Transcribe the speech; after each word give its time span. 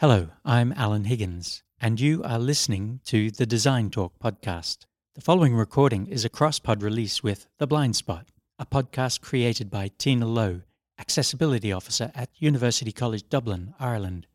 Hello, 0.00 0.28
I'm 0.44 0.72
Allen 0.76 1.06
Higgins, 1.06 1.64
and 1.80 1.98
you 1.98 2.22
are 2.22 2.38
listening 2.38 3.00
to 3.06 3.32
the 3.32 3.44
Design 3.44 3.90
Talk 3.90 4.12
podcast. 4.22 4.86
The 5.16 5.20
following 5.20 5.56
recording 5.56 6.06
is 6.06 6.24
a 6.24 6.28
cross 6.28 6.60
pod 6.60 6.84
release 6.84 7.24
with 7.24 7.48
The 7.58 7.66
Blind 7.66 7.96
Spot, 7.96 8.28
a 8.60 8.64
podcast 8.64 9.22
created 9.22 9.72
by 9.72 9.90
Tina 9.98 10.26
Lowe, 10.26 10.60
Accessibility 11.00 11.72
Officer 11.72 12.12
at 12.14 12.30
University 12.36 12.92
College 12.92 13.28
Dublin, 13.28 13.74
Ireland. 13.80 14.28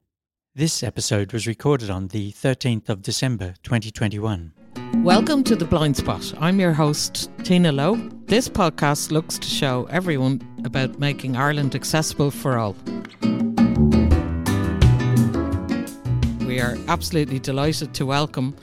This 0.53 0.83
episode 0.83 1.31
was 1.31 1.47
recorded 1.47 1.89
on 1.89 2.09
the 2.09 2.33
13th 2.33 2.89
of 2.89 3.01
December 3.01 3.53
2021. 3.63 4.51
Welcome 4.95 5.45
to 5.45 5.55
The 5.55 5.63
Blind 5.63 5.95
Spot. 5.95 6.33
I'm 6.41 6.59
your 6.59 6.73
host, 6.73 7.31
Tina 7.45 7.71
Lowe. 7.71 7.95
This 8.25 8.49
podcast 8.49 9.11
looks 9.11 9.37
to 9.37 9.47
show 9.47 9.87
everyone 9.89 10.41
about 10.65 10.99
making 10.99 11.37
Ireland 11.37 11.73
accessible 11.73 12.31
for 12.31 12.57
all. 12.57 12.75
We 16.53 16.61
are 16.61 16.77
absolutely 16.87 17.39
delighted 17.39 17.95
to 17.95 18.05
welcome 18.05 18.55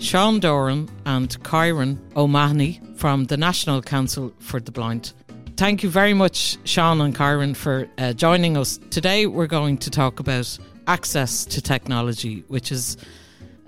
Sean 0.00 0.40
Doran 0.40 0.88
and 1.06 1.28
Kyran 1.44 1.96
O'Mahoney 2.16 2.80
from 2.96 3.26
the 3.26 3.36
National 3.36 3.80
Council 3.82 4.34
for 4.40 4.58
the 4.58 4.72
Blind. 4.72 5.12
Thank 5.56 5.84
you 5.84 5.90
very 5.90 6.12
much, 6.12 6.58
Sean 6.64 7.00
and 7.00 7.14
Kyran, 7.14 7.54
for 7.54 7.86
uh, 7.98 8.14
joining 8.14 8.56
us. 8.56 8.80
Today, 8.90 9.26
we're 9.28 9.46
going 9.46 9.78
to 9.78 9.90
talk 9.90 10.18
about 10.18 10.58
access 10.88 11.44
to 11.44 11.62
technology, 11.62 12.42
which 12.48 12.72
is 12.72 12.96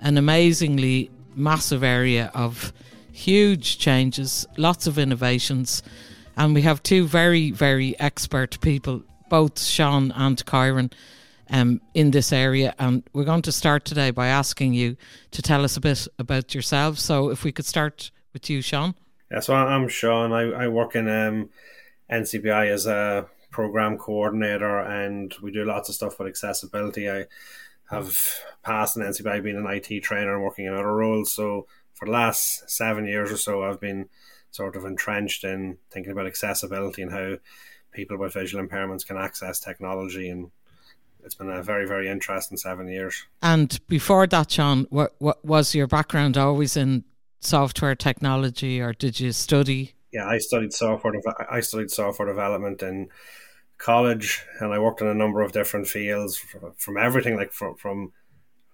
an 0.01 0.17
amazingly 0.17 1.09
massive 1.33 1.85
area 1.85 2.31
of 2.35 2.73
huge 3.13 3.77
changes, 3.77 4.45
lots 4.57 4.87
of 4.87 4.99
innovations. 4.99 5.83
And 6.35 6.53
we 6.53 6.63
have 6.63 6.83
two 6.83 7.07
very, 7.07 7.51
very 7.51 7.97
expert 7.97 8.59
people, 8.59 9.03
both 9.29 9.57
Sean 9.57 10.11
and 10.11 10.45
Kyran 10.45 10.91
um, 11.49 11.81
in 11.93 12.11
this 12.11 12.31
area. 12.31 12.73
And 12.79 13.03
we're 13.13 13.23
going 13.23 13.41
to 13.43 13.51
start 13.51 13.85
today 13.85 14.11
by 14.11 14.27
asking 14.27 14.73
you 14.73 14.97
to 15.31 15.41
tell 15.41 15.63
us 15.63 15.77
a 15.77 15.81
bit 15.81 16.07
about 16.19 16.53
yourselves. 16.53 17.01
So 17.01 17.29
if 17.29 17.43
we 17.43 17.51
could 17.51 17.65
start 17.65 18.11
with 18.33 18.49
you, 18.49 18.61
Sean. 18.61 18.95
Yeah, 19.31 19.39
so 19.39 19.53
I'm 19.53 19.87
Sean. 19.87 20.31
I, 20.31 20.65
I 20.65 20.67
work 20.67 20.95
in 20.95 21.07
um, 21.07 21.49
NCBI 22.11 22.69
as 22.69 22.85
a 22.85 23.27
program 23.51 23.97
coordinator, 23.97 24.79
and 24.79 25.33
we 25.41 25.51
do 25.51 25.65
lots 25.65 25.89
of 25.89 25.95
stuff 25.95 26.19
with 26.19 26.27
accessibility. 26.27 27.09
I 27.09 27.25
have 27.89 28.19
passed 28.63 28.97
in 28.97 29.03
NCBI 29.03 29.43
being 29.43 29.57
an 29.57 29.67
IT 29.67 30.01
trainer 30.01 30.35
and 30.35 30.43
working 30.43 30.65
in 30.65 30.73
other 30.73 30.93
roles. 30.93 31.33
So 31.33 31.67
for 31.93 32.05
the 32.05 32.11
last 32.11 32.69
seven 32.69 33.07
years 33.07 33.31
or 33.31 33.37
so, 33.37 33.63
I've 33.63 33.79
been 33.79 34.09
sort 34.51 34.75
of 34.75 34.85
entrenched 34.85 35.43
in 35.43 35.77
thinking 35.89 36.11
about 36.11 36.27
accessibility 36.27 37.01
and 37.01 37.11
how 37.11 37.37
people 37.91 38.17
with 38.17 38.33
visual 38.33 38.65
impairments 38.65 39.05
can 39.05 39.17
access 39.17 39.59
technology 39.59 40.29
and 40.29 40.51
it's 41.23 41.35
been 41.35 41.49
a 41.49 41.63
very 41.63 41.87
very 41.87 42.07
interesting 42.09 42.57
seven 42.57 42.87
years. 42.87 43.25
And 43.41 43.79
before 43.87 44.27
that, 44.27 44.51
Sean, 44.51 44.85
what 44.89 45.15
what 45.19 45.43
was 45.45 45.75
your 45.75 45.87
background? 45.87 46.37
Always 46.37 46.77
in 46.77 47.03
software 47.39 47.95
technology, 47.95 48.81
or 48.81 48.93
did 48.93 49.19
you 49.19 49.31
study? 49.31 49.93
Yeah, 50.11 50.27
I 50.27 50.37
studied 50.37 50.73
software. 50.73 51.13
I 51.49 51.59
studied 51.61 51.91
software 51.91 52.27
development 52.27 52.83
in 52.83 53.09
college, 53.77 54.43
and 54.59 54.73
I 54.73 54.79
worked 54.79 55.01
in 55.01 55.07
a 55.07 55.13
number 55.13 55.41
of 55.41 55.51
different 55.51 55.87
fields, 55.87 56.37
from 56.77 56.97
everything 56.97 57.35
like 57.35 57.51
from 57.51 57.75
from 57.75 58.13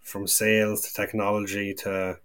from 0.02 0.28
sales 0.28 0.82
to 0.82 0.94
technology 0.94 1.74
to. 1.76 2.20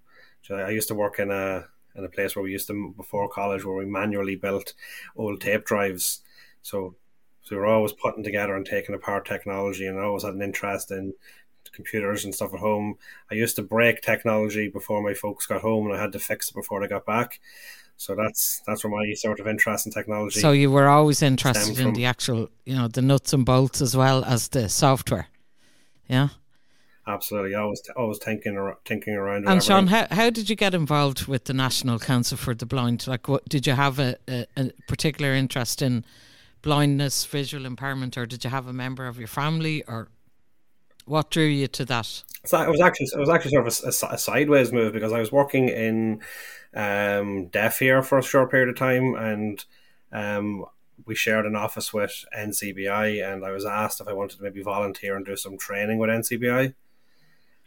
I 0.51 0.71
used 0.71 0.89
to 0.89 0.95
work 0.95 1.19
in 1.19 1.31
a 1.31 1.67
in 1.97 2.05
a 2.05 2.09
place 2.09 2.35
where 2.35 2.43
we 2.43 2.53
used 2.53 2.67
to 2.67 2.93
before 2.97 3.29
college 3.29 3.65
where 3.65 3.77
we 3.77 3.87
manually 3.87 4.37
built 4.37 4.75
old 5.17 5.41
tape 5.41 5.65
drives. 5.65 6.21
So 6.63 6.97
so 7.45 7.55
we 7.55 7.61
were 7.61 7.67
always 7.67 7.93
putting 7.93 8.25
together 8.25 8.57
and 8.57 8.67
taking 8.67 8.95
apart 8.95 9.27
technology, 9.27 9.87
and 9.87 9.99
I 9.99 10.03
always 10.03 10.25
had 10.25 10.35
an 10.35 10.43
interest 10.43 10.91
in 10.91 11.15
computers 11.73 12.25
and 12.25 12.35
stuff 12.35 12.55
at 12.55 12.61
home. 12.61 12.97
I 13.31 13.35
used 13.35 13.57
to 13.57 13.63
break 13.63 14.01
technology 14.01 14.69
before 14.69 15.03
my 15.03 15.15
folks 15.15 15.47
got 15.47 15.61
home, 15.61 15.87
and 15.87 15.97
I 15.97 16.01
had 16.01 16.13
to 16.13 16.19
fix 16.19 16.49
it 16.49 16.55
before 16.55 16.81
they 16.81 16.89
got 16.89 17.05
back. 17.05 17.41
So 17.97 18.17
that's 18.17 18.61
that's 18.67 18.83
where 18.83 18.91
my 18.91 19.13
sort 19.15 19.41
of 19.41 19.47
interest 19.47 19.87
in 19.87 19.93
technology. 19.93 20.41
So 20.41 20.53
you 20.53 20.71
were 20.71 20.89
always 20.89 21.23
interested 21.23 21.79
in 21.79 21.93
the 21.93 22.07
actual, 22.07 22.49
you 22.65 22.75
know, 22.75 22.89
the 22.89 23.03
nuts 23.03 23.33
and 23.33 23.45
bolts 23.45 23.81
as 23.81 23.97
well 23.97 24.25
as 24.25 24.49
the 24.49 24.69
software. 24.69 25.29
Yeah. 26.09 26.29
Absolutely, 27.07 27.55
always 27.55 27.83
always 27.95 28.19
thinking 28.19 28.73
thinking 28.87 29.15
around. 29.15 29.47
And 29.47 29.63
Sean, 29.63 29.89
how, 29.89 30.07
how 30.11 30.31
did 30.31 30.49
you 30.49 30.57
get 30.57 30.75
involved 30.75 31.27
with 31.27 31.45
the 31.45 31.53
National 31.53 31.99
Council 31.99 32.39
for 32.39 32.55
the 32.55 32.65
Blind? 32.65 33.07
Like, 33.07 33.29
what 33.29 33.47
did 33.47 33.67
you 33.67 33.75
have 33.75 33.99
a, 33.99 34.17
a, 34.27 34.47
a 34.57 34.71
particular 34.89 35.35
interest 35.35 35.83
in 35.83 36.05
blindness, 36.65 37.27
visual 37.27 37.67
impairment, 37.67 38.17
or 38.17 38.25
did 38.25 38.43
you 38.43 38.51
have 38.51 38.67
a 38.67 38.73
member 38.73 39.07
of 39.07 39.19
your 39.19 39.29
family, 39.29 39.85
or 39.87 40.09
what 41.05 41.31
drew 41.31 41.45
you 41.45 41.69
to 41.69 41.85
that? 41.85 42.25
So 42.47 42.61
it 42.61 42.69
was 42.69 42.81
actually 42.81 43.09
it 43.15 43.21
was 43.21 43.29
actually 43.29 43.53
sort 43.53 43.67
of 43.69 44.03
a, 44.11 44.15
a 44.15 44.19
sideways 44.19 44.73
move 44.73 44.95
because 44.95 45.13
I 45.13 45.21
was 45.21 45.31
working 45.31 45.69
in 45.69 46.23
um, 46.75 47.51
here 47.79 48.03
for 48.03 48.19
a 48.19 48.23
short 48.23 48.51
period 48.51 48.71
of 48.71 48.77
time, 48.77 49.15
and 49.15 49.65
um, 50.11 50.65
we 51.05 51.15
shared 51.15 51.45
an 51.45 51.55
office 51.55 51.93
with 51.93 52.25
NCBI, 52.37 53.23
and 53.23 53.45
I 53.45 53.51
was 53.51 53.67
asked 53.67 54.01
if 54.01 54.09
I 54.09 54.15
wanted 54.15 54.39
to 54.39 54.43
maybe 54.43 54.63
volunteer 54.63 55.17
and 55.17 55.27
do 55.27 55.37
some 55.37 55.59
training 55.59 55.99
with 55.99 56.09
NCBI, 56.09 56.75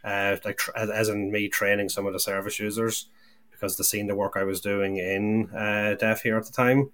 uh, 0.03 0.37
like 0.43 0.59
as 0.75 1.07
in 1.07 1.31
me 1.31 1.49
training 1.49 1.89
some 1.89 2.07
of 2.07 2.13
the 2.13 2.19
service 2.19 2.59
users 2.59 3.07
because 3.51 3.77
they 3.77 3.83
seen 3.83 4.07
the 4.07 4.15
work 4.15 4.33
I 4.35 4.43
was 4.43 4.61
doing 4.61 4.97
in 4.97 5.49
uh, 5.49 6.15
here 6.23 6.37
at 6.37 6.45
the 6.45 6.51
time. 6.51 6.91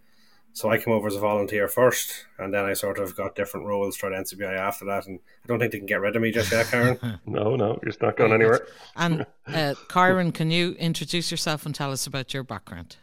So 0.55 0.69
I 0.69 0.77
came 0.77 0.93
over 0.93 1.07
as 1.07 1.15
a 1.15 1.19
volunteer 1.19 1.67
first, 1.67 2.25
and 2.37 2.53
then 2.53 2.63
I 2.63 2.73
sort 2.73 2.99
of 2.99 3.15
got 3.15 3.33
different 3.33 3.65
roles 3.65 3.97
throughout 3.97 4.23
NCBI 4.23 4.55
after 4.55 4.85
that. 4.85 5.07
And 5.07 5.19
I 5.43 5.47
don't 5.47 5.57
think 5.59 5.71
they 5.71 5.79
can 5.79 5.87
get 5.87 5.99
rid 5.99 6.15
of 6.15 6.21
me 6.21 6.31
just 6.31 6.51
yet, 6.51 6.67
Kyran. 6.67 7.19
no, 7.25 7.55
no, 7.55 7.79
you're 7.81 7.93
not 8.01 8.17
going 8.17 8.33
anywhere. 8.33 8.67
and 8.95 9.21
uh, 9.47 9.73
Kyran, 9.89 10.31
can 10.31 10.51
you 10.51 10.73
introduce 10.73 11.31
yourself 11.31 11.65
and 11.65 11.73
tell 11.73 11.91
us 11.91 12.05
about 12.05 12.35
your 12.35 12.43
background? 12.43 12.97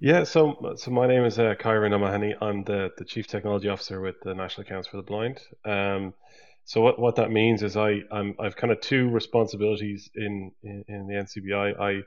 Yeah, 0.00 0.22
so 0.22 0.74
so 0.76 0.92
my 0.92 1.08
name 1.08 1.24
is 1.24 1.40
uh, 1.40 1.56
Kyran 1.58 1.92
O'Mahoney. 1.92 2.36
I'm 2.40 2.62
the, 2.62 2.92
the 2.96 3.04
Chief 3.04 3.26
Technology 3.26 3.68
Officer 3.68 4.00
with 4.00 4.14
the 4.22 4.32
National 4.32 4.64
Council 4.64 4.92
for 4.92 4.96
the 4.98 5.02
Blind. 5.02 5.40
Um, 5.64 6.14
so 6.64 6.80
what, 6.80 7.00
what 7.00 7.16
that 7.16 7.32
means 7.32 7.64
is 7.64 7.76
I 7.76 8.02
I'm, 8.12 8.36
I've 8.38 8.54
kind 8.54 8.72
of 8.72 8.80
two 8.80 9.10
responsibilities 9.10 10.08
in, 10.14 10.52
in, 10.62 10.84
in 10.86 11.06
the 11.08 11.14
NCBI. 11.14 11.80
I 11.80 12.02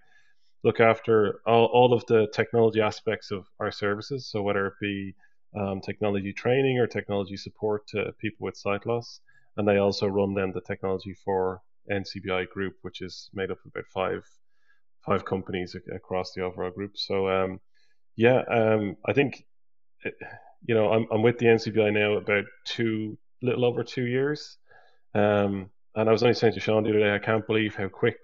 look 0.63 0.79
after 0.79 1.41
all, 1.45 1.65
all 1.65 1.93
of 1.93 2.05
the 2.07 2.27
technology 2.33 2.81
aspects 2.81 3.31
of 3.31 3.47
our 3.59 3.71
services. 3.71 4.29
So 4.29 4.41
whether 4.41 4.67
it 4.67 4.73
be 4.79 5.15
um, 5.59 5.81
technology 5.81 6.33
training 6.33 6.79
or 6.79 6.87
technology 6.87 7.37
support 7.37 7.87
to 7.87 8.13
people 8.19 8.45
with 8.45 8.57
sight 8.57 8.85
loss, 8.85 9.19
and 9.57 9.67
they 9.67 9.77
also 9.77 10.07
run 10.07 10.33
then 10.33 10.51
the 10.53 10.61
technology 10.61 11.13
for 11.25 11.61
NCBI 11.91 12.49
Group, 12.49 12.75
which 12.83 13.01
is 13.01 13.29
made 13.33 13.51
up 13.51 13.57
of 13.65 13.71
about 13.71 13.87
five 13.93 14.23
five 15.05 15.25
companies 15.25 15.75
across 15.93 16.31
the 16.33 16.43
overall 16.43 16.69
group. 16.69 16.95
So 16.95 17.27
um, 17.27 17.59
yeah, 18.15 18.43
um, 18.49 18.97
I 19.05 19.13
think 19.13 19.43
eh, 20.05 20.11
you 20.65 20.75
know 20.75 20.91
I'm 20.91 21.07
I'm 21.11 21.23
with 21.23 21.39
the 21.39 21.47
NCBI 21.47 21.91
now 21.91 22.13
about 22.13 22.45
two 22.65 23.17
little 23.41 23.65
over 23.65 23.83
two 23.83 24.05
years. 24.05 24.57
Um, 25.13 25.69
and 25.95 26.07
I 26.07 26.11
was 26.11 26.23
only 26.23 26.35
saying 26.35 26.53
to 26.53 26.59
Sean 26.59 26.83
the 26.83 26.89
other 26.91 26.99
day, 26.99 27.13
I 27.13 27.19
can't 27.19 27.45
believe 27.45 27.75
how 27.75 27.89
quick 27.89 28.17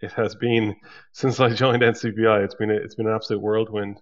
it 0.00 0.12
has 0.12 0.34
been 0.34 0.76
since 1.12 1.40
I 1.40 1.50
joined 1.50 1.82
NCBI. 1.82 2.44
It's 2.44 2.54
been 2.54 2.70
a, 2.70 2.74
it's 2.74 2.94
been 2.94 3.06
an 3.06 3.14
absolute 3.14 3.42
whirlwind, 3.42 4.00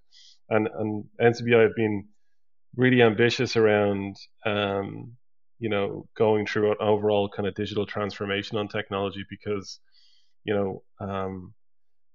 and 0.49 0.69
and 0.75 1.05
NCBI 1.21 1.63
have 1.63 1.77
been 1.77 2.09
really 2.77 3.03
ambitious 3.03 3.57
around 3.57 4.17
um, 4.47 5.13
you 5.59 5.69
know 5.69 6.07
going 6.17 6.47
through 6.47 6.73
an 6.73 6.77
overall 6.81 7.29
kind 7.29 7.47
of 7.47 7.55
digital 7.55 7.87
transformation 7.87 8.57
on 8.57 8.69
technology 8.69 9.25
because 9.29 9.81
you 10.45 10.55
know 10.55 10.83
um, 11.01 11.55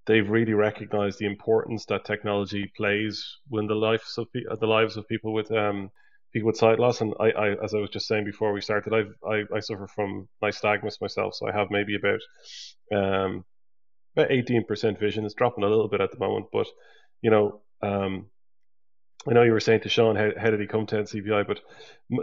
they've 0.06 0.28
really 0.28 0.54
recognized 0.54 1.18
the 1.18 1.26
importance 1.26 1.84
that 1.86 2.04
technology 2.04 2.72
plays 2.76 3.24
when 3.48 3.66
the 3.66 3.74
lives 3.74 4.18
of 4.18 4.26
the 4.32 4.66
lives 4.66 4.96
of 4.96 5.06
people 5.08 5.32
with 5.32 5.50
um, 5.52 5.90
people 6.32 6.48
with 6.48 6.56
sight 6.56 6.78
loss. 6.78 7.00
And 7.00 7.14
I, 7.20 7.30
I, 7.30 7.64
as 7.64 7.74
I 7.74 7.78
was 7.78 7.90
just 7.90 8.08
saying 8.08 8.24
before 8.24 8.52
we 8.52 8.60
started, 8.60 8.92
I've, 8.92 9.14
I, 9.26 9.56
I 9.56 9.60
suffer 9.60 9.86
from 9.86 10.28
nystagmus 10.42 11.00
myself, 11.00 11.34
so 11.34 11.48
I 11.48 11.52
have 11.52 11.68
maybe 11.70 11.96
about 11.96 12.20
um, 12.94 13.44
about 14.16 14.30
18% 14.30 14.98
vision. 14.98 15.24
It's 15.24 15.34
dropping 15.34 15.64
a 15.64 15.68
little 15.68 15.88
bit 15.88 16.00
at 16.00 16.10
the 16.10 16.18
moment, 16.18 16.46
but 16.52 16.66
you 17.22 17.30
know, 17.30 17.60
um, 17.82 18.26
I 19.28 19.32
know 19.32 19.42
you 19.42 19.52
were 19.52 19.60
saying 19.60 19.80
to 19.80 19.88
Sean, 19.88 20.16
how, 20.16 20.30
how 20.40 20.50
did 20.50 20.60
he 20.60 20.66
come 20.66 20.86
to 20.86 20.96
NCBI? 20.96 21.46
But 21.46 21.60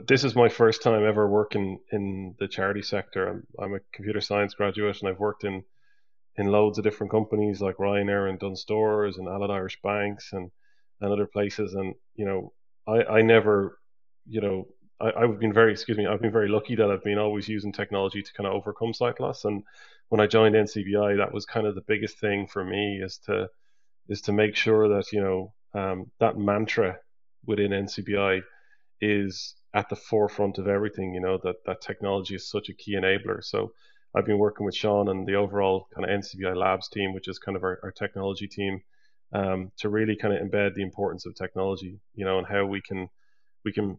this 0.08 0.24
is 0.24 0.36
my 0.36 0.50
first 0.50 0.82
time 0.82 1.06
ever 1.06 1.28
working 1.28 1.80
in 1.92 2.36
the 2.40 2.48
charity 2.48 2.82
sector. 2.82 3.28
I'm, 3.28 3.48
I'm 3.60 3.74
a 3.76 3.80
computer 3.94 4.22
science 4.22 4.54
graduate, 4.54 5.00
and 5.02 5.10
I've 5.10 5.20
worked 5.20 5.44
in 5.44 5.64
in 6.38 6.48
loads 6.48 6.78
of 6.78 6.84
different 6.84 7.12
companies 7.12 7.62
like 7.62 7.78
Ryanair 7.78 8.30
and 8.30 8.38
Dunnes 8.38 8.60
Stores 8.60 9.18
and 9.18 9.28
Allied 9.28 9.52
Irish 9.52 9.80
Banks 9.82 10.34
and 10.34 10.52
and 11.02 11.12
other 11.12 11.28
places. 11.28 11.74
And 11.74 11.96
you 12.16 12.26
know, 12.26 12.54
I 12.88 13.18
I 13.18 13.22
never, 13.22 13.78
you 14.26 14.42
know, 14.42 14.68
I, 15.00 15.12
I, 15.12 15.22
have 15.28 15.40
been 15.40 15.54
very 15.54 15.74
excuse 15.74 15.98
me, 15.98 16.08
I've 16.08 16.22
been 16.22 16.32
very 16.32 16.50
lucky 16.50 16.76
that 16.76 16.90
I've 16.90 17.04
been 17.04 17.20
always 17.20 17.48
using 17.48 17.72
technology 17.72 18.24
to 18.24 18.34
kind 18.34 18.48
of 18.48 18.54
overcome 18.54 18.94
sight 18.94 19.20
loss 19.20 19.46
and 19.46 19.64
when 20.10 20.22
I 20.22 20.28
joined 20.28 20.56
NCBI, 20.56 21.18
that 21.18 21.34
was 21.34 21.46
kind 21.46 21.68
of 21.68 21.75
the 21.75 21.84
biggest 21.88 22.19
thing 22.19 22.48
for 22.48 22.63
me 22.63 23.02
is 23.02 23.18
to 23.25 23.50
is 24.07 24.22
to 24.22 24.31
make 24.31 24.56
sure 24.56 24.88
that 24.90 25.12
you 25.12 25.22
know 25.22 25.54
um, 25.74 26.12
that 26.19 26.38
mantra 26.38 26.98
within 27.46 27.72
NCBI 27.72 28.42
is 29.02 29.56
at 29.74 29.90
the 29.90 29.96
forefront 29.96 30.57
of 30.57 30.68
everything. 30.68 31.13
You 31.13 31.22
know 31.22 31.40
that 31.44 31.56
that 31.66 31.81
technology 31.81 32.36
is 32.36 32.50
such 32.50 32.69
a 32.69 32.74
key 32.74 32.96
enabler. 32.96 33.44
So 33.44 33.72
I've 34.16 34.25
been 34.25 34.38
working 34.38 34.66
with 34.66 34.75
Sean 34.75 35.10
and 35.10 35.28
the 35.28 35.36
overall 35.36 35.88
kind 35.94 36.10
of 36.10 36.19
NCBI 36.19 36.56
Labs 36.56 36.88
team, 36.90 37.13
which 37.13 37.28
is 37.28 37.40
kind 37.40 37.58
of 37.58 37.63
our, 37.63 37.80
our 37.84 37.92
technology 37.92 38.48
team, 38.48 38.81
um, 39.34 39.72
to 39.80 39.90
really 39.90 40.16
kind 40.16 40.34
of 40.34 40.42
embed 40.42 40.75
the 40.75 40.84
importance 40.84 41.25
of 41.25 41.36
technology, 41.36 42.00
you 42.13 42.25
know, 42.25 42.38
and 42.38 42.48
how 42.48 42.66
we 42.66 42.81
can 42.81 43.10
we 43.66 43.74
can 43.74 43.98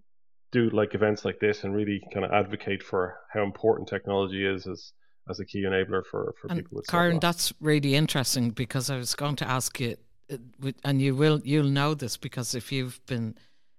do 0.53 0.71
like 0.71 0.95
events 0.95 1.25
like 1.25 1.41
this 1.41 1.65
and 1.65 1.75
really 1.75 2.01
kind 2.15 2.25
of 2.25 2.33
advocate 2.33 2.83
for 2.83 3.17
how 3.33 3.43
important 3.43 3.89
technology 3.89 4.47
is 4.47 4.67
as 4.67 4.93
as 5.29 5.41
a 5.41 5.45
key 5.45 5.63
enabler 5.63 6.05
for 6.05 6.35
for 6.41 6.49
and 6.49 6.59
people 6.59 6.77
with 6.77 6.87
Kyran, 6.87 7.21
that's 7.21 7.53
really 7.61 7.95
interesting 7.95 8.51
because 8.51 8.91
I 8.91 8.97
was 8.97 9.15
going 9.15 9.37
to 9.37 9.49
ask 9.49 9.79
you, 9.81 9.97
uh, 10.33 10.73
and 10.85 11.03
you 11.03 11.15
will 11.15 11.41
you'll 11.45 11.69
know 11.69 11.95
this 11.95 12.17
because 12.17 12.55
if 12.55 12.71
you've 12.71 13.05
been 13.07 13.35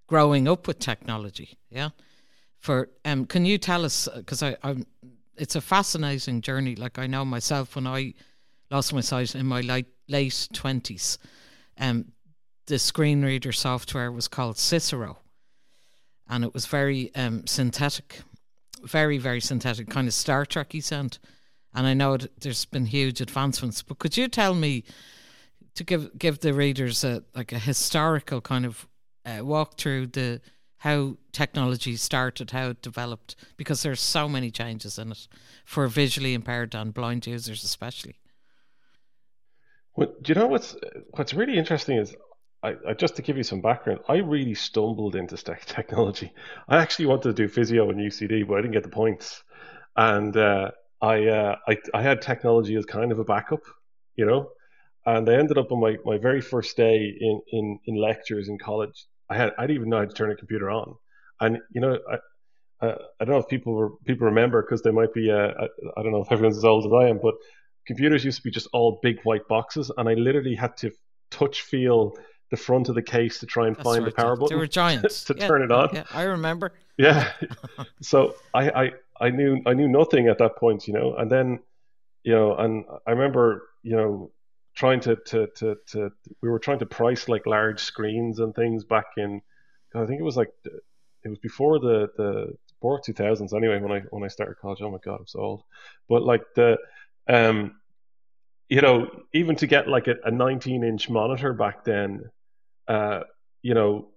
growing 0.08 0.48
up 0.48 0.68
with 0.68 0.80
technology, 0.80 1.58
yeah. 1.70 1.90
For 2.60 2.90
um, 3.06 3.26
can 3.26 3.46
you 3.46 3.58
tell 3.58 3.86
us 3.86 4.10
because 4.16 4.44
I 4.44 4.58
I'm 4.64 4.86
it's 5.38 5.56
a 5.56 5.62
fascinating 5.62 6.42
journey. 6.42 6.76
Like 6.76 7.00
I 7.00 7.08
know 7.08 7.24
myself 7.24 7.76
when 7.76 7.88
I 7.88 8.14
lost 8.72 8.94
my 8.94 9.02
sight 9.02 9.36
in 9.36 9.46
my 9.46 9.62
late 9.62 9.88
late 10.08 10.50
twenties, 10.54 11.18
um, 11.80 12.12
the 12.66 12.80
screen 12.80 13.24
reader 13.24 13.52
software 13.52 14.12
was 14.12 14.28
called 14.28 14.58
Cicero, 14.58 15.20
and 16.28 16.44
it 16.44 16.54
was 16.54 16.66
very 16.66 17.14
um, 17.16 17.46
synthetic, 17.48 18.22
very 18.84 19.18
very 19.18 19.40
synthetic, 19.40 19.90
kind 19.90 20.08
of 20.08 20.14
Star 20.14 20.46
Trekky 20.46 20.84
sound. 20.84 21.20
And 21.78 21.86
I 21.86 21.94
know 21.94 22.18
there's 22.18 22.66
been 22.66 22.88
huge 22.88 23.22
advancements, 23.22 23.84
but 23.84 24.00
could 24.00 24.18
you 24.18 24.28
tell 24.28 24.56
me 24.56 24.84
to 25.76 25.84
give 25.84 26.18
give 26.18 26.40
the 26.40 26.52
readers 26.52 27.04
a 27.04 27.24
like 27.36 27.52
a 27.52 27.60
historical 27.60 28.42
kind 28.42 28.66
of 28.66 28.88
uh, 29.24 29.46
walk 29.46 29.78
through 29.78 30.08
the 30.08 30.42
how 30.78 31.18
technology 31.32 31.96
started, 31.96 32.50
how 32.50 32.70
it 32.70 32.82
developed, 32.82 33.36
because 33.58 33.84
there's 33.84 34.02
so 34.02 34.28
many 34.28 34.50
changes 34.50 34.98
in 34.98 35.12
it 35.12 35.28
for 35.66 35.88
visually 35.88 36.34
impaired 36.34 36.74
and 36.74 36.96
blind 36.96 37.28
users, 37.28 37.64
especially. 37.64 38.16
Well, 39.96 40.14
do 40.24 40.34
you 40.34 40.36
know 40.40 40.48
what's 40.48 40.76
what's 41.12 41.36
really 41.36 41.60
interesting 41.60 41.98
is 42.00 42.16
I, 42.64 42.76
I, 42.88 42.94
just 42.96 43.16
to 43.18 43.22
give 43.22 43.38
you 43.38 43.44
some 43.44 43.62
background, 43.62 44.00
I 44.10 44.18
really 44.18 44.56
stumbled 44.56 45.16
into 45.16 45.38
tech 45.38 45.66
technology. 45.68 46.34
I 46.68 46.78
actually 46.78 47.06
wanted 47.06 47.36
to 47.36 47.44
do 47.44 47.48
physio 47.48 47.92
and 47.92 48.00
UCD, 48.00 48.48
but 48.48 48.56
I 48.56 48.62
didn't 48.62 48.74
get 48.74 48.82
the 48.82 48.90
points, 48.90 49.44
and 49.96 50.36
uh, 50.36 50.72
I, 51.02 51.28
uh, 51.28 51.56
I 51.68 51.78
I 51.94 52.02
had 52.02 52.22
technology 52.22 52.76
as 52.76 52.86
kind 52.86 53.12
of 53.12 53.20
a 53.20 53.24
backup, 53.24 53.62
you 54.16 54.26
know, 54.26 54.50
and 55.06 55.30
I 55.30 55.34
ended 55.36 55.58
up 55.58 55.72
on 55.72 55.80
my, 55.80 55.98
my 56.06 56.18
very 56.18 56.42
first 56.42 56.76
day 56.78 57.16
in, 57.20 57.42
in, 57.52 57.80
in 57.86 57.96
lectures 57.96 58.50
in 58.50 58.58
college 58.58 59.06
I 59.30 59.38
had 59.38 59.54
I 59.58 59.64
didn't 59.64 59.78
even 59.78 59.90
know 59.90 60.00
how 60.00 60.06
to 60.06 60.14
turn 60.14 60.32
a 60.32 60.36
computer 60.36 60.70
on, 60.70 60.96
and 61.42 61.60
you 61.74 61.82
know 61.82 62.00
I 62.10 62.18
uh, 62.86 62.96
I 63.20 63.26
don't 63.26 63.36
know 63.36 63.40
if 63.40 63.48
people 63.48 63.74
were, 63.74 63.92
people 64.06 64.28
remember 64.28 64.62
because 64.62 64.82
they 64.84 64.92
might 64.92 65.14
be 65.14 65.32
uh, 65.32 65.52
I, 65.60 65.66
I 65.98 66.04
don't 66.04 66.12
know 66.12 66.22
if 66.22 66.32
everyone's 66.32 66.58
as 66.58 66.64
old 66.64 66.86
as 66.86 66.92
I 66.94 67.10
am, 67.10 67.20
but 67.22 67.36
computers 67.86 68.24
used 68.24 68.38
to 68.38 68.44
be 68.44 68.52
just 68.52 68.68
all 68.74 69.00
big 69.02 69.18
white 69.24 69.48
boxes, 69.48 69.92
and 69.98 70.08
I 70.08 70.14
literally 70.14 70.56
had 70.56 70.78
to 70.78 70.92
touch 71.32 71.62
feel 71.62 72.14
the 72.52 72.58
front 72.58 72.88
of 72.90 72.96
the 72.96 73.02
case 73.02 73.40
to 73.40 73.46
try 73.46 73.68
and 73.68 73.76
That's 73.76 73.86
find 73.86 74.04
right. 74.04 74.12
the 74.12 74.16
power 74.16 74.36
They 74.36 74.42
button 74.42 74.60
were 74.60 74.68
giants 74.68 75.24
to 75.26 75.34
Yeah, 75.34 75.48
turn 75.48 75.64
it 75.64 75.72
on. 75.72 75.90
Yeah, 75.94 76.04
I 76.14 76.24
remember. 76.24 76.72
Yeah. 76.98 77.32
so 78.02 78.36
I, 78.54 78.70
I 78.70 78.92
I 79.20 79.30
knew 79.30 79.62
I 79.66 79.74
knew 79.74 79.88
nothing 79.88 80.28
at 80.28 80.38
that 80.40 80.58
point, 80.58 80.88
you 80.88 80.94
know, 80.94 81.16
and 81.16 81.32
then 81.32 81.60
you 82.24 82.34
know, 82.34 82.56
and 82.56 82.86
I 83.06 83.12
remember 83.12 83.64
you 83.84 83.96
know 83.96 84.32
trying 84.76 85.00
to 85.02 85.16
to 85.28 85.48
to, 85.58 85.76
to 85.88 86.12
we 86.42 86.50
were 86.50 86.60
trying 86.60 86.80
to 86.80 86.86
price 86.86 87.28
like 87.28 87.46
large 87.46 87.80
screens 87.82 88.40
and 88.40 88.54
things 88.56 88.84
back 88.84 89.06
in 89.18 89.42
I 89.96 90.06
think 90.06 90.20
it 90.20 90.24
was 90.24 90.38
like 90.38 90.52
it 91.24 91.30
was 91.30 91.40
before 91.40 91.80
the 91.80 92.10
the 92.18 92.54
before 92.80 93.02
2000s 93.02 93.54
anyway 93.54 93.80
when 93.80 93.92
I 93.92 94.02
when 94.12 94.24
I 94.24 94.28
started 94.28 94.58
college. 94.62 94.82
Oh 94.82 94.92
my 94.92 95.00
god, 95.04 95.20
I'm 95.20 95.28
so 95.28 95.40
old. 95.40 95.64
But 96.08 96.24
like 96.24 96.44
the 96.56 96.78
um 97.28 97.76
you 98.70 98.82
know 98.82 99.10
even 99.34 99.56
to 99.58 99.68
get 99.68 99.88
like 99.88 100.08
a, 100.08 100.16
a 100.24 100.32
19 100.32 100.84
inch 100.84 101.10
monitor 101.10 101.54
back 101.54 101.84
then 101.84 102.30
uh 102.88 103.22
you 103.62 103.74
know 103.74 104.10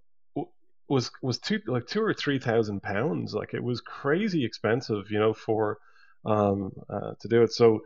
was 0.91 1.11
was 1.23 1.39
two 1.39 1.61
like 1.67 1.87
two 1.87 2.03
or 2.03 2.13
three 2.13 2.39
thousand 2.39 2.83
pounds 2.83 3.33
like 3.33 3.55
it 3.55 3.63
was 3.63 3.81
crazy 3.81 4.45
expensive 4.45 5.11
you 5.11 5.19
know 5.19 5.33
for 5.33 5.79
um 6.27 6.73
uh, 6.91 7.13
to 7.21 7.29
do 7.29 7.43
it 7.43 7.53
so 7.53 7.81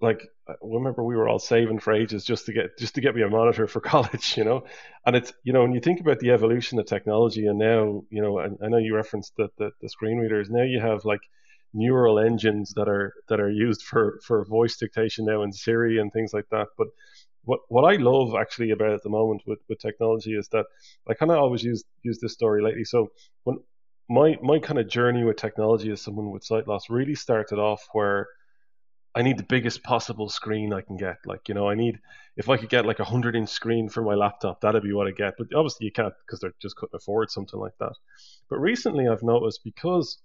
like 0.00 0.28
I 0.48 0.54
remember 0.62 1.02
we 1.02 1.16
were 1.16 1.28
all 1.28 1.38
saving 1.38 1.80
for 1.80 1.92
ages 1.92 2.24
just 2.24 2.46
to 2.46 2.52
get 2.52 2.78
just 2.78 2.94
to 2.94 3.00
get 3.00 3.14
me 3.14 3.22
a 3.22 3.28
monitor 3.28 3.66
for 3.66 3.80
college, 3.94 4.36
you 4.36 4.44
know. 4.44 4.64
And 5.04 5.16
it's 5.16 5.32
you 5.42 5.52
know 5.52 5.62
when 5.62 5.72
you 5.72 5.80
think 5.80 6.00
about 6.00 6.20
the 6.20 6.30
evolution 6.30 6.78
of 6.78 6.86
technology, 6.86 7.46
and 7.46 7.58
now 7.58 8.04
you 8.10 8.22
know 8.22 8.38
I, 8.38 8.46
I 8.64 8.68
know 8.68 8.78
you 8.78 8.94
referenced 8.94 9.34
the, 9.36 9.48
the, 9.58 9.70
the 9.80 9.88
screen 9.88 10.18
readers. 10.18 10.50
Now 10.50 10.62
you 10.62 10.80
have 10.80 11.04
like 11.04 11.20
neural 11.74 12.18
engines 12.18 12.72
that 12.76 12.88
are 12.88 13.12
that 13.28 13.40
are 13.40 13.50
used 13.50 13.82
for 13.82 14.20
for 14.24 14.44
voice 14.44 14.76
dictation 14.76 15.24
now 15.26 15.42
in 15.42 15.52
Siri 15.52 15.98
and 15.98 16.12
things 16.12 16.32
like 16.32 16.48
that. 16.50 16.68
But 16.76 16.88
what 17.44 17.60
what 17.68 17.82
I 17.82 17.96
love 17.96 18.34
actually 18.34 18.70
about 18.70 18.92
at 18.92 19.02
the 19.02 19.10
moment 19.10 19.42
with 19.46 19.60
with 19.68 19.78
technology 19.78 20.36
is 20.36 20.48
that 20.48 20.66
I 21.08 21.14
kind 21.14 21.30
of 21.30 21.38
always 21.38 21.62
use 21.62 21.84
use 22.02 22.18
this 22.20 22.32
story 22.32 22.62
lately. 22.62 22.84
So 22.84 23.08
when 23.44 23.58
my 24.08 24.36
my 24.42 24.58
kind 24.58 24.78
of 24.78 24.88
journey 24.88 25.24
with 25.24 25.36
technology 25.36 25.90
as 25.90 26.00
someone 26.00 26.30
with 26.30 26.44
sight 26.44 26.68
loss 26.68 26.90
really 26.90 27.14
started 27.14 27.58
off 27.58 27.82
where 27.92 28.28
I 29.14 29.22
need 29.22 29.38
the 29.38 29.42
biggest 29.42 29.82
possible 29.82 30.28
screen 30.28 30.72
I 30.72 30.80
can 30.80 30.96
get. 30.96 31.16
Like, 31.26 31.48
you 31.48 31.54
know, 31.54 31.68
I 31.68 31.74
need, 31.74 31.98
if 32.36 32.48
I 32.48 32.56
could 32.56 32.68
get 32.68 32.86
like 32.86 33.00
a 33.00 33.02
100 33.02 33.34
inch 33.34 33.48
screen 33.48 33.88
for 33.88 34.02
my 34.02 34.14
laptop, 34.14 34.60
that'd 34.60 34.82
be 34.82 34.92
what 34.92 35.08
I 35.08 35.10
get. 35.10 35.34
But 35.36 35.48
obviously 35.54 35.86
you 35.86 35.92
can't 35.92 36.14
because 36.24 36.38
they're 36.40 36.54
just 36.60 36.76
couldn't 36.76 36.96
afford 36.96 37.30
something 37.30 37.58
like 37.58 37.76
that. 37.80 37.94
But 38.48 38.60
recently 38.60 39.08
I've 39.08 39.24
noticed 39.24 39.64
because 39.64 40.18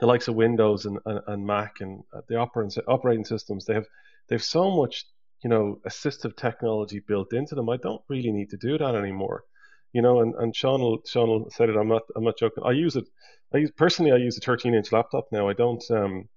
the 0.00 0.06
likes 0.06 0.28
of 0.28 0.34
Windows 0.34 0.84
and, 0.84 0.98
and, 1.06 1.20
and 1.26 1.46
Mac 1.46 1.80
and 1.80 2.02
uh, 2.12 2.20
the 2.28 2.36
operating, 2.36 2.82
operating 2.88 3.24
systems, 3.24 3.64
they 3.64 3.72
have, 3.74 3.86
they 4.28 4.34
have 4.34 4.44
so 4.44 4.70
much, 4.70 5.06
you 5.42 5.50
know, 5.50 5.78
assistive 5.86 6.36
technology 6.36 7.00
built 7.06 7.32
into 7.32 7.54
them. 7.54 7.68
I 7.68 7.76
don't 7.76 8.02
really 8.08 8.32
need 8.32 8.50
to 8.50 8.56
do 8.56 8.78
that 8.78 8.94
anymore. 8.94 9.44
You 9.92 10.02
know, 10.02 10.20
and, 10.20 10.34
and 10.36 10.56
Sean 10.56 10.80
will, 10.80 11.02
Sean 11.06 11.50
said 11.50 11.68
it. 11.68 11.76
I'm 11.76 11.88
not, 11.88 12.02
I'm 12.16 12.24
not 12.24 12.38
joking. 12.38 12.64
I 12.64 12.72
use 12.72 12.96
it. 12.96 13.04
I 13.52 13.58
use, 13.58 13.70
personally, 13.76 14.12
I 14.12 14.16
use 14.16 14.38
a 14.38 14.40
13 14.40 14.74
inch 14.74 14.92
laptop 14.92 15.26
now. 15.32 15.48
I 15.48 15.52
don't, 15.52 15.82
um, 15.90 16.28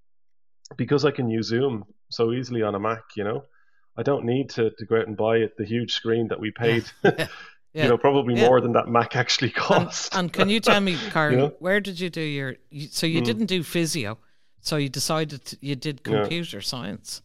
because 0.77 1.05
I 1.05 1.11
can 1.11 1.29
use 1.29 1.47
Zoom 1.47 1.85
so 2.09 2.33
easily 2.33 2.63
on 2.63 2.75
a 2.75 2.79
Mac, 2.79 3.03
you 3.15 3.23
know, 3.23 3.43
I 3.97 4.03
don't 4.03 4.25
need 4.25 4.49
to, 4.51 4.71
to 4.71 4.85
go 4.85 4.97
out 4.97 5.07
and 5.07 5.15
buy 5.15 5.37
it 5.37 5.57
the 5.57 5.65
huge 5.65 5.93
screen 5.93 6.27
that 6.29 6.39
we 6.39 6.51
paid. 6.51 6.85
Yeah. 7.03 7.27
Yeah. 7.73 7.83
you 7.83 7.89
know, 7.89 7.97
probably 7.97 8.35
yeah. 8.35 8.47
more 8.47 8.61
than 8.61 8.71
that 8.71 8.87
Mac 8.87 9.17
actually 9.17 9.49
cost. 9.49 10.13
And, 10.13 10.21
and 10.21 10.33
can 10.33 10.47
you 10.47 10.61
tell 10.61 10.79
me, 10.79 10.95
Kyran, 10.95 11.31
you 11.31 11.37
know? 11.37 11.53
where 11.59 11.81
did 11.81 11.99
you 11.99 12.09
do 12.09 12.21
your? 12.21 12.55
So 12.89 13.05
you 13.05 13.21
mm. 13.21 13.25
didn't 13.25 13.47
do 13.47 13.63
physio, 13.63 14.17
so 14.61 14.77
you 14.77 14.87
decided 14.87 15.43
to, 15.45 15.57
you 15.59 15.75
did 15.75 16.01
computer 16.01 16.61
science. 16.61 17.21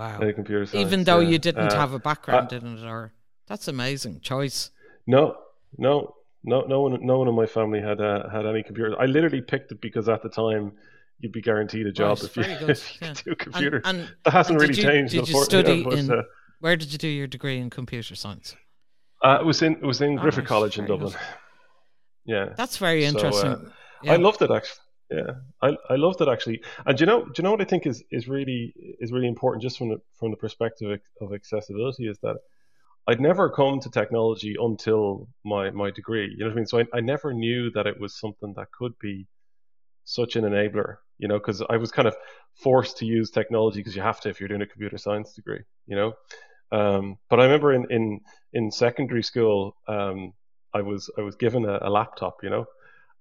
Wow, 0.00 0.18
computer 0.34 0.64
science. 0.64 0.86
Even 0.86 1.04
though 1.04 1.20
you 1.20 1.38
didn't 1.38 1.72
uh, 1.72 1.76
have 1.76 1.92
a 1.92 1.98
background 1.98 2.54
uh, 2.54 2.56
in 2.56 2.78
it, 2.78 2.84
or 2.86 3.12
that's 3.46 3.68
amazing 3.68 4.20
choice. 4.20 4.70
No, 5.06 5.36
no, 5.76 6.14
no, 6.42 6.62
no 6.62 6.80
one, 6.80 7.04
no 7.04 7.18
one 7.18 7.28
in 7.28 7.34
my 7.34 7.44
family 7.44 7.82
had 7.82 8.00
uh, 8.00 8.30
had 8.30 8.46
any 8.46 8.62
computers. 8.62 8.94
I 8.98 9.04
literally 9.04 9.42
picked 9.42 9.72
it 9.72 9.82
because 9.82 10.08
at 10.08 10.22
the 10.22 10.30
time 10.30 10.72
you'd 11.18 11.32
be 11.32 11.42
guaranteed 11.42 11.86
a 11.86 11.92
job 11.92 12.18
if, 12.22 12.34
you, 12.34 12.42
if 12.68 12.98
you, 12.98 13.08
yeah. 13.08 13.12
do 13.12 13.34
computer. 13.34 13.82
And, 13.84 14.00
and, 14.00 14.14
that 14.24 14.30
hasn't 14.30 14.58
really 14.58 14.74
you, 14.74 14.82
changed. 14.82 15.12
Did 15.12 15.28
you 15.28 15.44
study 15.44 15.84
but, 15.84 15.98
in? 15.98 16.10
Uh, 16.10 16.22
where 16.60 16.76
did 16.76 16.92
you 16.92 16.98
do 16.98 17.08
your 17.08 17.26
degree 17.26 17.58
in 17.58 17.68
computer 17.68 18.14
science? 18.14 18.56
Uh, 19.22 19.36
it 19.38 19.44
was 19.44 19.60
in 19.60 19.74
it 19.74 19.84
was 19.84 20.00
in 20.00 20.18
oh, 20.18 20.22
Griffith 20.22 20.46
College 20.46 20.78
in 20.78 20.86
Dublin. 20.86 21.12
Good. 21.12 21.20
Yeah, 22.24 22.54
that's 22.56 22.78
very 22.78 23.04
interesting. 23.04 23.52
So, 23.52 23.66
uh, 23.66 23.70
yeah. 24.02 24.14
I 24.14 24.16
loved 24.16 24.40
it 24.40 24.50
actually. 24.50 24.80
Yeah, 25.10 25.32
I, 25.60 25.76
I 25.88 25.96
loved 25.96 26.20
it 26.20 26.28
actually. 26.28 26.62
And 26.86 26.96
do 26.96 27.02
you 27.02 27.06
know 27.06 27.24
do 27.24 27.32
you 27.36 27.42
know 27.42 27.50
what 27.50 27.60
I 27.60 27.64
think 27.64 27.86
is, 27.86 28.04
is 28.12 28.28
really 28.28 28.72
is 29.00 29.10
really 29.12 29.26
important 29.26 29.62
just 29.62 29.76
from 29.78 29.88
the 29.88 30.00
from 30.14 30.30
the 30.30 30.36
perspective 30.36 31.00
of 31.20 31.34
accessibility 31.34 32.06
is 32.08 32.18
that 32.20 32.36
I'd 33.08 33.20
never 33.20 33.50
come 33.50 33.80
to 33.80 33.90
technology 33.90 34.56
until 34.60 35.28
my 35.44 35.70
my 35.70 35.90
degree. 35.90 36.28
You 36.30 36.38
know 36.38 36.46
what 36.46 36.52
I 36.52 36.56
mean? 36.56 36.66
So 36.66 36.78
I, 36.80 36.84
I 36.94 37.00
never 37.00 37.32
knew 37.32 37.70
that 37.72 37.86
it 37.86 37.98
was 37.98 38.18
something 38.18 38.54
that 38.56 38.70
could 38.72 38.92
be 39.00 39.26
such 40.04 40.36
an 40.36 40.44
enabler, 40.44 40.96
you 41.18 41.28
know, 41.28 41.38
because 41.38 41.62
I 41.68 41.76
was 41.76 41.90
kind 41.90 42.08
of 42.08 42.16
forced 42.54 42.98
to 42.98 43.06
use 43.06 43.30
technology 43.30 43.80
because 43.80 43.96
you 43.96 44.02
have 44.02 44.20
to 44.20 44.28
if 44.28 44.40
you're 44.40 44.48
doing 44.48 44.62
a 44.62 44.66
computer 44.66 44.98
science 44.98 45.32
degree, 45.32 45.60
you 45.86 45.96
know. 45.96 46.12
Um, 46.72 47.18
but 47.28 47.40
I 47.40 47.44
remember 47.44 47.72
in 47.72 47.86
in, 47.90 48.20
in 48.52 48.70
secondary 48.70 49.22
school, 49.22 49.76
um, 49.88 50.32
I 50.74 50.82
was 50.82 51.10
I 51.18 51.22
was 51.22 51.36
given 51.36 51.64
a, 51.64 51.78
a, 51.82 51.90
laptop, 51.90 52.38
you 52.42 52.50
know, 52.50 52.66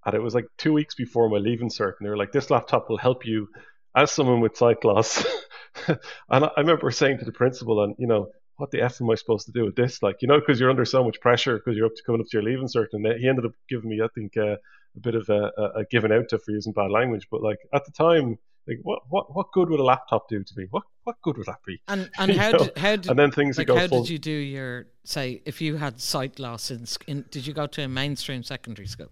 and 0.06 0.16
it 0.16 0.22
was 0.22 0.36
like 0.36 0.46
two 0.58 0.74
weeks 0.74 0.96
before 0.96 1.30
my 1.30 1.38
leaving 1.38 1.70
cert, 1.70 1.94
and 2.00 2.06
they 2.06 2.10
were 2.10 2.18
like, 2.18 2.32
"This 2.32 2.50
laptop 2.50 2.90
will 2.90 2.98
help 2.98 3.26
you 3.26 3.48
as 3.96 4.12
someone 4.12 4.42
with 4.42 4.58
sight 4.58 4.84
loss." 4.84 5.26
and 5.88 6.46
I 6.46 6.52
remember 6.58 6.90
saying 6.92 7.20
to 7.20 7.26
the 7.26 7.32
principal, 7.32 7.84
and 7.84 7.96
you 7.98 8.08
know, 8.08 8.28
what 8.58 8.72
the 8.72 8.82
f 8.82 9.02
am 9.02 9.10
I 9.10 9.16
supposed 9.16 9.46
to 9.48 9.52
do 9.52 9.66
with 9.66 9.76
this? 9.76 10.02
Like, 10.04 10.22
you 10.22 10.28
know, 10.28 10.40
because 10.40 10.60
you're 10.60 10.70
under 10.70 10.86
so 10.86 11.04
much 11.04 11.20
pressure 11.22 11.58
because 11.58 11.78
you're 11.78 11.88
up 11.88 11.96
to 11.96 12.04
coming 12.06 12.22
up 12.22 12.28
to 12.28 12.38
your 12.38 12.44
leaving 12.44 12.68
cert, 12.68 12.88
and 12.94 13.06
he 13.20 13.28
ended 13.28 13.46
up 13.46 13.54
giving 13.70 13.90
me, 13.90 14.02
I 14.02 14.08
think, 14.14 14.38
uh, 14.38 14.58
a 14.96 15.00
bit 15.02 15.16
of 15.16 15.30
a, 15.30 15.52
a, 15.58 15.64
a 15.80 15.86
given 15.90 16.12
out 16.12 16.30
to 16.30 16.40
for 16.40 16.52
using 16.52 16.74
bad 16.74 16.92
language. 16.92 17.28
But 17.32 17.42
like 17.42 17.60
at 17.74 17.86
the 17.86 17.92
time, 17.92 18.38
like 18.68 18.80
what 18.84 19.02
what 19.10 19.36
what 19.36 19.52
good 19.52 19.70
would 19.70 19.80
a 19.80 19.84
laptop 19.84 20.28
do 20.30 20.44
to 20.44 20.54
me? 20.56 20.68
What 20.70 20.84
what 21.04 21.16
good 21.24 21.38
would 21.38 21.48
that 21.48 21.64
be? 21.66 21.82
And 21.88 22.10
and 22.20 22.32
how 22.32 22.52
did, 22.52 22.78
how 22.78 22.96
did 22.96 23.10
and 23.10 23.20
then 23.20 23.32
things 23.32 23.58
like 23.58 23.68
go 23.68 23.78
how 23.78 23.88
full... 23.88 24.02
did 24.04 24.10
you 24.10 24.20
do 24.20 24.32
your 24.32 24.88
say 25.04 25.42
if 25.46 25.62
you 25.62 25.78
had 25.78 26.00
sight 26.00 26.40
loss 26.40 26.72
in, 26.72 26.86
in 27.08 27.26
did 27.32 27.48
you 27.48 27.54
go 27.54 27.68
to 27.68 27.84
a 27.84 27.88
mainstream 27.88 28.44
secondary 28.44 28.88
school? 28.88 29.10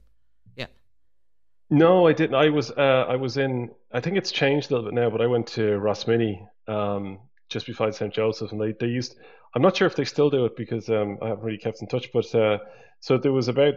No, 1.69 2.07
I 2.07 2.13
didn't. 2.13 2.35
I 2.35 2.49
was 2.49 2.71
uh, 2.71 3.05
I 3.09 3.15
was 3.17 3.37
in. 3.37 3.71
I 3.91 3.99
think 3.99 4.17
it's 4.17 4.31
changed 4.31 4.71
a 4.71 4.75
little 4.75 4.89
bit 4.89 4.95
now, 4.95 5.09
but 5.09 5.21
I 5.21 5.27
went 5.27 5.47
to 5.47 5.61
Rosmini 5.61 6.47
um, 6.67 7.19
just 7.49 7.65
beside 7.65 7.93
St 7.93 8.13
Joseph, 8.13 8.51
and 8.51 8.61
they, 8.61 8.73
they 8.79 8.87
used. 8.87 9.15
I'm 9.53 9.61
not 9.61 9.75
sure 9.75 9.87
if 9.87 9.95
they 9.95 10.05
still 10.05 10.29
do 10.29 10.45
it 10.45 10.55
because 10.55 10.89
um, 10.89 11.17
I 11.21 11.29
haven't 11.29 11.43
really 11.43 11.57
kept 11.57 11.81
in 11.81 11.87
touch. 11.87 12.09
But 12.13 12.33
uh, 12.33 12.59
so 13.01 13.17
there 13.17 13.33
was 13.33 13.49
about 13.49 13.75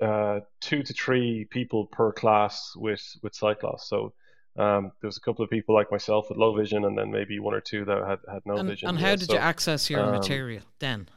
uh, 0.00 0.40
two 0.60 0.82
to 0.82 0.92
three 0.92 1.46
people 1.50 1.86
per 1.86 2.12
class 2.12 2.72
with 2.76 3.02
with 3.22 3.34
sight 3.34 3.62
loss. 3.62 3.88
So 3.88 4.12
um, 4.58 4.92
there 5.00 5.08
was 5.08 5.16
a 5.16 5.20
couple 5.20 5.42
of 5.42 5.50
people 5.50 5.74
like 5.74 5.90
myself 5.90 6.26
with 6.28 6.36
low 6.36 6.54
vision, 6.54 6.84
and 6.84 6.98
then 6.98 7.10
maybe 7.10 7.38
one 7.38 7.54
or 7.54 7.62
two 7.62 7.86
that 7.86 8.04
had 8.06 8.18
had 8.30 8.42
no 8.44 8.56
and, 8.56 8.68
vision. 8.68 8.90
And 8.90 8.98
how 8.98 9.16
did 9.16 9.28
so, 9.28 9.34
you 9.34 9.38
access 9.38 9.88
your 9.88 10.00
um, 10.00 10.12
material 10.12 10.62
then? 10.80 11.08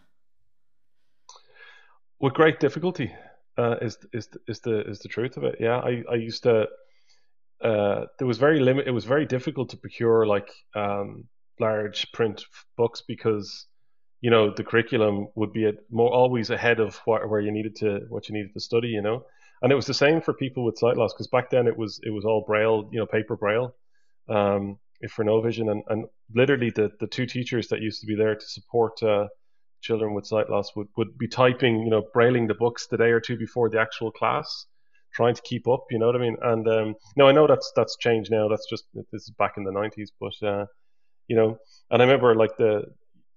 With 2.22 2.34
great 2.34 2.60
difficulty, 2.62 3.14
uh, 3.60 3.76
is 3.82 3.98
is 4.14 4.30
is 4.48 4.60
the 4.62 4.88
is 4.90 5.00
the 5.00 5.10
truth 5.10 5.36
of 5.38 5.44
it. 5.44 5.56
Yeah, 5.60 5.78
I 5.78 6.04
I 6.10 6.16
used 6.16 6.44
to. 6.44 6.68
Uh, 7.62 8.06
there 8.18 8.28
was 8.28 8.38
very 8.38 8.60
limit. 8.60 8.88
It 8.88 8.92
was 8.92 9.06
very 9.06 9.26
difficult 9.26 9.70
to 9.70 9.78
procure 9.78 10.26
like 10.26 10.50
um, 10.76 11.26
large 11.60 12.10
print 12.14 12.46
books 12.78 13.04
because 13.06 13.68
you 14.22 14.32
know 14.32 14.54
the 14.54 14.64
curriculum 14.64 15.28
would 15.36 15.52
be 15.52 15.66
at 15.66 15.76
more 15.92 16.12
always 16.14 16.50
ahead 16.50 16.80
of 16.80 16.96
what, 17.06 17.30
where 17.30 17.42
you 17.42 17.52
needed 17.52 17.76
to 17.78 18.00
what 18.10 18.30
you 18.30 18.36
needed 18.36 18.54
to 18.54 18.62
study. 18.62 18.90
You 18.90 19.02
know, 19.02 19.26
and 19.62 19.72
it 19.72 19.76
was 19.76 19.88
the 19.88 19.94
same 19.94 20.22
for 20.22 20.34
people 20.34 20.64
with 20.64 20.78
sight 20.78 20.96
loss 20.96 21.14
because 21.14 21.28
back 21.28 21.50
then 21.50 21.68
it 21.68 21.78
was 21.78 22.00
it 22.04 22.12
was 22.12 22.24
all 22.24 22.46
braille, 22.48 22.90
you 22.94 23.00
know, 23.00 23.06
paper 23.06 23.36
braille, 23.36 23.76
um, 24.30 24.80
if 25.02 25.12
for 25.12 25.26
no 25.26 25.42
vision, 25.42 25.70
and, 25.70 25.84
and 25.90 26.06
literally 26.34 26.70
the 26.70 26.92
the 27.02 27.08
two 27.08 27.26
teachers 27.26 27.68
that 27.68 27.82
used 27.82 28.00
to 28.00 28.08
be 28.08 28.16
there 28.16 28.36
to 28.36 28.46
support 28.46 29.04
uh, 29.04 29.28
children 29.82 30.14
with 30.14 30.26
sight 30.26 30.50
loss 30.50 30.76
would 30.76 30.88
would 30.98 31.18
be 31.18 31.28
typing, 31.28 31.84
you 31.84 31.90
know, 31.90 32.04
brailing 32.14 32.48
the 32.48 32.54
books 32.54 32.88
the 32.88 32.98
day 32.98 33.12
or 33.12 33.20
two 33.20 33.38
before 33.38 33.70
the 33.70 33.80
actual 33.80 34.12
class, 34.12 34.66
trying 35.14 35.36
to 35.36 35.42
keep 35.42 35.68
up. 35.68 35.86
You 35.92 36.00
know 36.00 36.08
what 36.08 36.16
I 36.16 36.20
mean? 36.20 36.38
And 36.42 36.68
um, 36.68 36.96
no, 37.16 37.28
I 37.28 37.32
know 37.32 37.48
that's 37.48 37.72
that's 37.76 37.98
changed 37.98 38.32
now. 38.32 38.48
That's 38.48 38.68
just 38.70 38.86
this 38.94 39.24
is 39.24 39.34
back 39.38 39.54
in 39.58 39.64
the 39.64 39.72
nineties, 39.72 40.12
but 40.20 40.34
uh, 40.48 40.66
you 41.28 41.36
know, 41.36 41.58
and 41.92 42.02
I 42.02 42.06
remember 42.06 42.36
like 42.36 42.58
the 42.58 42.84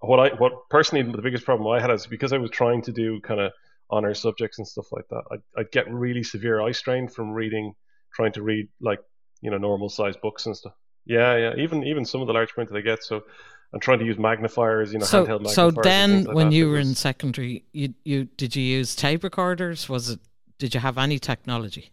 what 0.01 0.19
I 0.19 0.35
what 0.37 0.53
personally 0.71 1.11
the 1.11 1.23
biggest 1.23 1.45
problem 1.45 1.69
I 1.69 1.81
had 1.81 1.91
is 1.91 2.07
because 2.07 2.33
I 2.33 2.39
was 2.39 2.51
trying 2.51 2.83
to 2.83 2.93
do 2.93 3.21
kind 3.21 3.41
of 3.41 3.53
honor 3.91 4.15
subjects 4.15 4.59
and 4.59 4.67
stuff 4.67 4.87
like 4.91 5.07
that. 5.11 5.23
I'd, 5.31 5.43
I'd 5.57 5.71
get 5.71 5.93
really 5.93 6.23
severe 6.23 6.61
eye 6.61 6.73
strain 6.73 7.09
from 7.09 7.31
reading, 7.33 7.75
trying 8.15 8.33
to 8.33 8.43
read 8.43 8.69
like 8.81 9.01
you 9.43 9.51
know 9.51 9.59
normal 9.59 9.89
size 9.89 10.17
books 10.17 10.47
and 10.47 10.57
stuff. 10.57 10.75
Yeah, 11.05 11.37
yeah. 11.37 11.55
Even 11.57 11.85
even 11.85 12.05
some 12.05 12.21
of 12.21 12.27
the 12.27 12.33
large 12.33 12.51
print 12.51 12.71
that 12.71 12.79
I 12.79 12.81
get. 12.81 13.03
So 13.05 13.23
I'm 13.73 13.81
trying 13.81 14.01
to 14.01 14.05
use 14.05 14.19
magnifiers. 14.19 14.93
You 14.93 14.99
know, 14.99 15.07
so, 15.07 15.25
handheld 15.25 15.43
magnifiers. 15.43 15.55
So 15.55 15.71
then, 15.71 16.25
like 16.25 16.35
when 16.35 16.51
that, 16.51 16.57
you 16.57 16.69
were 16.69 16.79
was... 16.79 16.89
in 16.89 16.95
secondary, 16.95 17.65
you 17.73 17.95
you 18.05 18.25
did 18.25 18.55
you 18.55 18.63
use 18.63 18.95
tape 18.95 19.25
recorders? 19.25 19.89
Was 19.89 20.11
it? 20.11 20.21
Did 20.59 20.75
you 20.75 20.81
have 20.81 20.99
any 20.99 21.19
technology? 21.19 21.93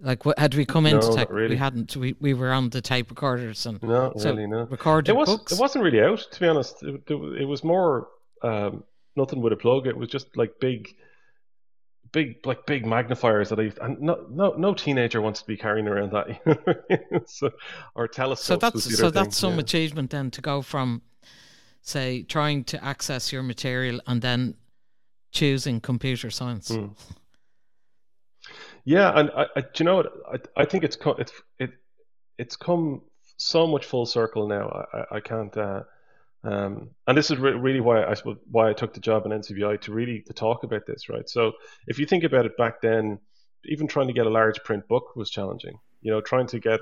Like, 0.00 0.24
what 0.24 0.38
had 0.38 0.54
we 0.54 0.64
come 0.64 0.84
no, 0.84 0.90
into 0.90 1.12
tech? 1.12 1.28
Really. 1.30 1.50
We 1.50 1.56
hadn't. 1.56 1.96
We, 1.96 2.14
we 2.20 2.34
were 2.34 2.52
on 2.52 2.70
the 2.70 2.80
tape 2.80 3.10
recorders 3.10 3.66
and 3.66 3.82
no, 3.82 4.12
so 4.16 4.30
really, 4.30 4.46
no. 4.46 4.62
Recorded 4.64 5.10
it 5.10 5.16
was, 5.16 5.28
books. 5.28 5.52
It 5.52 5.60
wasn't 5.60 5.84
really 5.84 6.00
out, 6.00 6.24
to 6.30 6.40
be 6.40 6.46
honest. 6.46 6.82
It, 6.82 7.02
it, 7.08 7.14
it 7.14 7.44
was 7.44 7.64
more 7.64 8.08
um, 8.42 8.84
nothing 9.16 9.40
with 9.40 9.52
a 9.52 9.56
plug. 9.56 9.86
It 9.86 9.96
was 9.96 10.08
just 10.08 10.36
like 10.36 10.60
big 10.60 10.94
big 12.12 12.46
like 12.46 12.66
big 12.66 12.86
magnifiers 12.86 13.48
that 13.50 13.60
I 13.60 13.72
and 13.82 14.00
no 14.00 14.26
no 14.30 14.52
no 14.52 14.74
teenager 14.74 15.20
wants 15.20 15.40
to 15.40 15.46
be 15.46 15.56
carrying 15.56 15.88
around 15.88 16.12
that 16.12 17.22
so, 17.26 17.50
or 17.94 18.08
telescopes. 18.08 18.46
So 18.46 18.56
that's 18.56 18.96
so 18.96 19.10
that's 19.10 19.26
thing. 19.26 19.32
some 19.32 19.54
yeah. 19.54 19.60
achievement 19.60 20.10
then 20.10 20.30
to 20.32 20.40
go 20.40 20.62
from 20.62 21.02
say 21.82 22.22
trying 22.22 22.64
to 22.64 22.84
access 22.84 23.32
your 23.32 23.42
material 23.42 24.00
and 24.06 24.22
then 24.22 24.54
choosing 25.32 25.80
computer 25.80 26.30
science. 26.30 26.70
Mm. 26.70 26.96
Yeah, 28.84 29.18
and 29.18 29.30
I, 29.36 29.46
I 29.56 29.64
you 29.78 29.84
know 29.84 29.96
what 29.96 30.12
I 30.32 30.62
I 30.62 30.64
think 30.64 30.84
it's 30.84 30.96
it's 31.18 31.32
it 31.58 31.70
it's 32.38 32.56
come 32.56 33.02
so 33.36 33.66
much 33.66 33.84
full 33.84 34.06
circle 34.06 34.48
now. 34.48 34.86
I 34.92 35.16
I 35.16 35.20
can't. 35.20 35.56
Uh, 35.56 35.82
um, 36.44 36.90
and 37.06 37.18
this 37.18 37.30
is 37.30 37.38
re- 37.38 37.52
really 37.52 37.80
why 37.80 38.02
I 38.02 38.14
why 38.50 38.70
I 38.70 38.72
took 38.72 38.94
the 38.94 39.00
job 39.00 39.26
in 39.26 39.32
NCBI 39.32 39.80
to 39.82 39.92
really 39.92 40.22
to 40.26 40.32
talk 40.32 40.62
about 40.62 40.86
this, 40.86 41.08
right? 41.08 41.28
So 41.28 41.52
if 41.86 41.98
you 41.98 42.06
think 42.06 42.24
about 42.24 42.46
it 42.46 42.56
back 42.56 42.80
then, 42.80 43.18
even 43.64 43.88
trying 43.88 44.06
to 44.06 44.12
get 44.12 44.26
a 44.26 44.30
large 44.30 44.62
print 44.62 44.86
book 44.88 45.16
was 45.16 45.30
challenging. 45.30 45.78
You 46.00 46.12
know, 46.12 46.20
trying 46.20 46.46
to 46.48 46.60
get, 46.60 46.80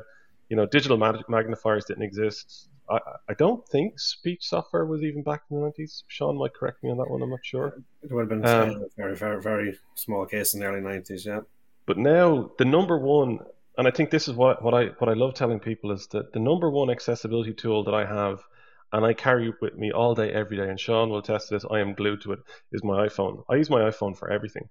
you 0.50 0.56
know, 0.56 0.66
digital 0.66 0.98
mag- 0.98 1.28
magnifiers 1.28 1.86
didn't 1.86 2.02
exist. 2.02 2.68
I, 2.88 2.98
I 3.30 3.34
don't 3.34 3.66
think 3.68 3.98
speech 3.98 4.46
software 4.46 4.84
was 4.84 5.02
even 5.02 5.22
back 5.22 5.42
in 5.50 5.56
the 5.56 5.62
nineties. 5.62 6.04
Sean 6.06 6.38
might 6.38 6.54
correct 6.54 6.84
me 6.84 6.90
on 6.90 6.98
that 6.98 7.10
one. 7.10 7.22
I'm 7.22 7.30
not 7.30 7.40
sure. 7.42 7.78
It 8.02 8.12
would 8.12 8.20
have 8.20 8.28
been 8.28 8.46
um, 8.46 8.82
a 8.82 8.86
very, 8.96 9.16
very, 9.16 9.40
very 9.40 9.78
small 9.94 10.26
case 10.26 10.52
in 10.52 10.60
the 10.60 10.66
early 10.66 10.82
nineties. 10.82 11.24
Yeah. 11.24 11.40
But 11.86 11.96
now 11.96 12.52
the 12.58 12.66
number 12.66 12.98
one, 12.98 13.38
and 13.78 13.88
I 13.88 13.90
think 13.90 14.10
this 14.10 14.28
is 14.28 14.34
what 14.34 14.62
what 14.62 14.74
I 14.74 14.88
what 14.98 15.08
I 15.08 15.14
love 15.14 15.32
telling 15.34 15.60
people 15.60 15.92
is 15.92 16.06
that 16.08 16.34
the 16.34 16.40
number 16.40 16.70
one 16.70 16.90
accessibility 16.90 17.54
tool 17.54 17.84
that 17.84 17.94
I 17.94 18.04
have 18.04 18.44
and 18.92 19.04
I 19.04 19.12
carry 19.14 19.48
it 19.48 19.54
with 19.60 19.74
me 19.76 19.92
all 19.92 20.14
day, 20.14 20.32
every 20.32 20.56
day. 20.56 20.68
And 20.68 20.78
Sean 20.78 21.10
will 21.10 21.18
attest 21.18 21.48
to 21.48 21.54
this. 21.54 21.64
I 21.70 21.80
am 21.80 21.94
glued 21.94 22.22
to 22.22 22.32
it. 22.32 22.40
Is 22.72 22.84
my 22.84 23.06
iPhone. 23.06 23.42
I 23.50 23.56
use 23.56 23.70
my 23.70 23.80
iPhone 23.80 24.16
for 24.16 24.30
everything. 24.30 24.68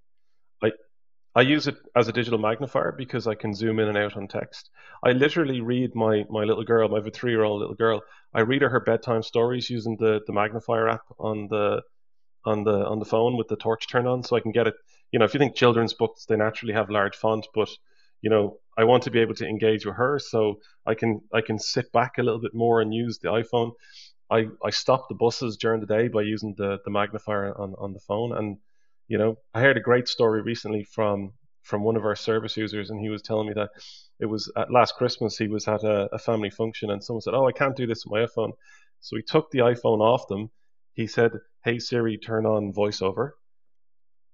I 0.64 0.72
I 1.36 1.42
use 1.42 1.68
it 1.68 1.78
as 1.96 2.08
a 2.08 2.14
digital 2.14 2.40
magnifier 2.40 2.94
because 2.94 3.28
I 3.28 3.36
can 3.36 3.54
zoom 3.54 3.80
in 3.80 3.90
and 3.90 3.98
out 3.98 4.16
on 4.16 4.28
text. 4.28 4.70
I 5.04 5.12
literally 5.12 5.62
read 5.62 5.96
my 5.96 6.26
my 6.30 6.44
little 6.44 6.64
girl. 6.64 6.94
I 6.94 6.98
have 6.98 7.08
a 7.08 7.12
three 7.12 7.32
year 7.32 7.44
old 7.44 7.60
little 7.60 7.76
girl. 7.76 8.02
I 8.34 8.42
read 8.42 8.62
her 8.62 8.70
her 8.70 8.80
bedtime 8.80 9.24
stories 9.24 9.70
using 9.70 9.98
the 9.98 10.22
the 10.28 10.34
magnifier 10.34 10.88
app 10.90 11.06
on 11.20 11.48
the 11.50 11.82
on 12.46 12.64
the 12.64 12.86
on 12.86 13.00
the 13.00 13.06
phone 13.06 13.38
with 13.38 13.48
the 13.48 13.58
torch 13.58 13.88
turned 13.88 14.08
on, 14.08 14.24
so 14.24 14.36
I 14.36 14.40
can 14.40 14.52
get 14.52 14.68
it. 14.68 14.76
You 15.12 15.20
know, 15.20 15.26
if 15.26 15.34
you 15.34 15.40
think 15.40 15.56
children's 15.56 15.94
books, 15.94 16.26
they 16.26 16.36
naturally 16.36 16.74
have 16.74 16.90
large 16.90 17.16
font, 17.16 17.48
but 17.54 17.70
you 18.22 18.30
know, 18.30 18.60
I 18.78 18.86
want 18.86 19.04
to 19.04 19.12
be 19.12 19.20
able 19.20 19.36
to 19.36 19.48
engage 19.48 19.86
with 19.86 19.96
her, 19.96 20.20
so 20.20 20.60
I 20.86 20.96
can 20.96 21.22
I 21.34 21.42
can 21.42 21.60
sit 21.60 21.92
back 21.92 22.18
a 22.18 22.24
little 22.24 22.42
bit 22.42 22.54
more 22.54 22.82
and 22.82 22.94
use 22.94 23.20
the 23.20 23.30
iPhone. 23.30 23.72
I, 24.30 24.48
I 24.64 24.70
stop 24.72 25.08
the 25.08 25.16
buses 25.16 25.58
during 25.58 25.82
the 25.82 25.88
day 25.88 26.08
by 26.08 26.24
using 26.24 26.56
the, 26.58 26.80
the 26.84 26.92
magnifier 26.92 27.56
on, 27.60 27.76
on 27.78 27.94
the 27.94 28.00
phone. 28.00 28.36
And, 28.36 28.58
you 29.08 29.18
know, 29.18 29.38
I 29.54 29.62
heard 29.62 29.78
a 29.78 29.82
great 29.82 30.08
story 30.08 30.42
recently 30.42 30.84
from 30.84 31.34
from 31.66 31.84
one 31.84 31.96
of 31.96 32.06
our 32.06 32.16
service 32.16 32.56
users, 32.56 32.92
and 32.92 33.02
he 33.02 33.10
was 33.10 33.24
telling 33.24 33.48
me 33.48 33.54
that 33.54 33.72
it 34.20 34.28
was 34.28 34.52
at 34.56 34.72
last 34.72 34.94
Christmas 34.96 35.36
he 35.36 35.48
was 35.48 35.68
at 35.68 35.84
a, 35.84 36.08
a 36.14 36.20
family 36.20 36.52
function, 36.52 36.92
and 36.92 37.04
someone 37.04 37.22
said, 37.22 37.34
"Oh, 37.34 37.48
I 37.48 37.52
can't 37.52 37.76
do 37.76 37.88
this 37.88 38.06
with 38.06 38.12
my 38.12 38.26
iPhone." 38.28 38.52
So 39.00 39.16
he 39.16 39.24
took 39.24 39.50
the 39.50 39.60
iPhone 39.60 40.00
off 40.00 40.28
them. 40.28 40.52
He 40.94 41.08
said, 41.08 41.32
"Hey 41.64 41.80
Siri, 41.80 42.20
turn 42.20 42.46
on 42.46 42.72
VoiceOver," 42.72 43.32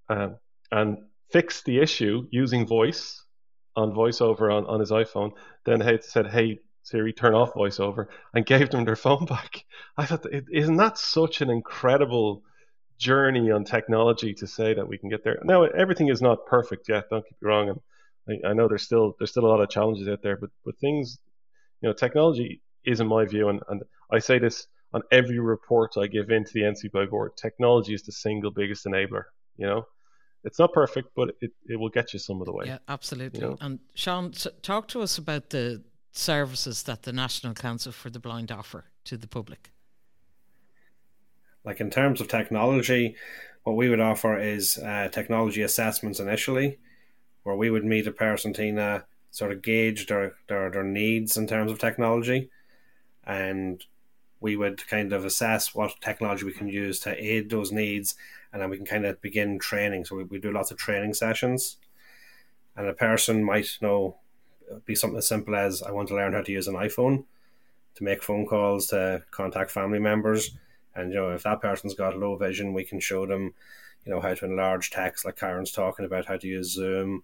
um, 0.10 0.40
and 0.72 0.98
fixed 1.32 1.64
the 1.64 1.80
issue 1.80 2.28
using 2.32 2.68
voice 2.68 3.24
on 3.78 3.94
VoiceOver 3.94 4.54
on, 4.54 4.66
on 4.66 4.82
his 4.82 4.92
iPhone. 4.92 5.32
Then 5.64 5.80
he 5.80 6.00
said, 6.02 6.28
"Hey 6.28 6.60
Siri, 6.84 7.14
turn 7.14 7.34
off 7.34 7.54
voiceover, 7.54 8.08
and 8.34 8.46
gave 8.54 8.70
them 8.70 8.86
their 8.86 8.96
phone 8.96 9.26
back. 9.26 9.66
I 9.98 10.06
thought, 10.06 10.26
isn't 10.52 10.78
that 10.78 10.98
such 10.98 11.42
an 11.42 11.50
incredible 11.50 12.44
journey 12.98 13.52
on 13.52 13.64
technology 13.64 14.34
to 14.36 14.48
say 14.48 14.74
that 14.74 14.88
we 14.88 14.98
can 14.98 15.10
get 15.10 15.24
there? 15.24 15.40
Now, 15.44 15.64
everything 15.64 16.10
is 16.10 16.22
not 16.22 16.46
perfect 16.46 16.90
yet. 16.90 17.06
Don't 17.10 17.24
get 17.24 17.42
me 17.42 17.48
wrong, 17.48 17.70
and 17.70 18.42
I, 18.46 18.50
I 18.50 18.54
know 18.54 18.68
there's 18.68 18.84
still 18.84 19.16
there's 19.20 19.32
still 19.32 19.46
a 19.46 19.48
lot 19.48 19.62
of 19.62 19.70
challenges 19.70 20.08
out 20.08 20.22
there, 20.22 20.38
but 20.38 20.50
but 20.66 20.78
things, 20.80 21.20
you 21.82 21.90
know, 21.90 21.94
technology 21.94 22.62
is 22.84 23.00
in 23.00 23.08
my 23.08 23.26
view, 23.26 23.50
and, 23.50 23.62
and 23.70 23.84
I 24.12 24.20
say 24.20 24.40
this 24.40 24.68
on 24.94 25.02
every 25.12 25.40
report 25.40 25.94
I 25.98 26.08
give 26.08 26.30
into 26.32 26.52
the 26.54 26.62
NCBI 26.62 27.10
board. 27.10 27.38
Technology 27.38 27.94
is 27.94 28.04
the 28.04 28.12
single 28.12 28.52
biggest 28.52 28.86
enabler. 28.86 29.24
You 29.58 29.68
know, 29.68 29.86
it's 30.44 30.60
not 30.60 30.74
perfect, 30.74 31.10
but 31.16 31.36
it, 31.42 31.52
it 31.68 31.80
will 31.80 31.90
get 31.90 32.14
you 32.14 32.20
some 32.20 32.42
of 32.42 32.46
the 32.46 32.54
way. 32.54 32.66
Yeah, 32.66 32.80
absolutely. 32.88 33.40
You 33.40 33.48
know? 33.48 33.58
And 33.62 33.80
Sean, 33.94 34.34
talk 34.62 34.88
to 34.90 35.02
us 35.02 35.18
about 35.18 35.52
the 35.52 35.82
services 36.12 36.84
that 36.84 37.04
the 37.04 37.14
National 37.14 37.54
Council 37.54 37.92
for 37.92 38.10
the 38.10 38.20
Blind 38.20 38.52
offer 38.52 38.86
to 39.06 39.18
the 39.18 39.28
public? 39.28 39.72
Like 41.64 41.80
in 41.80 41.90
terms 41.90 42.22
of 42.22 42.28
technology, 42.28 43.16
what 43.64 43.76
we 43.76 43.90
would 43.90 44.00
offer 44.00 44.38
is 44.38 44.78
uh, 44.78 45.10
technology 45.12 45.62
assessments 45.62 46.20
initially, 46.20 46.80
where 47.44 47.56
we 47.56 47.70
would 47.70 47.86
meet 47.86 48.08
a 48.08 48.12
person, 48.12 48.54
Tina, 48.54 49.06
sort 49.30 49.52
of 49.52 49.62
gauge 49.62 50.08
their, 50.08 50.36
their, 50.48 50.70
their 50.70 50.84
needs 50.84 51.38
in 51.38 51.48
terms 51.48 51.72
of 51.72 51.80
technology, 51.80 52.50
and 53.24 53.86
we 54.40 54.56
would 54.56 54.86
kind 54.88 55.14
of 55.14 55.24
assess 55.24 55.76
what 55.76 55.94
technology 56.02 56.44
we 56.44 56.52
can 56.52 56.68
use 56.68 57.00
to 57.00 57.24
aid 57.24 57.50
those 57.50 57.72
needs, 57.72 58.16
and 58.52 58.62
then 58.62 58.70
we 58.70 58.78
can 58.78 58.86
kind 58.86 59.06
of 59.06 59.22
begin 59.22 59.60
training. 59.60 60.04
So 60.04 60.16
we, 60.16 60.24
we 60.24 60.40
do 60.40 60.52
lots 60.52 60.72
of 60.72 60.78
training 60.78 61.14
sessions, 61.14 61.78
and 62.76 62.88
a 62.88 62.94
person 62.94 63.44
might 63.44 63.78
know 63.82 64.18
be 64.86 64.96
something 64.96 65.18
as 65.18 65.28
simple 65.28 65.56
as 65.56 65.82
I 65.82 65.92
want 65.92 66.08
to 66.10 66.16
learn 66.16 66.34
how 66.34 66.42
to 66.42 66.52
use 66.52 66.68
an 66.68 66.76
iPhone 66.76 67.26
to 67.96 68.04
make 68.04 68.24
phone 68.24 68.46
calls 68.46 68.88
to 68.88 69.24
contact 69.32 69.72
family 69.72 70.00
members. 70.00 70.52
And 70.96 71.12
you 71.12 71.16
know, 71.16 71.32
if 71.32 71.44
that 71.44 71.62
person's 71.62 71.94
got 71.94 72.18
low 72.18 72.36
vision, 72.36 72.74
we 72.74 72.84
can 72.84 73.00
show 73.00 73.26
them, 73.26 73.54
you 74.06 74.12
know, 74.12 74.20
how 74.20 74.34
to 74.34 74.46
enlarge 74.46 74.90
text, 74.92 75.26
like 75.26 75.38
Kyran's 75.38 75.72
talking 75.72 76.06
about 76.06 76.26
how 76.26 76.38
to 76.38 76.48
use 76.48 76.74
Zoom. 76.74 77.24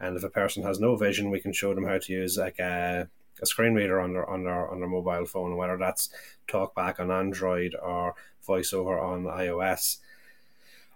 And 0.00 0.16
if 0.16 0.22
a 0.22 0.30
person 0.30 0.62
has 0.62 0.78
no 0.78 0.96
vision, 0.96 1.30
we 1.30 1.40
can 1.40 1.52
show 1.52 1.74
them 1.74 1.84
how 1.84 1.98
to 1.98 2.12
use 2.12 2.38
like 2.38 2.58
a, 2.58 3.08
a 3.42 3.46
screen 3.46 3.74
reader 3.74 4.00
on 4.00 4.12
their 4.12 4.28
on 4.28 4.44
their 4.44 4.68
on 4.70 4.80
their 4.80 4.88
mobile 4.88 5.26
phone, 5.26 5.56
whether 5.56 5.76
that's 5.76 6.10
TalkBack 6.46 7.00
on 7.00 7.10
Android 7.10 7.74
or 7.80 8.14
VoiceOver 8.46 9.02
on 9.02 9.24
iOS. 9.24 9.98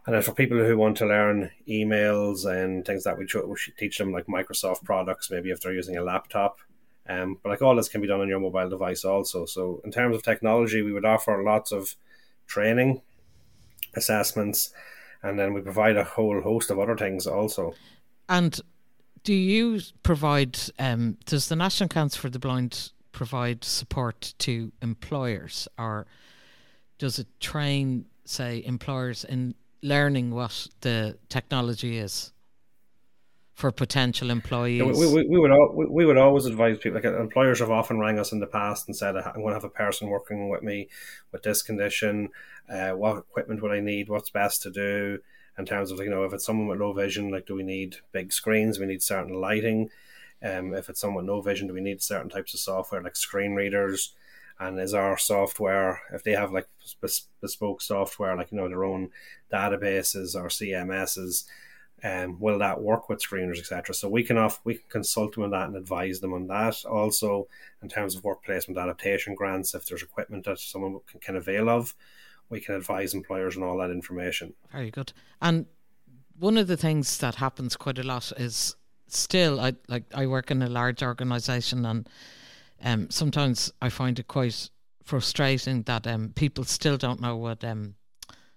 And 0.05 0.15
then 0.15 0.23
for 0.23 0.33
people 0.33 0.59
who 0.59 0.77
want 0.77 0.97
to 0.97 1.07
learn 1.07 1.51
emails 1.69 2.45
and 2.45 2.85
things 2.85 3.05
that 3.05 3.17
we, 3.17 3.27
we 3.47 3.57
teach 3.79 3.99
them 3.99 4.13
like 4.13 4.27
Microsoft 4.27 4.83
products, 4.85 5.31
maybe 5.31 5.51
if 5.51 5.61
they're 5.61 5.73
using 5.73 5.97
a 5.97 6.03
laptop. 6.03 6.59
Um, 7.09 7.39
but 7.43 7.51
like 7.51 7.63
all 7.63 7.77
this 7.77 7.89
can 7.89 8.01
be 8.01 8.09
done 8.09 8.21
on 8.21 8.29
your 8.29 8.41
mobile 8.41 8.69
device 8.69 9.05
also. 9.05 9.45
So 9.45 9.81
in 9.85 9.93
terms 9.93 10.17
of 10.17 10.23
technology, 10.23 10.83
we 10.83 10.93
would 10.93 11.05
offer 11.05 11.43
lots 11.43 11.73
of 11.73 11.95
training, 12.47 13.03
assessments, 13.95 14.73
and 15.23 15.39
then 15.39 15.55
we 15.55 15.61
provide 15.61 15.97
a 15.97 16.05
whole 16.05 16.41
host 16.41 16.71
of 16.71 16.79
other 16.79 16.97
things 16.97 17.27
also. 17.27 17.75
And 18.29 18.61
do 19.25 19.35
you 19.35 19.81
provide? 20.03 20.59
Um, 20.79 21.19
does 21.27 21.49
the 21.49 21.57
National 21.57 21.89
Council 21.89 22.21
for 22.21 22.31
the 22.31 22.41
Blind 22.41 22.91
provide 23.13 23.63
support 23.63 24.35
to 24.39 24.73
employers, 24.81 25.69
or 25.79 26.07
does 26.99 27.19
it 27.19 27.29
train, 27.41 28.07
say, 28.25 28.63
employers 28.65 29.25
in 29.25 29.55
learning 29.83 30.31
what 30.31 30.69
the 30.81 31.19
technology 31.29 31.99
is 31.99 32.33
for 33.55 33.71
potential 33.71 34.31
employees? 34.31 34.81
Yeah, 34.81 34.87
we, 34.87 35.13
we, 35.13 35.29
we, 35.29 35.39
would 35.39 35.53
we, 35.75 35.87
we 35.87 36.07
would 36.07 36.17
always 36.17 36.47
advise 36.47 36.79
people. 36.79 37.01
Like 37.01 37.05
employers 37.05 37.61
have 37.61 37.71
often 37.71 37.99
rang 37.99 38.19
us 38.19 38.33
in 38.33 38.41
the 38.41 38.47
past 38.47 38.89
and 38.89 38.97
said, 38.97 39.17
"I'm 39.17 39.35
going 39.35 39.49
to 39.49 39.55
have 39.55 39.65
a 39.65 39.69
person 39.69 40.09
working 40.09 40.49
with 40.49 40.63
me 40.63 40.89
with 41.33 41.43
this 41.43 41.63
condition. 41.63 42.31
Uh, 42.69 42.91
what 42.91 43.19
equipment 43.19 43.63
would 43.63 43.73
I 43.73 43.81
need? 43.81 44.09
What's 44.09 44.31
best 44.31 44.63
to 44.63 44.71
do?" 44.71 45.19
In 45.59 45.67
terms 45.67 45.91
of 45.91 45.99
you 45.99 46.09
know, 46.09 46.25
if 46.25 46.33
it's 46.33 46.47
someone 46.47 46.67
with 46.67 46.81
low 46.81 46.93
vision, 46.93 47.31
like 47.31 47.47
do 47.47 47.55
we 47.55 47.63
need 47.63 47.97
big 48.13 48.33
screens? 48.33 48.79
We 48.79 48.87
need 48.87 49.03
certain 49.03 49.35
lighting. 49.35 49.91
Um, 50.43 50.75
if 50.75 50.89
it's 50.89 51.01
someone 51.01 51.25
with 51.25 51.33
no 51.33 51.41
vision, 51.41 51.69
do 51.69 51.75
we 51.75 51.81
need 51.81 52.03
certain 52.03 52.31
types 52.31 52.55
of 52.55 52.61
software 52.61 53.03
like 53.03 53.17
screen 53.17 53.55
readers? 53.55 54.15
and 54.63 54.79
is 54.79 54.95
our 54.95 55.19
software 55.19 56.03
if 56.13 56.23
they 56.23 56.33
have 56.33 56.53
like 56.53 56.69
bespoke 57.41 57.83
software 57.83 58.37
like 58.37 58.53
you 58.53 58.59
know 58.59 58.69
their 58.69 58.85
own 58.85 59.11
databases 59.53 60.35
or 60.35 60.49
cms's 60.49 61.45
um, 62.05 62.41
will 62.41 62.59
that 62.59 62.81
work 62.81 63.09
with 63.09 63.21
screeners 63.21 63.59
etc 63.59 63.95
so 63.95 64.09
we 64.09 64.25
can 64.25 64.37
off 64.37 64.61
we 64.65 64.75
can 64.75 64.89
consult 64.89 65.35
them 65.35 65.45
on 65.45 65.51
that 65.51 65.69
and 65.69 65.77
advise 65.77 66.19
them 66.19 66.33
on 66.33 66.49
that. 66.49 66.85
Also 66.85 67.47
in 67.81 67.89
terms 67.89 68.17
of 68.17 68.25
work 68.25 68.43
placement 68.45 68.79
adaptation 68.79 69.37
grants 69.37 69.73
if 69.75 69.87
there's 69.87 70.03
equipment 70.03 70.45
that 70.45 70.59
someone 70.59 70.99
can, 71.07 71.21
can 71.21 71.37
avail 71.37 71.69
of 71.69 71.95
we 72.49 72.61
can 72.61 72.75
advise 72.75 73.15
employers 73.15 73.57
on 73.57 73.63
all 73.63 73.79
that 73.79 73.91
information. 73.91 74.53
Very 74.73 74.91
good. 74.91 75.13
And 75.41 75.67
one 76.39 76.59
of 76.59 76.67
the 76.67 76.77
things 76.77 77.19
that 77.19 77.37
happens 77.37 77.77
quite 77.77 77.99
a 77.99 78.03
lot 78.03 78.33
is 78.37 78.75
still 79.07 79.61
i 79.61 79.75
like 79.89 80.05
i 80.15 80.27
work 80.27 80.51
in 80.51 80.63
a 80.63 80.69
large 80.69 81.03
organization 81.03 81.85
and 81.85 82.09
um, 82.85 83.11
sometimes 83.11 83.73
I 83.81 83.89
find 83.89 84.19
it 84.19 84.29
quite 84.29 84.71
frustrating 85.05 85.83
that 85.83 86.07
um, 86.07 86.33
people 86.35 86.65
still 86.65 86.97
don't 86.97 87.21
know 87.21 87.37
what 87.37 87.65
um, 87.65 87.95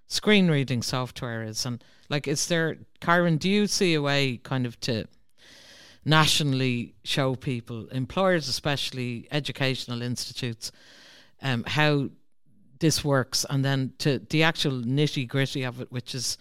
screen 0.07 0.49
reading 0.49 0.81
software 0.81 1.43
is. 1.43 1.65
And 1.65 1.83
like, 2.09 2.27
is 2.27 2.47
there, 2.47 2.77
Kyran, 3.01 3.39
do 3.39 3.49
you 3.49 3.67
see 3.67 3.93
a 3.93 4.01
way 4.01 4.37
kind 4.37 4.65
of 4.65 4.79
to 4.81 5.05
nationally 6.05 6.93
show 7.03 7.35
people, 7.35 7.87
employers 7.87 8.47
especially, 8.47 9.27
educational 9.31 10.01
institutes, 10.01 10.71
um, 11.41 11.63
how 11.65 12.09
this 12.79 13.03
works, 13.03 13.45
and 13.49 13.65
then 13.65 13.93
to 13.99 14.19
the 14.29 14.43
actual 14.43 14.81
nitty 14.81 15.27
gritty 15.27 15.63
of 15.63 15.81
it, 15.81 15.91
which 15.91 16.13
is 16.13 16.37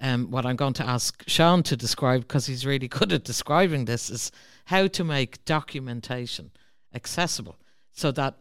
um, 0.00 0.30
what 0.30 0.44
I'm 0.44 0.56
going 0.56 0.74
to 0.74 0.86
ask 0.86 1.22
Sean 1.26 1.62
to 1.62 1.76
describe 1.76 2.22
because 2.22 2.46
he's 2.46 2.66
really 2.66 2.88
good 2.98 3.12
at 3.12 3.24
describing 3.24 3.86
this, 3.86 4.10
is 4.10 4.30
how 4.66 4.86
to 4.88 5.04
make 5.04 5.44
documentation 5.44 6.50
accessible 6.94 7.56
so 7.92 8.10
that 8.12 8.36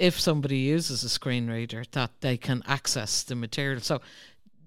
if 0.00 0.18
somebody 0.18 0.56
uses 0.56 1.04
a 1.04 1.08
screen 1.10 1.46
reader 1.46 1.84
that 1.92 2.10
they 2.22 2.38
can 2.38 2.62
access 2.66 3.22
the 3.22 3.34
material. 3.34 3.80
So 3.80 4.00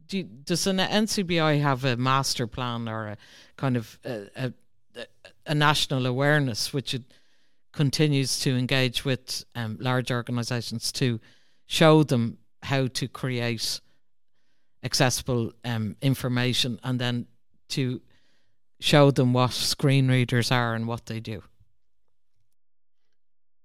do 0.07 0.19
you, 0.19 0.23
does 0.23 0.67
an 0.67 0.77
NCBI 0.77 1.59
have 1.59 1.83
a 1.83 1.97
master 1.97 2.45
plan 2.45 2.87
or 2.87 3.07
a 3.07 3.17
kind 3.57 3.75
of 3.75 3.97
a, 4.05 4.27
a, 4.35 4.53
a 5.47 5.55
national 5.55 6.05
awareness 6.05 6.71
which 6.71 6.93
it 6.93 7.01
continues 7.71 8.39
to 8.41 8.55
engage 8.55 9.03
with 9.03 9.43
um, 9.55 9.77
large 9.81 10.11
organizations 10.11 10.91
to 10.91 11.19
show 11.65 12.03
them 12.03 12.37
how 12.62 12.86
to 12.86 13.08
create 13.08 13.81
accessible 14.84 15.51
um, 15.65 15.95
information 16.03 16.79
and 16.84 16.99
then 16.99 17.25
to 17.69 17.99
show 18.79 19.10
them 19.10 19.34
what 19.34 19.51
screen 19.51 20.08
readers 20.10 20.51
are 20.51 20.75
and 20.75 20.88
what 20.88 21.08
they 21.08 21.19
do 21.19 21.41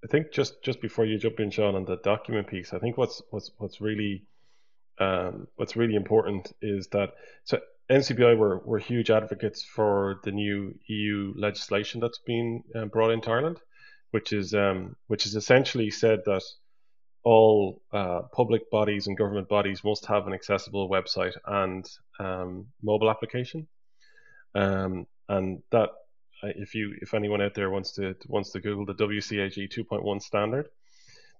I 0.04 0.06
think 0.06 0.32
just 0.32 0.62
just 0.62 0.80
before 0.80 1.04
you 1.04 1.18
jump 1.18 1.40
in, 1.40 1.50
Sean, 1.50 1.74
on 1.74 1.84
the 1.84 1.96
document 1.96 2.46
piece, 2.46 2.72
I 2.72 2.78
think 2.78 2.96
what's 2.96 3.20
what's 3.30 3.50
what's 3.58 3.80
really 3.80 4.26
um, 4.98 5.48
what's 5.56 5.76
really 5.76 5.96
important 5.96 6.52
is 6.62 6.88
that 6.88 7.14
so 7.44 7.58
NCBI 7.90 8.36
were 8.36 8.58
were 8.58 8.78
huge 8.78 9.10
advocates 9.10 9.64
for 9.64 10.20
the 10.22 10.30
new 10.30 10.74
EU 10.86 11.32
legislation 11.36 12.00
that's 12.00 12.18
been 12.18 12.62
um, 12.74 12.88
brought 12.88 13.10
into 13.10 13.30
Ireland, 13.30 13.60
which 14.12 14.32
is 14.32 14.54
um, 14.54 14.94
which 15.08 15.26
is 15.26 15.34
essentially 15.34 15.90
said 15.90 16.20
that 16.26 16.42
all 17.24 17.82
uh, 17.92 18.22
public 18.32 18.70
bodies 18.70 19.08
and 19.08 19.16
government 19.16 19.48
bodies 19.48 19.82
must 19.82 20.06
have 20.06 20.26
an 20.26 20.32
accessible 20.32 20.88
website 20.88 21.36
and 21.44 21.84
um, 22.20 22.66
mobile 22.82 23.10
application, 23.10 23.66
um, 24.54 25.06
and 25.28 25.62
that 25.72 25.90
if 26.42 26.74
you 26.74 26.94
if 27.00 27.14
anyone 27.14 27.42
out 27.42 27.54
there 27.54 27.70
wants 27.70 27.92
to 27.92 28.14
wants 28.26 28.50
to 28.52 28.60
Google 28.60 28.86
the 28.86 28.94
WCAG 28.94 29.70
2.1 29.72 30.22
standard, 30.22 30.68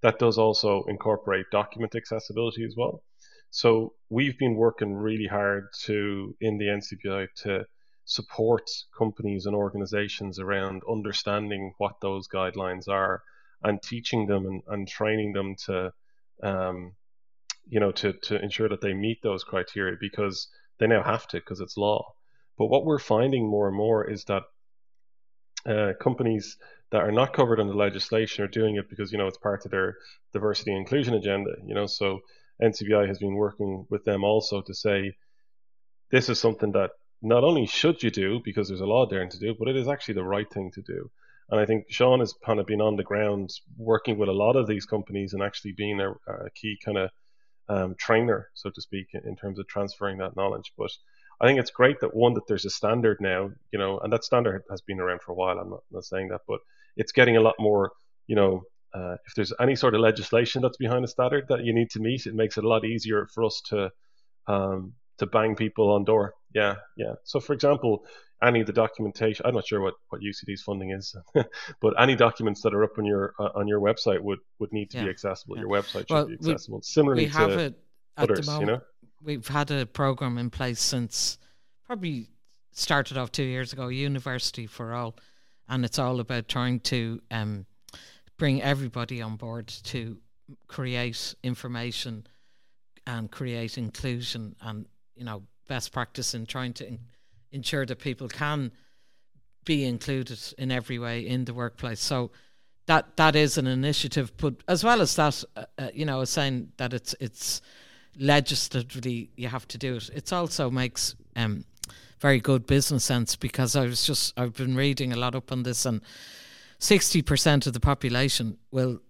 that 0.03 0.19
does 0.19 0.39
also 0.39 0.85
incorporate 0.85 1.47
document 1.51 1.95
accessibility 1.95 2.65
as 2.65 2.75
well. 2.77 3.03
So 3.51 3.95
we've 4.11 4.39
been 4.39 4.55
working 4.55 4.95
really 4.95 5.27
hard 5.27 5.69
to 5.85 6.37
in 6.41 6.59
the 6.59 6.67
NCBI 6.67 7.29
to 7.43 7.65
support 8.05 8.69
companies 8.97 9.47
and 9.47 9.55
organizations 9.55 10.39
around 10.39 10.83
understanding 10.91 11.75
what 11.79 12.01
those 12.01 12.29
guidelines 12.29 12.89
are 12.89 13.23
and 13.63 13.83
teaching 13.83 14.27
them 14.27 14.47
and, 14.47 14.63
and 14.69 14.89
training 14.89 15.33
them 15.33 15.55
to 15.67 15.93
um, 16.43 16.95
you 17.69 17.81
know 17.81 17.93
to, 17.93 18.13
to 18.13 18.43
ensure 18.43 18.69
that 18.69 18.81
they 18.81 18.95
meet 18.95 19.23
those 19.23 19.45
criteria 19.45 19.97
because 20.01 20.49
they 20.79 20.87
now 20.87 21.03
have 21.03 21.27
to 21.29 21.39
because 21.39 21.61
it's 21.61 21.77
law. 21.77 22.15
But 22.57 22.67
what 22.67 22.85
we're 22.85 22.99
finding 22.99 23.49
more 23.49 23.69
and 23.69 23.77
more 23.77 24.09
is 24.09 24.25
that 24.25 24.43
uh, 25.69 25.93
companies 26.01 26.57
that 26.91 27.03
are 27.03 27.13
not 27.13 27.33
covered 27.33 27.61
under 27.61 27.75
legislation 27.75 28.45
are 28.45 28.49
doing 28.49 28.77
it 28.77 28.89
because 28.89 29.13
you 29.13 29.19
know 29.19 29.27
it's 29.27 29.39
part 29.39 29.65
of 29.65 29.71
their 29.71 29.97
diversity 30.33 30.71
and 30.71 30.81
inclusion 30.81 31.15
agenda. 31.15 31.51
You 31.67 31.75
know, 31.75 31.87
so 31.87 32.21
NCBI 32.63 33.07
has 33.07 33.19
been 33.19 33.35
working 33.35 33.87
with 33.91 34.05
them 34.05 34.25
also 34.25 34.63
to 34.63 34.75
say 34.75 35.15
this 36.11 36.29
is 36.29 36.41
something 36.41 36.73
that 36.73 36.91
not 37.21 37.45
only 37.45 37.67
should 37.67 38.03
you 38.03 38.11
do 38.11 38.41
because 38.45 38.69
there's 38.69 38.81
a 38.81 38.87
law 38.87 39.07
there 39.07 39.27
to 39.27 39.39
do, 39.39 39.55
but 39.59 39.69
it 39.69 39.77
is 39.77 39.89
actually 39.89 40.15
the 40.15 40.25
right 40.25 40.51
thing 40.53 40.71
to 40.73 40.83
do. 40.83 41.11
And 41.51 41.61
I 41.61 41.67
think 41.67 41.87
Sean 41.89 42.21
has 42.21 42.35
kind 42.45 42.61
of 42.61 42.67
been 42.67 42.81
on 42.81 42.97
the 42.97 43.03
ground 43.03 43.51
working 43.77 44.19
with 44.19 44.29
a 44.29 44.33
lot 44.33 44.57
of 44.57 44.67
these 44.67 44.87
companies 44.87 45.33
and 45.33 45.43
actually 45.43 45.73
being 45.73 46.01
a, 46.01 46.11
a 46.11 46.51
key 46.55 46.79
kind 46.85 46.99
of 46.99 47.11
um, 47.69 47.95
trainer, 47.99 48.49
so 48.55 48.71
to 48.71 48.81
speak, 48.81 49.09
in 49.13 49.37
terms 49.37 49.59
of 49.59 49.67
transferring 49.67 50.19
that 50.19 50.37
knowledge. 50.37 50.73
But 50.77 50.91
I 51.41 51.47
think 51.47 51.61
it's 51.61 51.71
great 51.71 52.01
that 52.01 52.15
one 52.15 52.35
that 52.35 52.47
there's 52.49 52.65
a 52.65 52.71
standard 52.71 53.19
now, 53.21 53.51
you 53.73 53.79
know, 53.79 53.99
and 54.01 54.13
that 54.13 54.25
standard 54.25 54.63
has 54.71 54.81
been 54.81 55.01
around 55.01 55.23
for 55.23 55.33
a 55.33 55.35
while. 55.35 55.59
I'm 55.59 55.71
not, 55.71 55.83
not 55.91 56.05
saying 56.05 56.29
that, 56.29 56.41
but 56.49 56.61
it's 56.97 57.13
getting 57.13 57.37
a 57.37 57.41
lot 57.41 57.55
more, 57.59 57.93
you 58.27 58.35
know, 58.35 58.63
uh, 58.95 59.17
if 59.27 59.35
there's 59.37 59.53
any 59.61 59.77
sort 59.77 59.95
of 59.95 60.01
legislation 60.01 60.63
that's 60.63 60.77
behind 60.79 61.05
a 61.05 61.09
standard 61.09 61.47
that 61.49 61.65
you 61.65 61.75
need 61.75 61.91
to 61.91 62.01
meet, 62.01 62.27
it 62.27 62.35
makes 62.35 62.57
it 62.57 62.65
a 62.65 62.69
lot 62.69 62.85
easier 62.85 63.29
for 63.35 63.45
us 63.45 63.61
to 63.67 63.91
um, 64.47 64.95
to 65.19 65.27
bang 65.27 65.55
people 65.55 65.91
on 65.91 66.05
door. 66.05 66.35
Yeah, 66.55 66.77
yeah. 66.97 67.15
So, 67.25 67.39
for 67.39 67.53
example, 67.53 68.05
any 68.43 68.61
of 68.61 68.67
the 68.67 68.73
documentation, 68.73 69.45
I'm 69.45 69.55
not 69.55 69.67
sure 69.67 69.81
what, 69.81 69.95
what 70.09 70.23
UCD's 70.23 70.63
funding 70.63 70.93
is, 70.93 71.15
but 71.81 72.01
any 72.01 72.15
documents 72.15 72.63
that 72.63 72.75
are 72.75 72.85
up 72.85 72.99
on 72.99 73.05
your 73.05 73.35
uh, 73.39 73.51
on 73.55 73.69
your 73.69 73.81
website 73.81 74.21
would, 74.21 74.39
would 74.59 74.73
need 74.73 74.91
to 74.91 74.99
yeah. 74.99 75.05
be 75.05 75.11
accessible. 75.11 75.57
Yeah. 75.57 75.63
Your 75.63 75.71
website 75.71 76.09
should 76.09 76.11
well, 76.11 76.27
be 76.27 76.35
accessible. 76.35 76.79
We, 76.79 76.83
Similarly 76.83 77.25
we 77.25 77.31
have 77.31 77.49
to 77.51 77.59
it 77.59 77.75
at 78.17 78.25
others, 78.25 78.47
the 78.47 78.53
moment. 78.53 78.69
You 78.69 78.75
know? 78.75 78.83
We've 79.23 79.49
had 79.49 79.71
a 79.71 79.87
program 79.87 80.39
in 80.39 80.51
place 80.51 80.81
since 80.81 81.39
probably 81.85 82.29
started 82.73 83.17
off 83.17 83.33
two 83.33 83.45
years 83.45 83.73
ago, 83.73 83.89
University 83.89 84.67
for 84.67 84.95
All, 84.95 85.17
and 85.69 85.85
it's 85.85 85.99
all 85.99 86.21
about 86.21 86.49
trying 86.49 86.81
to 86.81 87.21
um, 87.31 87.67
bring 88.37 88.63
everybody 88.63 89.21
on 89.21 89.37
board 89.37 89.67
to 89.67 90.19
create 90.67 91.35
information 91.43 92.27
and 93.07 93.31
create 93.31 93.79
inclusion 93.79 94.55
and 94.63 94.87
you 95.15 95.25
know 95.25 95.43
best 95.67 95.93
practice 95.93 96.35
in 96.35 96.47
trying 96.47 96.73
to 96.75 96.87
in- 96.87 97.01
ensure 97.53 97.85
that 97.87 97.99
people 97.99 98.29
can 98.29 98.71
be 99.65 99.85
included 99.85 100.39
in 100.57 100.71
every 100.71 100.99
way 100.99 101.27
in 101.27 101.45
the 101.45 101.55
workplace. 101.55 102.01
So 102.01 102.31
that 102.87 103.17
that 103.17 103.37
is 103.37 103.59
an 103.59 103.67
initiative, 103.67 104.33
but 104.37 104.55
as 104.67 104.83
well 104.83 105.03
as 105.03 105.15
that, 105.17 105.45
uh, 105.57 105.65
uh, 105.79 105.89
you 105.93 106.07
know, 106.07 106.25
saying 106.25 106.73
that 106.79 106.95
it's 106.95 107.15
it's 107.21 107.61
legislatively 108.19 109.31
you 109.37 109.49
have 109.49 109.67
to 109.69 109.79
do 109.79 109.97
it. 109.97 110.11
It 110.15 110.33
also 110.33 110.71
makes 110.71 111.15
um, 111.37 111.65
very 112.21 112.41
good 112.41 112.67
business 112.67 113.05
sense 113.05 113.37
because 113.37 113.77
I 113.77 113.87
was 113.87 114.07
just 114.07 114.39
I've 114.39 114.55
been 114.55 114.75
reading 114.75 115.13
a 115.13 115.17
lot 115.17 115.35
up 115.35 115.53
on 115.53 115.63
this 115.63 115.87
and 115.87 116.01
sixty 116.79 117.23
percent 117.23 117.67
of 117.67 117.73
the 117.73 117.81
population 117.81 118.59
will 118.71 119.01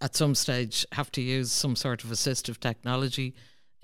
at 0.00 0.16
some 0.16 0.34
stage 0.34 0.84
have 0.92 1.10
to 1.12 1.22
use 1.22 1.52
some 1.52 1.76
sort 1.76 2.04
of 2.04 2.10
assistive 2.10 2.58
technology 2.58 3.34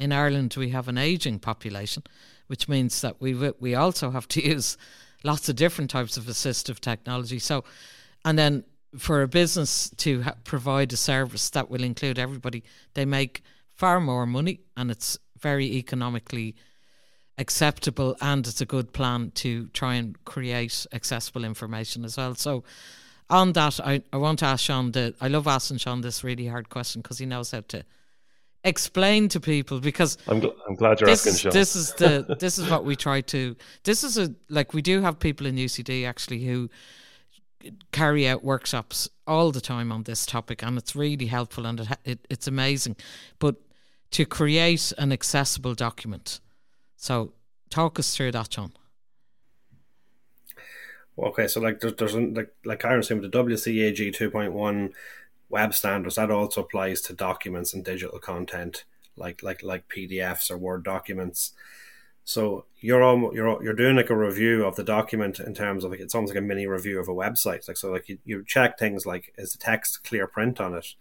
in 0.01 0.13
Ireland 0.13 0.55
we 0.57 0.71
have 0.71 0.89
an 0.89 0.99
aging 0.99 1.39
population, 1.39 2.03
which 2.49 2.69
means 2.69 3.03
that 3.03 3.21
we 3.21 3.35
we 3.61 3.75
also 3.75 4.11
have 4.11 4.27
to 4.29 4.43
use 4.55 4.77
lots 5.23 5.49
of 5.49 5.57
different 5.57 5.91
types 5.91 6.17
of 6.17 6.25
assistive 6.25 6.81
technology. 6.81 7.39
So, 7.39 7.65
and 8.25 8.39
then 8.39 8.65
for 8.99 9.23
a 9.23 9.29
business 9.29 9.91
to 9.99 10.23
ha- 10.23 10.35
provide 10.45 10.93
a 10.93 10.97
service 10.97 11.51
that 11.51 11.71
will 11.71 11.85
include 11.85 12.19
everybody, 12.19 12.65
they 12.95 13.05
make 13.05 13.45
far 13.81 13.99
more 13.99 14.27
money, 14.27 14.61
and 14.77 14.91
it's 14.91 15.19
very 15.39 15.65
economically 15.77 16.55
acceptable 17.39 18.15
and 18.21 18.47
it's 18.47 18.61
a 18.61 18.67
good 18.67 18.93
plan 18.93 19.31
to 19.35 19.69
try 19.69 19.95
and 19.95 20.23
create 20.27 20.87
accessible 20.93 21.45
information 21.45 22.05
as 22.05 22.19
well. 22.19 22.35
So 22.35 22.63
on 23.31 23.55
that, 23.55 23.81
I, 23.81 24.03
I 24.13 24.19
want 24.19 24.41
to 24.41 24.45
ask 24.45 24.65
Sean 24.65 24.93
the 24.93 25.15
I 25.19 25.29
love 25.29 25.47
asking 25.47 25.79
Sean 25.79 26.03
this 26.03 26.23
really 26.23 26.47
hard 26.47 26.69
question 26.69 27.01
because 27.01 27.17
he 27.19 27.25
knows 27.25 27.53
how 27.53 27.63
to 27.69 27.83
explain 28.65 29.29
to 29.31 29.41
people 29.41 29.81
because 29.81 30.19
I'm, 30.29 30.43
gl- 30.43 30.55
I'm 30.69 30.75
glad 30.75 31.01
you're 31.01 31.09
this 31.09 31.27
asking 31.27 31.39
Sean. 31.39 31.53
this 31.53 31.75
is 31.75 31.95
the 31.95 32.37
this 32.39 32.59
is 32.59 32.69
what 32.69 32.85
we 32.85 32.95
try 32.97 33.23
to 33.23 33.57
this 33.85 34.05
is 34.05 34.19
a 34.19 34.35
like 34.51 34.75
we 34.75 34.83
do 34.83 35.01
have 35.01 35.19
people 35.19 35.47
in 35.47 35.57
UCD 35.57 36.07
actually 36.07 36.45
who 36.45 36.69
carry 37.93 38.29
out 38.29 38.45
workshops 38.45 39.09
all 39.27 39.51
the 39.51 39.63
time 39.63 39.91
on 39.91 40.03
this 40.03 40.27
topic 40.27 40.63
and 40.63 40.77
it's 40.77 40.95
really 40.95 41.27
helpful 41.27 41.65
and 41.65 41.81
it, 41.81 41.89
it 42.05 42.27
it's 42.29 42.47
amazing 42.47 42.97
but 43.39 43.55
to 44.11 44.27
create 44.27 44.93
an 44.99 45.13
accessible 45.13 45.75
document 45.75 46.41
so 47.01 47.33
talk 47.71 47.99
us 47.99 48.15
through 48.15 48.33
that, 48.33 48.53
Sean. 48.53 48.73
Okay, 51.19 51.49
so 51.49 51.61
like 51.61 51.81
there's, 51.81 51.95
there's 51.95 52.15
like 52.15 52.53
like 52.65 52.85
Aaron 52.85 53.03
saying 53.03 53.23
with 53.23 53.33
the 53.33 53.39
WCAG 53.39 54.15
2.1 54.15 54.93
web 55.49 55.75
standards, 55.75 56.17
that 56.17 56.31
also 56.31 56.61
applies 56.61 57.01
to 57.03 57.15
documents 57.15 57.73
and 57.73 57.83
digital 57.85 58.19
content 58.19 58.85
like 59.17 59.43
like 59.43 59.63
like 59.63 59.89
PDFs 59.89 60.51
or 60.51 60.59
Word 60.59 60.85
documents. 60.85 61.53
So 62.25 62.67
you're 62.81 63.03
almost, 63.03 63.35
you're 63.35 63.63
you're 63.63 63.73
doing 63.73 63.97
like 63.97 64.11
a 64.11 64.17
review 64.17 64.67
of 64.67 64.77
the 64.77 64.85
document 64.85 65.41
in 65.41 65.55
terms 65.55 65.85
of 65.85 65.91
like 65.91 66.01
it's 66.01 66.15
almost 66.15 66.35
like 66.35 66.43
a 66.43 66.47
mini 66.47 66.67
review 66.67 67.01
of 67.01 67.09
a 67.09 67.15
website. 67.15 67.67
Like 67.67 67.79
so, 67.79 67.91
like 67.91 68.11
you, 68.11 68.19
you 68.27 68.45
check 68.47 68.79
things 68.79 69.07
like 69.07 69.33
is 69.39 69.53
the 69.53 69.59
text 69.59 70.05
clear 70.05 70.27
print 70.27 70.61
on 70.61 70.75
it? 70.75 70.95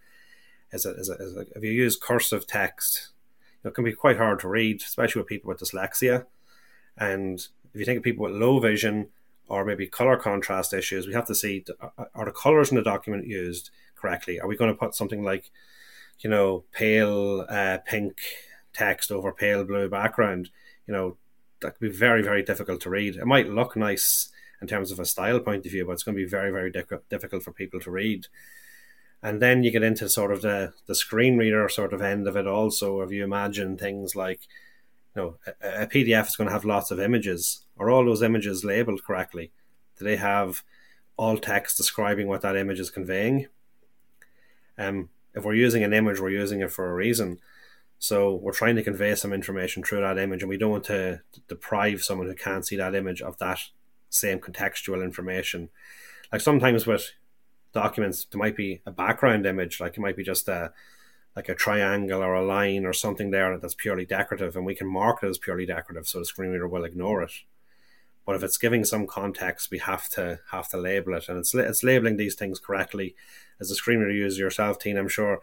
It, 0.71 0.77
is 0.85 1.09
it 1.09 1.47
if 1.55 1.63
you 1.63 1.71
use 1.71 1.97
cursive 1.97 2.45
text, 2.45 3.09
it 3.63 3.73
can 3.73 3.83
be 3.83 3.93
quite 3.93 4.17
hard 4.17 4.39
to 4.41 4.47
read, 4.47 4.81
especially 4.81 5.21
with 5.21 5.29
people 5.29 5.49
with 5.49 5.59
dyslexia. 5.59 6.25
And 6.97 7.39
if 7.73 7.79
you 7.79 7.85
think 7.85 7.97
of 7.97 8.03
people 8.03 8.25
with 8.25 8.35
low 8.35 8.59
vision 8.59 9.09
or 9.47 9.65
maybe 9.65 9.87
color 9.87 10.15
contrast 10.15 10.73
issues, 10.73 11.07
we 11.07 11.13
have 11.13 11.27
to 11.27 11.35
see 11.35 11.65
are 12.13 12.25
the 12.25 12.31
colors 12.31 12.69
in 12.69 12.77
the 12.77 12.83
document 12.83 13.27
used 13.27 13.71
correctly? 13.95 14.39
Are 14.39 14.47
we 14.47 14.55
going 14.55 14.71
to 14.71 14.77
put 14.77 14.95
something 14.95 15.23
like, 15.23 15.51
you 16.19 16.29
know, 16.29 16.63
pale 16.71 17.45
uh, 17.49 17.79
pink 17.85 18.17
text 18.73 19.11
over 19.11 19.31
pale 19.31 19.63
blue 19.63 19.89
background? 19.89 20.49
You 20.87 20.93
know, 20.93 21.17
that 21.61 21.71
could 21.71 21.91
be 21.91 21.97
very, 21.97 22.21
very 22.21 22.43
difficult 22.43 22.81
to 22.81 22.89
read. 22.89 23.15
It 23.15 23.25
might 23.25 23.49
look 23.49 23.75
nice 23.75 24.29
in 24.61 24.67
terms 24.67 24.91
of 24.91 24.99
a 24.99 25.05
style 25.05 25.39
point 25.39 25.65
of 25.65 25.71
view, 25.71 25.85
but 25.85 25.93
it's 25.93 26.03
going 26.03 26.15
to 26.15 26.23
be 26.23 26.29
very, 26.29 26.51
very 26.51 26.71
difficult 27.09 27.43
for 27.43 27.51
people 27.51 27.79
to 27.81 27.91
read. 27.91 28.27
And 29.21 29.41
then 29.41 29.63
you 29.63 29.71
get 29.71 29.83
into 29.83 30.07
sort 30.07 30.31
of 30.31 30.41
the, 30.41 30.73
the 30.87 30.95
screen 30.95 31.37
reader 31.37 31.67
sort 31.67 31.93
of 31.93 32.01
end 32.01 32.27
of 32.27 32.37
it 32.37 32.47
also, 32.47 33.01
if 33.01 33.11
you 33.11 33.23
imagine 33.23 33.77
things 33.77 34.15
like, 34.15 34.41
you 35.15 35.21
know, 35.21 35.35
a, 35.61 35.83
a 35.83 35.87
PDF 35.87 36.27
is 36.27 36.35
going 36.35 36.47
to 36.47 36.53
have 36.53 36.65
lots 36.65 36.89
of 36.89 36.99
images. 36.99 37.65
Are 37.77 37.89
all 37.89 38.05
those 38.05 38.21
images 38.21 38.63
labeled 38.63 39.03
correctly? 39.03 39.51
Do 39.97 40.05
they 40.05 40.15
have 40.15 40.63
all 41.17 41.37
text 41.37 41.75
describing 41.75 42.27
what 42.27 42.41
that 42.41 42.55
image 42.55 42.79
is 42.79 42.89
conveying? 42.89 43.47
Um, 44.77 45.09
if 45.35 45.43
we're 45.43 45.53
using 45.53 45.83
an 45.83 45.93
image, 45.93 46.19
we're 46.19 46.29
using 46.29 46.61
it 46.61 46.71
for 46.71 46.89
a 46.89 46.93
reason. 46.93 47.39
So 47.99 48.35
we're 48.35 48.53
trying 48.53 48.77
to 48.77 48.83
convey 48.83 49.13
some 49.15 49.33
information 49.33 49.83
through 49.83 49.99
that 49.99 50.17
image, 50.17 50.41
and 50.41 50.49
we 50.49 50.57
don't 50.57 50.71
want 50.71 50.85
to 50.85 51.21
deprive 51.49 52.01
someone 52.01 52.27
who 52.27 52.35
can't 52.35 52.65
see 52.65 52.77
that 52.77 52.95
image 52.95 53.21
of 53.21 53.37
that 53.39 53.59
same 54.09 54.39
contextual 54.39 55.03
information. 55.03 55.69
Like 56.31 56.41
sometimes 56.41 56.87
with 56.87 57.11
documents, 57.73 58.25
there 58.25 58.39
might 58.39 58.55
be 58.55 58.81
a 58.85 58.91
background 58.91 59.45
image, 59.45 59.79
like 59.79 59.97
it 59.97 60.01
might 60.01 60.17
be 60.17 60.23
just 60.23 60.47
a 60.47 60.71
like 61.35 61.49
a 61.49 61.55
triangle 61.55 62.21
or 62.21 62.33
a 62.33 62.45
line 62.45 62.85
or 62.85 62.91
something 62.91 63.31
there 63.31 63.57
that's 63.57 63.75
purely 63.75 64.05
decorative, 64.05 64.55
and 64.55 64.65
we 64.65 64.75
can 64.75 64.87
mark 64.87 65.23
it 65.23 65.27
as 65.27 65.37
purely 65.37 65.65
decorative, 65.65 66.07
so 66.07 66.19
the 66.19 66.25
screen 66.25 66.51
reader 66.51 66.67
will 66.67 66.83
ignore 66.83 67.21
it. 67.21 67.31
But 68.25 68.35
if 68.35 68.43
it's 68.43 68.57
giving 68.57 68.83
some 68.83 69.07
context, 69.07 69.71
we 69.71 69.79
have 69.79 70.09
to 70.09 70.39
have 70.51 70.69
to 70.69 70.77
label 70.77 71.13
it, 71.15 71.29
and 71.29 71.37
it's 71.37 71.53
it's 71.53 71.83
labeling 71.83 72.17
these 72.17 72.35
things 72.35 72.59
correctly. 72.59 73.15
As 73.59 73.71
a 73.71 73.75
screen 73.75 73.99
reader 73.99 74.11
user 74.11 74.43
yourself, 74.43 74.79
Teen, 74.79 74.97
I'm 74.97 75.07
sure 75.07 75.39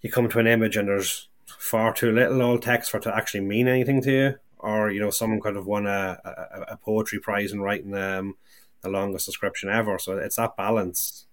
you 0.00 0.10
come 0.10 0.28
to 0.28 0.38
an 0.38 0.46
image 0.46 0.76
and 0.76 0.88
there's 0.88 1.28
far 1.46 1.92
too 1.92 2.12
little 2.12 2.42
old 2.42 2.62
text 2.62 2.90
for 2.90 2.96
it 2.98 3.02
to 3.02 3.14
actually 3.14 3.40
mean 3.40 3.68
anything 3.68 4.00
to 4.02 4.12
you, 4.12 4.34
or 4.58 4.90
you 4.90 5.00
know 5.00 5.10
someone 5.10 5.40
could 5.40 5.56
have 5.56 5.66
won 5.66 5.86
a, 5.86 6.18
a, 6.24 6.72
a 6.72 6.76
poetry 6.76 7.18
prize 7.18 7.52
in 7.52 7.60
writing 7.60 7.94
um, 7.94 8.36
the 8.82 8.88
longest 8.88 9.24
subscription 9.24 9.68
ever. 9.68 9.98
So 9.98 10.16
it's 10.18 10.36
that 10.36 10.56
balance. 10.56 11.26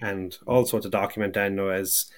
And 0.00 0.36
also 0.46 0.78
to 0.78 0.88
document 0.88 1.34
then 1.34 1.58
is 1.58 2.10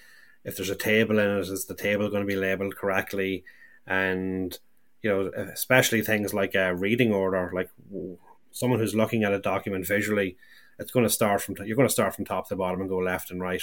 if 0.44 0.56
there's 0.56 0.70
a 0.70 0.76
table 0.76 1.18
in 1.18 1.38
it, 1.38 1.40
is 1.40 1.66
the 1.66 1.74
table 1.74 2.08
going 2.10 2.22
to 2.22 2.26
be 2.26 2.36
labeled 2.36 2.76
correctly? 2.76 3.44
And 3.86 4.58
you 5.02 5.10
know, 5.10 5.30
especially 5.52 6.02
things 6.02 6.34
like 6.34 6.54
a 6.54 6.74
reading 6.74 7.12
order, 7.12 7.50
like 7.54 7.70
someone 8.50 8.78
who's 8.78 8.94
looking 8.94 9.24
at 9.24 9.32
a 9.32 9.38
document 9.38 9.86
visually, 9.86 10.36
it's 10.78 10.90
going 10.90 11.06
to 11.06 11.10
start 11.10 11.42
from 11.42 11.56
you're 11.64 11.76
going 11.76 11.88
to 11.88 11.92
start 11.92 12.14
from 12.14 12.24
top 12.24 12.48
to 12.48 12.56
bottom 12.56 12.80
and 12.80 12.90
go 12.90 12.98
left 12.98 13.30
and 13.30 13.40
right. 13.40 13.62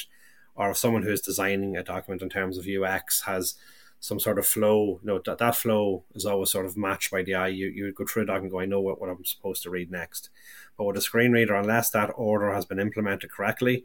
Or 0.55 0.71
if 0.71 0.77
someone 0.77 1.03
who's 1.03 1.21
designing 1.21 1.77
a 1.77 1.83
document 1.83 2.23
in 2.23 2.29
terms 2.29 2.57
of 2.57 2.65
UX 2.67 3.21
has 3.21 3.55
some 3.99 4.19
sort 4.19 4.39
of 4.39 4.45
flow. 4.45 4.99
You 5.01 5.07
know, 5.07 5.21
that, 5.25 5.39
that 5.39 5.55
flow 5.55 6.03
is 6.13 6.25
always 6.25 6.51
sort 6.51 6.65
of 6.65 6.77
matched 6.77 7.11
by 7.11 7.23
the 7.23 7.35
eye. 7.35 7.47
You, 7.47 7.67
you 7.67 7.91
go 7.91 8.05
through 8.05 8.23
a 8.23 8.25
document 8.25 8.45
and 8.45 8.51
go, 8.51 8.59
I 8.59 8.65
know 8.65 8.81
what, 8.81 9.01
what 9.01 9.09
I'm 9.09 9.25
supposed 9.25 9.63
to 9.63 9.69
read 9.69 9.91
next. 9.91 10.29
But 10.77 10.85
with 10.85 10.97
a 10.97 11.01
screen 11.01 11.31
reader, 11.31 11.55
unless 11.55 11.89
that 11.91 12.11
order 12.15 12.53
has 12.53 12.65
been 12.65 12.79
implemented 12.79 13.31
correctly, 13.31 13.83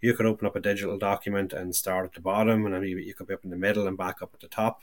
you 0.00 0.14
could 0.14 0.26
open 0.26 0.46
up 0.46 0.54
a 0.54 0.60
digital 0.60 0.96
document 0.96 1.52
and 1.52 1.74
start 1.74 2.06
at 2.06 2.12
the 2.12 2.20
bottom, 2.20 2.64
and 2.64 2.74
then 2.74 2.84
you, 2.84 2.98
you 2.98 3.14
could 3.14 3.26
be 3.26 3.34
up 3.34 3.44
in 3.44 3.50
the 3.50 3.56
middle 3.56 3.88
and 3.88 3.98
back 3.98 4.22
up 4.22 4.30
at 4.32 4.40
the 4.40 4.48
top. 4.48 4.82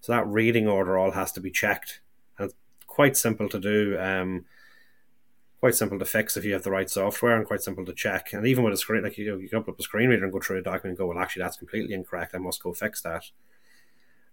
So 0.00 0.12
that 0.12 0.26
reading 0.26 0.66
order 0.66 0.96
all 0.96 1.10
has 1.10 1.32
to 1.32 1.40
be 1.40 1.50
checked. 1.50 2.00
And 2.38 2.46
it's 2.46 2.56
quite 2.86 3.16
simple 3.16 3.48
to 3.50 3.58
do. 3.58 3.98
Um, 3.98 4.46
quite 5.60 5.74
simple 5.74 5.98
to 5.98 6.04
fix 6.04 6.36
if 6.36 6.44
you 6.44 6.52
have 6.52 6.62
the 6.62 6.70
right 6.70 6.88
software 6.88 7.36
and 7.36 7.46
quite 7.46 7.62
simple 7.62 7.84
to 7.84 7.92
check. 7.92 8.32
And 8.32 8.46
even 8.46 8.64
with 8.64 8.74
a 8.74 8.76
screen, 8.76 9.02
like 9.02 9.18
you, 9.18 9.38
you 9.38 9.48
can 9.48 9.58
open 9.58 9.74
up 9.74 9.80
a 9.80 9.82
screen 9.82 10.08
reader 10.08 10.24
and 10.24 10.32
go 10.32 10.40
through 10.40 10.58
a 10.58 10.62
document 10.62 10.90
and 10.92 10.98
go, 10.98 11.06
well, 11.06 11.18
actually, 11.18 11.42
that's 11.42 11.56
completely 11.56 11.94
incorrect. 11.94 12.34
I 12.34 12.38
must 12.38 12.62
go 12.62 12.72
fix 12.72 13.02
that 13.02 13.24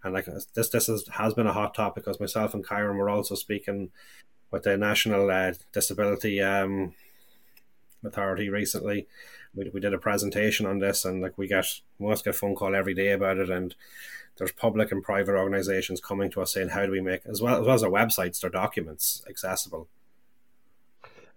and 0.04 0.14
like 0.14 0.28
this 0.54 0.70
this 0.70 0.90
is, 0.90 1.08
has 1.14 1.34
been 1.34 1.48
a 1.48 1.54
hot 1.54 1.74
topic 1.74 2.04
because 2.04 2.20
myself 2.20 2.54
and 2.54 2.66
Kyran 2.66 2.98
were 2.98 3.10
also 3.10 3.36
speaking 3.36 3.92
with 4.52 4.64
the 4.64 4.78
National 4.78 5.30
uh, 5.30 5.54
Disability 5.72 6.42
um, 6.42 6.94
Authority 8.06 8.50
recently. 8.50 9.08
We, 9.56 9.70
we 9.74 9.80
did 9.80 9.94
a 9.94 9.98
presentation 9.98 10.66
on 10.66 10.80
this, 10.80 11.06
and 11.06 11.22
like 11.22 11.38
we 11.38 11.48
get 11.48 11.66
we 12.00 12.08
must 12.08 12.26
get 12.26 12.36
phone 12.36 12.56
call 12.56 12.76
every 12.76 12.94
day 12.94 13.12
about 13.12 13.38
it, 13.38 13.50
and 13.50 13.76
there's 14.38 14.52
public 14.52 14.92
and 14.92 15.04
private 15.04 15.36
organizations 15.36 16.02
coming 16.02 16.30
to 16.32 16.42
us 16.42 16.54
saying 16.54 16.70
how 16.70 16.86
do 16.86 16.92
we 16.92 17.02
make 17.02 17.26
as 17.26 17.42
well 17.42 17.60
as 17.60 17.66
well 17.66 17.76
as 17.76 17.84
our 17.84 17.90
websites, 17.90 18.42
their 18.42 18.50
documents 18.50 19.24
accessible. 19.30 19.88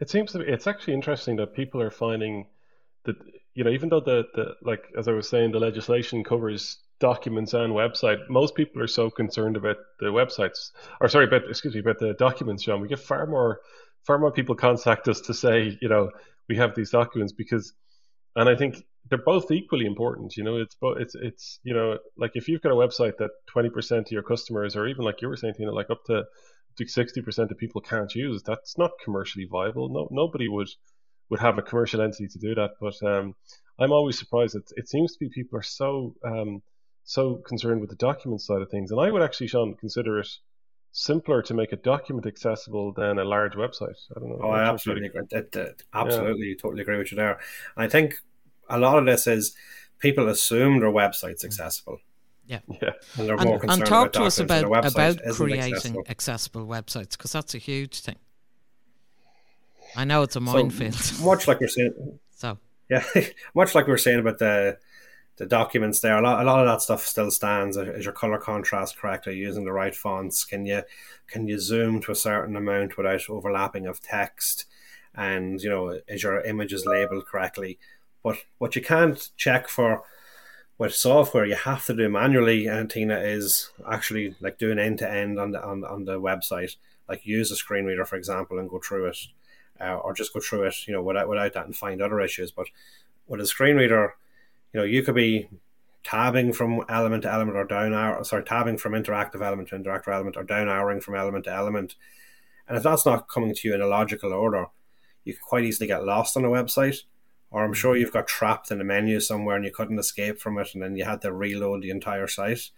It 0.01 0.11
seems 0.11 0.33
to 0.33 0.39
be 0.39 0.45
it's 0.45 0.67
actually 0.67 0.95
interesting 0.95 1.37
that 1.37 1.55
people 1.55 1.81
are 1.81 1.91
finding 1.91 2.47
that 3.05 3.17
you 3.55 3.65
know 3.65 3.71
even 3.71 3.89
though 3.89 4.01
the 4.01 4.25
the 4.35 4.57
like 4.63 4.85
as 4.97 5.09
I 5.09 5.13
was 5.13 5.29
saying 5.29 5.53
the 5.53 5.61
legislation 5.61 6.25
covers 6.25 6.79
documents 6.99 7.53
and 7.55 7.73
website. 7.73 8.19
Most 8.29 8.55
people 8.55 8.83
are 8.83 8.87
so 8.87 9.11
concerned 9.11 9.57
about 9.57 9.77
the 10.01 10.07
websites, 10.07 10.71
or 11.01 11.09
sorry, 11.09 11.27
about 11.27 11.49
excuse 11.49 11.75
me, 11.75 11.81
about 11.81 11.99
the 11.99 12.15
documents, 12.15 12.63
Sean. 12.63 12.81
We 12.81 12.89
get 12.89 13.01
far 13.01 13.27
more, 13.27 13.61
far 14.07 14.19
more 14.19 14.33
people 14.33 14.55
contact 14.55 15.09
us 15.09 15.21
to 15.23 15.35
say, 15.35 15.79
you 15.81 15.89
know, 15.89 16.11
we 16.49 16.57
have 16.57 16.75
these 16.75 16.91
documents 16.91 17.33
because, 17.33 17.73
and 18.35 18.49
I 18.49 18.57
think 18.57 18.83
they're 19.09 19.19
both 19.19 19.51
equally 19.51 19.87
important. 19.87 20.37
You 20.37 20.45
know, 20.45 20.57
it's 20.57 20.77
it's 20.83 21.15
it's 21.15 21.61
you 21.63 21.75
know, 21.75 21.99
like 22.17 22.33
if 22.35 22.49
you've 22.49 22.63
got 22.63 22.73
a 22.73 22.77
website 22.77 23.19
that 23.19 23.31
twenty 23.47 23.71
percent 23.71 24.09
of 24.09 24.13
your 24.13 24.23
customers, 24.23 24.77
or 24.77 24.87
even 24.87 25.05
like 25.05 25.23
you 25.23 25.29
were 25.29 25.37
saying, 25.37 25.55
you 25.59 25.67
know, 25.67 25.73
like 25.73 25.91
up 25.91 26.05
to 26.07 26.25
sixty 26.87 27.23
percent 27.23 27.51
of 27.51 27.59
people 27.59 27.81
can't 27.81 28.15
use, 28.15 28.43
that's 28.43 28.79
not 28.79 28.93
commercially 29.05 29.47
viable. 29.51 29.89
No, 29.89 30.09
nobody 30.11 30.49
would 30.49 30.69
would 31.31 31.41
have 31.41 31.59
a 31.59 31.63
commercial 31.63 32.01
entity 32.01 32.29
to 32.29 32.39
do 32.39 32.55
that. 32.55 32.71
But 32.81 33.03
um, 33.03 33.35
I'm 33.79 33.93
always 33.93 34.19
surprised 34.19 34.55
that 34.55 34.71
it 34.77 34.89
seems 34.89 35.13
to 35.13 35.19
be 35.21 35.29
people 35.29 35.59
are 35.59 35.63
so 35.63 36.15
um, 36.25 36.63
so 37.07 37.37
concerned 37.37 37.81
with 37.81 37.89
the 37.89 37.97
document 37.97 38.43
side 38.43 38.61
of 38.61 38.69
things. 38.69 38.91
And 38.91 39.01
I 39.01 39.11
would 39.11 39.23
actually, 39.23 39.47
Sean, 39.47 39.75
consider 39.75 40.19
it 40.19 40.29
simpler 40.91 41.41
to 41.43 41.55
make 41.55 41.73
a 41.73 41.77
document 41.77 42.27
accessible 42.27 42.93
than 42.93 43.19
a 43.19 43.25
large 43.25 43.55
website. 43.55 43.97
I 44.15 44.21
don't 44.21 44.29
know. 44.29 44.41
Oh, 44.43 44.51
I 44.51 44.69
absolutely 44.69 45.07
agree. 45.07 45.23
absolutely, 45.95 46.49
yeah. 46.49 46.55
totally 46.61 46.83
agree 46.83 46.99
with 46.99 47.13
you 47.13 47.17
there. 47.17 47.39
And 47.77 47.85
I 47.85 47.89
think 47.89 48.17
a 48.69 48.79
lot 48.79 48.99
of 48.99 49.07
this 49.07 49.29
is 49.29 49.55
people 50.01 50.29
assume 50.29 50.81
their 50.81 50.91
website's 50.91 51.43
mm. 51.43 51.47
accessible. 51.47 51.99
Yeah, 52.47 52.61
yeah. 52.83 52.91
And, 53.19 53.31
and, 53.31 53.71
and 53.71 53.87
talk 53.87 54.13
to 54.15 54.23
us 54.23 54.39
about 54.39 54.65
about 54.65 55.19
creating 55.33 55.75
accessible. 55.75 56.05
accessible 56.09 56.67
websites 56.67 57.13
because 57.13 57.33
that's 57.33 57.55
a 57.55 57.59
huge 57.59 58.01
thing. 58.01 58.17
I 59.97 60.05
know 60.05 60.23
it's 60.23 60.37
a 60.37 60.41
minefield. 60.41 60.95
So, 60.95 61.25
much 61.25 61.49
like 61.49 61.61
you're 61.61 61.69
saying. 61.69 62.19
So 62.39 62.59
yeah, 62.91 63.03
much 63.55 63.75
like 63.75 63.87
we 63.87 63.93
were 63.93 63.97
saying 63.97 64.19
about 64.19 64.39
the 64.39 64.77
the 65.37 65.47
documents 65.47 66.01
there. 66.01 66.17
A 66.17 66.23
lot, 66.23 66.41
a 66.41 66.45
lot 66.45 66.61
of 66.61 66.67
that 66.67 66.83
stuff 66.83 67.07
still 67.07 67.31
stands. 67.31 67.77
Is 67.77 68.05
your 68.05 68.15
color 68.15 68.39
contrast 68.39 68.97
correct? 68.97 69.27
Are 69.27 69.33
you 69.33 69.47
using 69.47 69.65
the 69.65 69.73
right 69.73 69.95
fonts? 69.95 70.45
Can 70.45 70.65
you 70.65 70.83
can 71.27 71.47
you 71.47 71.59
zoom 71.59 72.01
to 72.03 72.13
a 72.13 72.17
certain 72.17 72.57
amount 72.57 72.97
without 72.97 73.29
overlapping 73.29 73.87
of 73.87 74.01
text? 74.01 74.65
And 75.15 75.61
you 75.61 75.69
know, 75.69 76.01
is 76.09 76.23
your 76.23 76.41
images 76.41 76.87
labeled 76.87 77.27
correctly? 77.27 77.79
But 78.23 78.39
what 78.59 78.75
you 78.77 78.83
can't 78.83 79.31
check 79.37 79.69
for 79.69 80.03
with 80.79 80.95
software, 80.95 81.47
you 81.47 81.55
have 81.55 81.87
to 81.87 81.95
do 81.95 82.09
manually. 82.09 82.67
And 82.67 82.91
Tina 82.91 83.19
is 83.21 83.71
actually 83.91 84.35
like 84.41 84.59
doing 84.59 84.79
end 84.79 84.99
to 84.99 85.11
end 85.11 85.39
on 85.39 85.53
the 85.53 85.63
on, 85.63 85.85
on 85.85 86.05
the 86.05 86.21
website. 86.21 86.77
Like 87.09 87.27
use 87.27 87.51
a 87.51 87.57
screen 87.57 87.85
reader, 87.85 88.05
for 88.05 88.17
example, 88.17 88.59
and 88.59 88.69
go 88.69 88.81
through 88.81 89.07
it, 89.07 89.19
uh, 89.81 89.97
or 89.97 90.13
just 90.13 90.33
go 90.33 90.41
through 90.41 90.65
it, 90.65 90.75
you 90.87 90.95
know, 90.95 91.03
without 91.03 91.29
without 91.29 91.53
that 91.53 91.67
and 91.67 91.77
find 91.77 92.01
other 92.01 92.21
issues. 92.21 92.51
But 92.51 92.67
with 93.29 93.41
a 93.41 93.47
screen 93.47 93.77
reader 93.77 94.17
you 94.77 94.83
know, 94.83 94.87
you 94.87 95.03
could 95.03 95.15
be 95.15 95.49
tabbing 96.05 96.53
from 96.53 96.83
element 96.91 97.23
to 97.23 97.33
element 97.33 97.57
or 97.57 97.65
down 97.65 97.95
arrow, 97.95 98.23
sorry, 98.23 98.45
tabbing 98.45 98.77
from 98.77 98.93
interactive 98.93 99.41
element 99.41 99.71
to 99.71 99.79
interactive 99.79 100.13
element 100.13 100.37
or 100.37 100.45
down 100.45 100.69
arrowing 100.69 101.01
from 101.01 101.15
element 101.15 101.45
to 101.45 101.51
element. 101.51 101.95
And 102.69 102.77
if 102.77 102.83
that's 102.83 103.07
not 103.07 103.27
coming 103.27 103.55
to 103.55 103.69
you 103.69 103.75
in 103.75 103.81
a 103.81 103.87
logical 103.87 104.35
order, 104.35 104.67
you 105.25 105.33
can 105.33 105.41
quite 105.49 105.65
easily 105.65 105.87
get 105.87 106.05
lost 106.05 106.37
on 106.37 106.45
a 106.45 106.49
website. 106.49 107.05
Or 107.51 107.65
I'm 107.65 107.73
sure 107.73 107.95
mm-hmm. 107.95 108.03
you've 108.03 108.13
got 108.13 108.27
trapped 108.27 108.71
in 108.71 108.83
a 108.83 108.85
menu 108.85 109.19
somewhere 109.19 109.57
and 109.57 109.65
you 109.65 109.71
couldn't 109.71 109.99
escape 109.99 110.41
from 110.41 110.59
it, 110.59 110.75
and 110.75 110.83
then 110.83 110.95
you 110.95 111.07
had 111.07 111.23
to 111.23 111.33
reload 111.33 111.81
the 111.81 111.89
entire 111.89 112.27
site. 112.27 112.71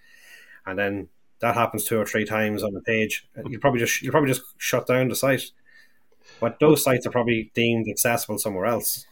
And 0.67 0.79
then 0.79 1.09
that 1.41 1.57
happens 1.57 1.85
two 1.85 1.99
or 1.99 2.07
three 2.07 2.25
times 2.25 2.63
on 2.63 2.75
the 2.75 2.81
page. 2.83 3.27
You 3.45 3.59
probably 3.59 3.81
just 3.81 4.03
you 4.03 4.13
probably 4.13 4.31
just 4.31 4.43
shut 4.57 4.87
down 4.87 5.09
the 5.09 5.17
site. 5.17 5.51
But 6.39 6.61
those 6.61 6.85
sites 6.85 7.09
are 7.09 7.11
probably 7.11 7.51
deemed 7.55 7.89
accessible 7.89 8.39
somewhere 8.39 8.67
else. 8.67 9.08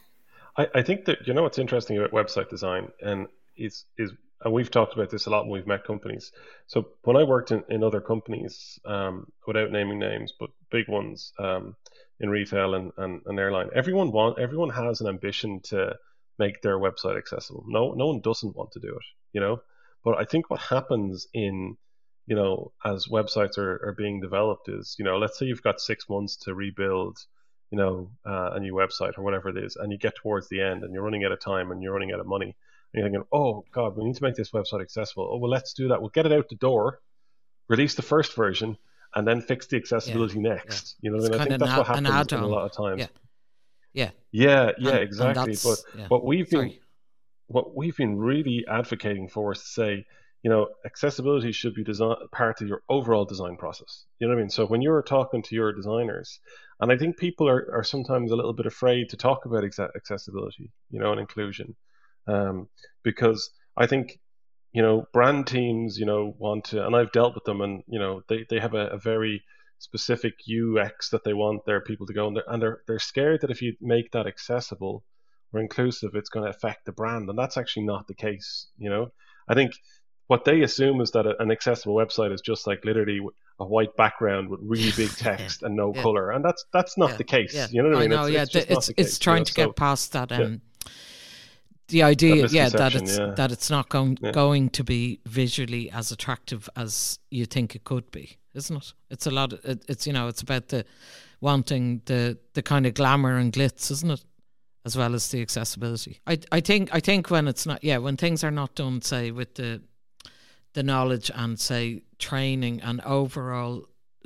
I, 0.57 0.67
I 0.75 0.81
think 0.81 1.05
that 1.05 1.27
you 1.27 1.33
know 1.33 1.43
what's 1.43 1.59
interesting 1.59 1.97
about 1.97 2.11
website 2.11 2.49
design 2.49 2.89
and 3.01 3.27
is 3.57 3.85
is 3.97 4.11
and 4.43 4.53
we've 4.53 4.71
talked 4.71 4.93
about 4.93 5.09
this 5.09 5.25
a 5.25 5.29
lot 5.29 5.45
when 5.45 5.53
we've 5.53 5.67
met 5.67 5.83
companies. 5.83 6.31
So 6.67 6.89
when 7.03 7.17
I 7.17 7.23
worked 7.23 7.51
in, 7.51 7.63
in 7.69 7.83
other 7.83 8.01
companies, 8.01 8.79
um, 8.85 9.25
without 9.47 9.71
naming 9.71 9.97
names, 9.97 10.31
but 10.39 10.51
big 10.69 10.87
ones 10.87 11.33
um, 11.39 11.75
in 12.19 12.29
retail 12.29 12.75
and, 12.75 12.91
and, 12.97 13.21
and 13.25 13.39
airline, 13.39 13.69
everyone 13.73 14.11
want 14.11 14.39
everyone 14.39 14.69
has 14.69 15.01
an 15.01 15.07
ambition 15.07 15.61
to 15.65 15.95
make 16.37 16.61
their 16.61 16.77
website 16.77 17.17
accessible. 17.17 17.63
No 17.67 17.93
no 17.93 18.07
one 18.07 18.21
doesn't 18.21 18.55
want 18.55 18.71
to 18.73 18.79
do 18.79 18.89
it, 18.89 19.05
you 19.33 19.41
know. 19.41 19.61
But 20.03 20.17
I 20.19 20.25
think 20.25 20.49
what 20.49 20.59
happens 20.61 21.27
in 21.33 21.77
you 22.27 22.35
know 22.35 22.73
as 22.85 23.07
websites 23.07 23.57
are, 23.57 23.87
are 23.87 23.95
being 23.97 24.21
developed 24.21 24.69
is 24.69 24.95
you 24.99 25.05
know 25.05 25.17
let's 25.17 25.39
say 25.39 25.45
you've 25.47 25.63
got 25.63 25.79
six 25.79 26.07
months 26.09 26.37
to 26.43 26.53
rebuild 26.53 27.17
you 27.71 27.77
know, 27.77 28.09
uh, 28.25 28.51
a 28.53 28.59
new 28.59 28.73
website 28.73 29.17
or 29.17 29.23
whatever 29.23 29.49
it 29.49 29.57
is, 29.57 29.75
and 29.75 29.91
you 29.91 29.97
get 29.97 30.15
towards 30.15 30.47
the 30.49 30.61
end 30.61 30.83
and 30.83 30.93
you're 30.93 31.03
running 31.03 31.25
out 31.25 31.31
of 31.31 31.39
time 31.39 31.71
and 31.71 31.81
you're 31.81 31.93
running 31.93 32.11
out 32.11 32.19
of 32.19 32.25
money, 32.25 32.55
and 32.93 33.01
you're 33.01 33.03
thinking, 33.03 33.23
oh 33.31 33.65
God, 33.71 33.97
we 33.97 34.05
need 34.05 34.15
to 34.15 34.23
make 34.23 34.35
this 34.35 34.51
website 34.51 34.81
accessible. 34.81 35.29
Oh 35.31 35.37
well, 35.37 35.49
let's 35.49 35.73
do 35.73 35.89
that. 35.89 35.99
We'll 35.99 36.09
get 36.09 36.25
it 36.25 36.31
out 36.31 36.49
the 36.49 36.55
door, 36.55 37.01
release 37.67 37.95
the 37.95 38.01
first 38.01 38.35
version, 38.35 38.77
and 39.15 39.27
then 39.27 39.41
fix 39.41 39.67
the 39.67 39.77
accessibility 39.77 40.39
yeah, 40.39 40.53
next. 40.53 40.95
Yeah. 41.01 41.11
You 41.11 41.17
know, 41.17 41.25
and 41.25 41.35
I 41.35 41.37
think 41.45 41.59
that's 41.59 41.71
na- 41.71 41.77
what 41.77 41.87
happens 41.87 42.31
a 42.31 42.45
lot 42.45 42.65
of 42.65 42.71
times. 42.71 43.01
Yeah, 43.01 43.07
yeah, 43.93 44.11
yeah, 44.31 44.71
yeah 44.79 44.91
and, 44.91 44.99
exactly. 45.03 45.53
And 45.53 45.61
but 45.63 45.77
yeah. 45.97 46.07
what 46.07 46.25
we've 46.25 46.49
been, 46.49 46.69
Sorry. 46.69 46.81
what 47.47 47.75
we've 47.75 47.97
been 47.97 48.17
really 48.17 48.65
advocating 48.69 49.27
for 49.27 49.51
is 49.51 49.59
to 49.59 49.67
say, 49.67 50.05
you 50.43 50.49
know, 50.49 50.67
accessibility 50.85 51.51
should 51.51 51.73
be 51.73 51.83
design, 51.83 52.15
part 52.31 52.61
of 52.61 52.67
your 52.67 52.81
overall 52.89 53.25
design 53.25 53.57
process. 53.57 54.05
You 54.19 54.27
know 54.27 54.33
what 54.33 54.39
I 54.39 54.41
mean? 54.43 54.49
So 54.49 54.65
when 54.65 54.81
you're 54.81 55.01
talking 55.01 55.41
to 55.43 55.55
your 55.55 55.73
designers 55.73 56.39
and 56.79 56.91
I 56.91 56.97
think 56.97 57.17
people 57.17 57.49
are, 57.49 57.67
are 57.73 57.83
sometimes 57.83 58.31
a 58.31 58.35
little 58.35 58.53
bit 58.53 58.65
afraid 58.65 59.09
to 59.09 59.17
talk 59.17 59.45
about 59.45 59.63
accessibility, 59.63 60.71
you 60.89 60.99
know, 60.99 61.11
and 61.11 61.19
inclusion, 61.19 61.75
um, 62.27 62.67
because 63.03 63.49
I 63.75 63.87
think, 63.87 64.19
you 64.73 64.81
know, 64.81 65.05
brand 65.11 65.47
teams, 65.47 65.97
you 65.97 66.05
know, 66.05 66.35
want 66.37 66.65
to, 66.65 66.85
and 66.85 66.95
I've 66.95 67.11
dealt 67.11 67.33
with 67.33 67.45
them, 67.45 67.61
and 67.61 67.83
you 67.87 67.99
know, 67.99 68.21
they, 68.29 68.45
they 68.49 68.59
have 68.59 68.75
a, 68.75 68.87
a 68.87 68.97
very 68.99 69.43
specific 69.79 70.33
UX 70.49 71.09
that 71.09 71.23
they 71.23 71.33
want 71.33 71.65
their 71.65 71.81
people 71.81 72.05
to 72.07 72.13
go, 72.13 72.27
and 72.27 72.35
they're, 72.35 72.43
and 72.47 72.61
they're 72.61 72.81
they're 72.87 72.99
scared 72.99 73.41
that 73.41 73.51
if 73.51 73.61
you 73.61 73.75
make 73.81 74.11
that 74.11 74.27
accessible 74.27 75.03
or 75.53 75.61
inclusive, 75.61 76.11
it's 76.13 76.29
going 76.29 76.43
to 76.43 76.55
affect 76.55 76.85
the 76.85 76.91
brand, 76.91 77.29
and 77.29 77.39
that's 77.39 77.57
actually 77.57 77.85
not 77.85 78.07
the 78.07 78.13
case. 78.13 78.67
You 78.77 78.89
know, 78.89 79.11
I 79.47 79.55
think 79.55 79.73
what 80.27 80.43
they 80.43 80.61
assume 80.61 81.01
is 81.01 81.11
that 81.11 81.25
an 81.39 81.51
accessible 81.51 81.95
website 81.95 82.33
is 82.33 82.41
just 82.41 82.67
like 82.67 82.83
literally 82.83 83.21
a 83.59 83.65
white 83.65 83.95
background 83.95 84.49
with 84.49 84.59
really 84.61 84.91
big 84.95 85.09
text 85.17 85.63
and 85.63 85.75
no 85.75 85.93
yeah. 85.93 86.01
color, 86.01 86.31
and 86.31 86.43
that's 86.43 86.65
that's 86.71 86.97
not 86.97 87.11
yeah. 87.11 87.17
the 87.17 87.23
case. 87.23 87.53
Yeah. 87.53 87.67
You 87.71 87.83
know 87.83 87.89
what 87.89 87.97
I 87.97 88.01
mean? 88.01 88.09
Know, 88.11 88.25
it's, 88.25 88.33
yeah, 88.33 88.61
it's 88.61 88.71
it's, 88.71 88.89
it's 88.97 89.19
trying 89.19 89.45
to 89.45 89.53
get 89.53 89.75
past 89.75 90.11
that. 90.13 90.31
Um, 90.31 90.61
the 91.87 92.03
idea, 92.03 92.41
that 92.41 92.51
yeah, 92.51 92.67
that 92.69 92.95
it's 92.95 93.17
that 93.17 93.51
it's 93.51 93.69
not 93.69 93.87
going 93.87 94.15
going 94.15 94.69
to 94.71 94.83
be 94.83 95.21
visually 95.25 95.89
as 95.91 96.11
attractive 96.11 96.69
as 96.75 97.19
you 97.31 97.45
think 97.45 97.75
it 97.75 97.85
could 97.85 98.11
be, 98.11 98.37
isn't 98.53 98.75
it? 98.75 98.93
It's 99.09 99.25
a 99.25 99.31
lot. 99.31 99.53
Of, 99.53 99.63
it, 99.63 99.85
it's 99.87 100.05
you 100.05 100.11
know, 100.11 100.27
it's 100.27 100.41
about 100.41 100.67
the 100.67 100.85
wanting 101.39 102.01
the 102.05 102.37
the 102.53 102.61
kind 102.61 102.85
of 102.85 102.93
glamour 102.93 103.37
and 103.37 103.53
glitz, 103.53 103.89
isn't 103.91 104.11
it? 104.11 104.23
As 104.85 104.97
well 104.97 105.15
as 105.15 105.29
the 105.29 105.41
accessibility. 105.41 106.19
I 106.27 106.39
I 106.51 106.59
think 106.59 106.93
I 106.93 106.99
think 106.99 107.29
when 107.29 107.47
it's 107.47 107.65
not 107.65 107.81
yeah 107.83 107.97
when 107.97 108.17
things 108.17 108.43
are 108.43 108.51
not 108.51 108.75
done 108.75 109.01
say 109.01 109.31
with 109.31 109.55
the 109.55 109.81
the 110.77 110.83
knowledge 110.83 111.31
and 111.33 111.59
say 111.59 112.03
training 112.19 112.79
and 112.81 113.01
overall 113.01 113.83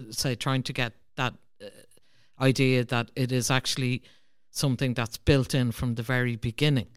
say 0.10 0.36
trying 0.36 0.62
to 0.62 0.74
get 0.74 0.92
that 1.16 1.34
uh, 1.64 1.68
idea 2.42 2.84
that 2.84 3.10
it 3.16 3.32
is 3.32 3.50
actually 3.50 4.04
something 4.50 4.94
that's 4.94 5.18
built 5.18 5.56
in 5.56 5.72
from 5.72 5.96
the 5.96 6.04
very 6.04 6.36
beginning 6.36 6.90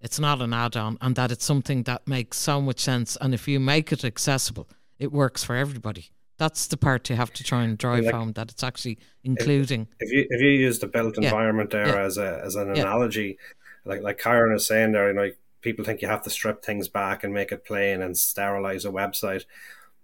it's 0.00 0.20
not 0.20 0.40
an 0.40 0.52
add-on 0.52 0.96
and 1.00 1.16
that 1.16 1.32
it's 1.32 1.44
something 1.44 1.82
that 1.82 2.06
makes 2.06 2.36
so 2.38 2.60
much 2.60 2.78
sense 2.78 3.16
and 3.20 3.34
if 3.34 3.48
you 3.48 3.58
make 3.58 3.90
it 3.90 4.04
accessible 4.04 4.68
it 5.00 5.10
works 5.10 5.42
for 5.42 5.56
everybody 5.56 6.06
that's 6.38 6.68
the 6.68 6.76
part 6.76 7.10
you 7.10 7.16
have 7.16 7.32
to 7.32 7.42
try 7.42 7.64
and 7.64 7.76
drive 7.76 8.04
like, 8.04 8.14
home 8.14 8.30
that 8.34 8.48
it's 8.48 8.62
actually 8.62 8.96
including 9.24 9.88
if, 9.98 10.12
you 10.12 10.24
if 10.30 10.40
you 10.40 10.50
use 10.50 10.78
the 10.78 10.86
built 10.86 11.18
environment 11.18 11.68
yeah, 11.72 11.84
there 11.84 11.96
yeah. 11.96 12.06
as 12.06 12.16
a 12.16 12.40
as 12.44 12.54
an 12.54 12.68
yeah. 12.76 12.82
analogy 12.82 13.38
like 13.84 14.02
like 14.02 14.20
Kyran 14.20 14.54
is 14.54 14.64
saying 14.68 14.92
there 14.92 15.08
you 15.08 15.14
know 15.14 15.30
people 15.64 15.84
think 15.84 16.02
you 16.02 16.08
have 16.08 16.22
to 16.22 16.30
strip 16.30 16.62
things 16.62 16.88
back 16.88 17.24
and 17.24 17.34
make 17.34 17.50
it 17.50 17.64
plain 17.64 18.02
and 18.02 18.16
sterilize 18.16 18.84
a 18.84 18.90
website. 18.90 19.44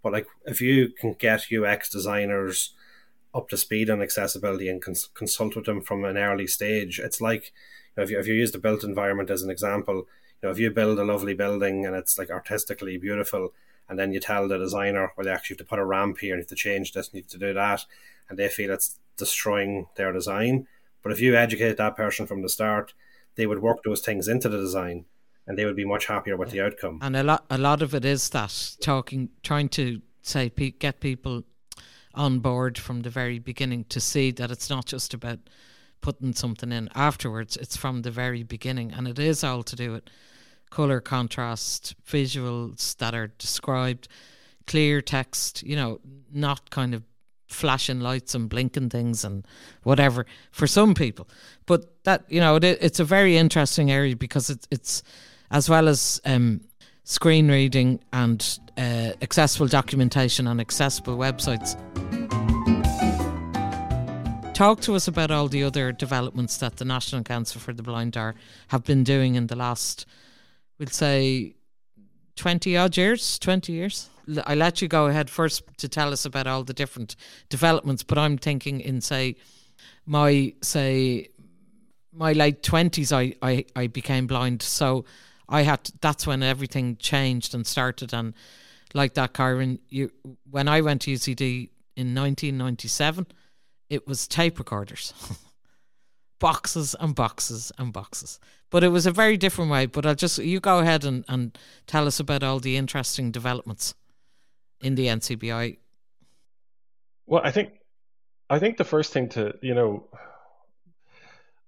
But 0.03 0.12
like 0.12 0.27
if 0.46 0.61
you 0.61 0.88
can 0.88 1.12
get 1.12 1.53
UX 1.53 1.90
designers 1.90 2.75
up 3.33 3.49
to 3.51 3.57
speed 3.57 3.90
on 3.90 4.03
accessibility 4.03 4.68
and 4.68 4.83
cons- 4.83 5.11
consult 5.14 5.55
with 5.55 5.66
them 5.66 5.83
from 5.83 6.05
an 6.05 6.16
early 6.16 6.46
stage, 6.46 6.99
it's 6.99 7.20
like 7.20 7.53
you 7.94 7.99
know, 7.99 8.03
if 8.03 8.11
you 8.11 8.18
if 8.18 8.27
you 8.27 8.35
use 8.35 8.51
the 8.51 8.59
built 8.59 8.83
environment 8.83 9.31
as 9.31 9.42
an 9.42 9.51
example, 9.51 9.94
you 9.94 10.42
know 10.42 10.51
if 10.51 10.59
you 10.59 10.70
build 10.70 10.99
a 10.99 11.05
lovely 11.05 11.35
building 11.35 11.87
and 11.87 11.94
it's 11.94 12.18
like 12.18 12.31
artistically 12.31 12.96
beautiful, 12.96 13.53
and 13.88 13.99
then 13.99 14.12
you 14.12 14.20
tell 14.20 14.49
the 14.49 14.59
designer, 14.59 15.12
well, 15.16 15.27
you 15.27 15.33
actually 15.33 15.55
have 15.55 15.66
to 15.66 15.70
put 15.70 15.79
a 15.79 15.85
ramp 15.85 16.18
here, 16.18 16.35
and 16.35 16.40
you 16.40 16.44
have 16.44 16.49
to 16.49 16.55
change 16.55 16.92
this, 16.92 17.09
and 17.09 17.16
you 17.16 17.23
have 17.23 17.31
to 17.31 17.38
do 17.38 17.55
that, 17.55 17.85
and 18.29 18.38
they 18.38 18.49
feel 18.49 18.73
it's 18.73 18.99
destroying 19.16 19.87
their 19.96 20.12
design. 20.12 20.66
But 21.03 21.12
if 21.12 21.20
you 21.20 21.37
educate 21.37 21.77
that 21.77 21.96
person 21.96 22.27
from 22.27 22.42
the 22.42 22.49
start, 22.49 22.94
they 23.35 23.46
would 23.46 23.61
work 23.61 23.83
those 23.85 24.01
things 24.01 24.29
into 24.29 24.49
the 24.49 24.59
design 24.59 25.05
and 25.51 25.59
they 25.59 25.65
would 25.65 25.75
be 25.75 25.85
much 25.85 26.07
happier 26.07 26.37
with 26.37 26.55
yeah. 26.55 26.63
the 26.63 26.67
outcome. 26.69 27.01
And 27.03 27.17
a 27.17 27.25
lot, 27.25 27.45
a 27.51 27.59
lot 27.59 27.83
of 27.83 27.93
it 27.93 28.05
is 28.05 28.31
that 28.31 28.77
talking, 28.81 29.31
trying 29.43 29.69
to 29.71 30.01
say, 30.23 30.49
get 30.49 31.01
people 31.01 31.43
on 32.15 32.39
board 32.39 32.79
from 32.79 33.01
the 33.01 33.11
very 33.11 33.41
beginning 33.41 33.85
to 33.89 34.01
see 34.01 34.31
that 34.31 34.53
it's 34.53 34.71
not 34.71 34.87
just 34.87 35.13
about 35.13 35.41
putting 36.03 36.35
something 36.35 36.71
in 36.71 36.89
afterwards. 36.95 37.57
It's 37.57 37.77
from 37.77 38.03
the 38.03 38.13
very 38.13 38.45
beginning, 38.45 38.93
and 38.93 39.09
it 39.09 39.19
is 39.19 39.43
all 39.43 39.65
to 39.65 39.75
do 39.75 39.91
with 39.91 40.05
color 40.71 41.01
contrast, 41.01 41.97
visuals 42.07 42.97
that 42.99 43.13
are 43.13 43.33
described, 43.39 44.07
clear 44.69 45.03
text. 45.03 45.65
You 45.65 45.75
know, 45.75 46.01
not 46.33 46.71
kind 46.71 46.95
of 46.95 47.03
flashing 47.49 47.99
lights 47.99 48.37
and 48.37 48.49
blinking 48.49 48.91
things 48.91 49.25
and 49.25 49.45
whatever 49.83 50.27
for 50.53 50.69
some 50.69 50.95
people. 50.95 51.29
But 51.67 52.05
that 52.05 52.23
you 52.29 52.39
know, 52.39 52.55
it, 52.55 52.65
it's 52.65 53.01
a 53.01 53.05
very 53.05 53.37
interesting 53.37 53.91
area 53.91 54.15
because 54.15 54.49
it's 54.49 54.69
it's 54.71 55.03
as 55.51 55.69
well 55.69 55.89
as 55.89 56.21
um, 56.25 56.61
screen 57.05 57.49
reading 57.49 58.01
and 58.13 58.59
uh, 58.79 59.13
accessible 59.21 59.67
documentation 59.67 60.47
on 60.47 60.61
accessible 60.61 61.17
websites. 61.17 61.77
Talk 64.55 64.81
to 64.83 64.95
us 64.95 65.09
about 65.09 65.31
all 65.31 65.49
the 65.49 65.65
other 65.65 65.91
developments 65.91 66.59
that 66.59 66.77
the 66.77 66.85
National 66.85 67.23
Council 67.23 67.61
for 67.61 67.73
the 67.73 67.83
Blind 67.83 68.17
are 68.17 68.35
have 68.69 68.85
been 68.85 69.03
doing 69.05 69.35
in 69.35 69.47
the 69.47 69.57
last, 69.57 70.07
we'll 70.79 70.89
say, 70.89 71.55
twenty 72.37 72.77
odd 72.77 72.97
years. 72.97 73.39
Twenty 73.39 73.73
years. 73.73 74.11
I 74.45 74.55
let 74.55 74.81
you 74.81 74.87
go 74.87 75.07
ahead 75.07 75.31
first 75.31 75.63
to 75.79 75.89
tell 75.89 76.13
us 76.13 76.25
about 76.27 76.47
all 76.47 76.63
the 76.63 76.75
different 76.75 77.17
developments, 77.49 78.03
but 78.03 78.19
I'm 78.19 78.39
thinking 78.39 78.81
in 78.81 79.01
say 79.01 79.37
my 80.05 80.53
say 80.61 81.31
my 82.13 82.33
late 82.35 82.63
twenties, 82.63 83.13
I, 83.13 83.35
I 83.41 83.65
I 83.75 83.87
became 83.87 84.27
blind, 84.27 84.61
so 84.63 85.07
I 85.51 85.63
had 85.63 85.85
to, 85.85 85.93
that's 86.01 86.27
when 86.27 86.43
everything 86.43 86.97
changed 86.97 87.55
and 87.55 87.67
started 87.67 88.15
and 88.15 88.35
like 88.95 89.15
that 89.15 89.35
Kyran 89.35 89.79
you 89.89 90.11
when 90.51 90.69
I 90.69 90.81
went 90.81 91.03
to 91.03 91.13
UCD 91.13 91.71
in 91.97 92.15
1997 92.15 93.27
it 93.89 94.07
was 94.07 94.27
tape 94.27 94.59
recorders 94.59 95.13
boxes 96.41 96.97
and 96.99 97.15
boxes 97.15 97.71
and 97.79 97.93
boxes. 97.93 98.41
But 98.71 98.83
it 98.83 98.89
was 98.89 99.07
a 99.07 99.13
very 99.13 99.37
different 99.37 99.71
way. 99.71 99.87
But 99.87 100.07
I'll 100.07 100.17
just 100.17 100.39
you 100.39 100.59
go 100.59 100.81
ahead 100.81 101.05
and, 101.05 101.25
and 101.29 101.57
tell 101.87 102.09
us 102.09 102.19
about 102.19 102.43
all 102.43 102.59
the 102.59 102.77
interesting 102.77 103.31
developments 103.31 103.95
in 104.81 104.97
the 104.97 105.07
NCBI. 105.07 105.79
Well, 107.27 107.43
I 107.45 107.53
think 107.53 107.75
I 108.49 108.59
think 108.59 108.79
the 108.79 108.85
first 108.85 109.13
thing 109.13 109.29
to 109.31 109.55
you 109.63 109.75
know 109.75 110.09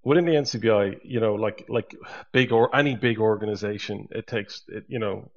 within 0.03 0.25
the 0.25 0.33
NCBI, 0.33 0.99
you 1.03 1.19
know, 1.19 1.35
like 1.35 1.65
like 1.69 1.95
big 2.31 2.51
or 2.51 2.75
any 2.75 2.95
big 2.95 3.19
organization, 3.19 4.07
it 4.11 4.27
takes 4.27 4.63
it, 4.67 4.85
you 4.87 4.99
know 4.99 5.31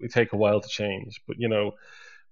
it 0.00 0.12
take 0.12 0.32
a 0.32 0.36
while 0.36 0.60
to 0.60 0.68
change. 0.68 1.20
But 1.26 1.38
you 1.38 1.48
know, 1.48 1.72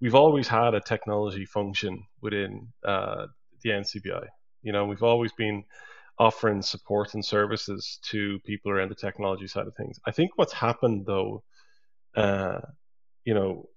we've 0.00 0.14
always 0.14 0.48
had 0.48 0.74
a 0.74 0.80
technology 0.80 1.44
function 1.46 2.04
within 2.20 2.68
uh, 2.84 3.26
the 3.62 3.70
NCBI. 3.70 4.26
You 4.62 4.72
know, 4.72 4.86
we've 4.86 5.02
always 5.02 5.32
been 5.32 5.64
offering 6.18 6.62
support 6.62 7.14
and 7.14 7.24
services 7.24 7.98
to 8.02 8.38
people 8.40 8.72
around 8.72 8.90
the 8.90 8.94
technology 8.94 9.46
side 9.46 9.66
of 9.66 9.74
things. 9.76 10.00
I 10.06 10.10
think 10.10 10.32
what's 10.36 10.52
happened 10.52 11.04
though, 11.06 11.42
uh, 12.16 12.60
you 13.24 13.34
know, 13.34 13.68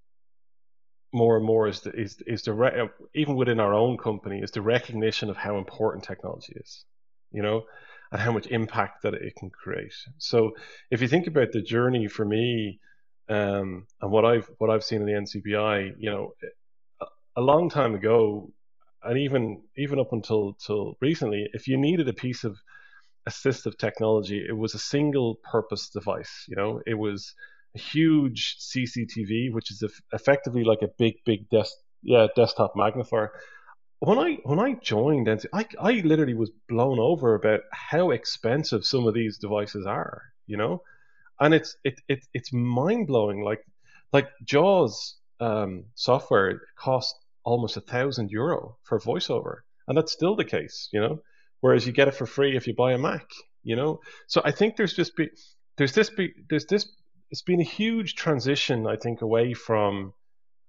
more 1.11 1.37
and 1.37 1.45
more 1.45 1.67
is 1.67 1.81
the, 1.81 1.91
is 1.91 2.21
is 2.27 2.43
the 2.43 2.53
re- 2.53 2.89
even 3.15 3.35
within 3.35 3.59
our 3.59 3.73
own 3.73 3.97
company 3.97 4.39
is 4.41 4.51
the 4.51 4.61
recognition 4.61 5.29
of 5.29 5.37
how 5.37 5.57
important 5.57 6.03
technology 6.03 6.53
is. 6.55 6.85
You 7.31 7.41
know, 7.41 7.63
and 8.11 8.21
how 8.21 8.31
much 8.31 8.47
impact 8.47 9.03
that 9.03 9.13
it 9.13 9.35
can 9.35 9.49
create. 9.49 9.93
So 10.17 10.51
if 10.89 11.01
you 11.01 11.07
think 11.07 11.27
about 11.27 11.51
the 11.51 11.61
journey 11.61 12.07
for 12.07 12.25
me 12.25 12.79
um, 13.29 13.85
and 14.01 14.11
what 14.11 14.25
I've 14.25 14.49
what 14.57 14.69
I've 14.69 14.83
seen 14.83 15.01
in 15.01 15.07
the 15.07 15.13
NCBI, 15.13 15.93
you 15.99 16.09
know, 16.09 16.33
a, 17.35 17.41
long 17.41 17.69
time 17.69 17.93
ago, 17.93 18.51
and 19.03 19.19
even 19.19 19.61
even 19.77 19.99
up 19.99 20.11
until 20.11 20.53
till 20.53 20.95
recently, 20.99 21.47
if 21.53 21.67
you 21.67 21.77
needed 21.77 22.09
a 22.09 22.13
piece 22.13 22.43
of 22.43 22.57
assistive 23.27 23.77
technology, 23.77 24.43
it 24.47 24.57
was 24.57 24.73
a 24.73 24.79
single 24.79 25.35
purpose 25.43 25.89
device. 25.89 26.45
You 26.47 26.55
know, 26.55 26.81
it 26.87 26.95
was 26.95 27.35
a 27.75 27.79
huge 27.79 28.57
CCTV, 28.59 29.53
which 29.53 29.71
is 29.71 29.83
effectively 30.11 30.63
like 30.63 30.81
a 30.81 30.89
big, 30.97 31.15
big 31.25 31.47
desk, 31.49 31.73
yeah, 32.01 32.27
desktop 32.35 32.73
magnifier 32.75 33.31
when 33.99 34.17
I 34.17 34.37
when 34.43 34.59
I 34.59 34.73
joined 34.73 35.27
NC, 35.27 35.45
I 35.53 35.65
I 35.79 35.91
literally 36.01 36.33
was 36.33 36.51
blown 36.67 36.99
over 36.99 37.35
about 37.35 37.61
how 37.71 38.11
expensive 38.11 38.85
some 38.85 39.07
of 39.07 39.13
these 39.13 39.37
devices 39.37 39.85
are, 39.85 40.23
you 40.47 40.57
know, 40.57 40.83
and 41.39 41.53
it's 41.53 41.75
it, 41.83 41.99
it 42.07 42.25
it's 42.33 42.53
mind 42.53 43.07
blowing. 43.07 43.43
Like 43.43 43.65
like 44.13 44.29
Jaws 44.43 45.17
um, 45.39 45.85
software 45.95 46.61
costs 46.77 47.17
almost 47.43 47.77
a 47.77 47.81
thousand 47.81 48.31
euro 48.31 48.77
for 48.83 48.99
voiceover, 48.99 49.59
and 49.87 49.97
that's 49.97 50.13
still 50.13 50.35
the 50.35 50.45
case, 50.45 50.89
you 50.93 51.01
know. 51.01 51.21
Whereas 51.61 51.85
you 51.85 51.91
get 51.91 52.07
it 52.07 52.15
for 52.15 52.25
free 52.25 52.55
if 52.55 52.67
you 52.67 52.73
buy 52.73 52.93
a 52.93 52.97
Mac, 52.97 53.25
you 53.63 53.75
know. 53.75 53.99
So 54.27 54.41
I 54.45 54.51
think 54.51 54.77
there's 54.77 54.93
just 54.93 55.15
be 55.17 55.29
there's 55.77 55.93
this 55.93 56.09
be 56.09 56.33
there's 56.49 56.65
this 56.65 56.89
it's 57.31 57.41
been 57.41 57.59
a 57.59 57.63
huge 57.63 58.15
transition, 58.15 58.87
I 58.87 58.95
think, 58.95 59.21
away 59.21 59.53
from 59.53 60.13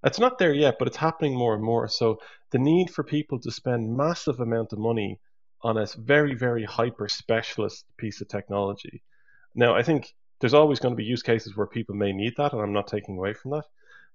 it's 0.05 0.19
not 0.19 0.39
there 0.39 0.53
yet, 0.53 0.77
but 0.79 0.89
it's 0.89 0.97
happening 0.97 1.37
more 1.37 1.55
and 1.55 1.63
more. 1.63 1.89
So 1.89 2.21
the 2.51 2.59
need 2.59 2.91
for 2.91 3.05
people 3.05 3.39
to 3.41 3.51
spend 3.51 3.97
massive 3.97 4.41
amount 4.41 4.73
of 4.73 4.79
money 4.79 5.19
on 5.63 5.77
a 5.77 5.87
very, 5.99 6.35
very 6.35 6.65
hyper 6.65 7.09
specialist 7.09 7.85
piece 7.99 8.21
of 8.21 8.29
technology. 8.29 9.03
Now, 9.55 9.75
I 9.75 9.83
think 9.83 10.15
there's 10.41 10.55
always 10.55 10.81
going 10.81 10.93
to 10.93 10.97
be 10.97 11.05
use 11.05 11.23
cases 11.23 11.57
where 11.57 11.67
people 11.67 11.95
may 11.95 12.13
need 12.13 12.35
that, 12.39 12.53
and 12.53 12.63
I'm 12.63 12.73
not 12.73 12.87
taking 12.87 13.19
away 13.19 13.35
from 13.35 13.51
that. 13.53 13.65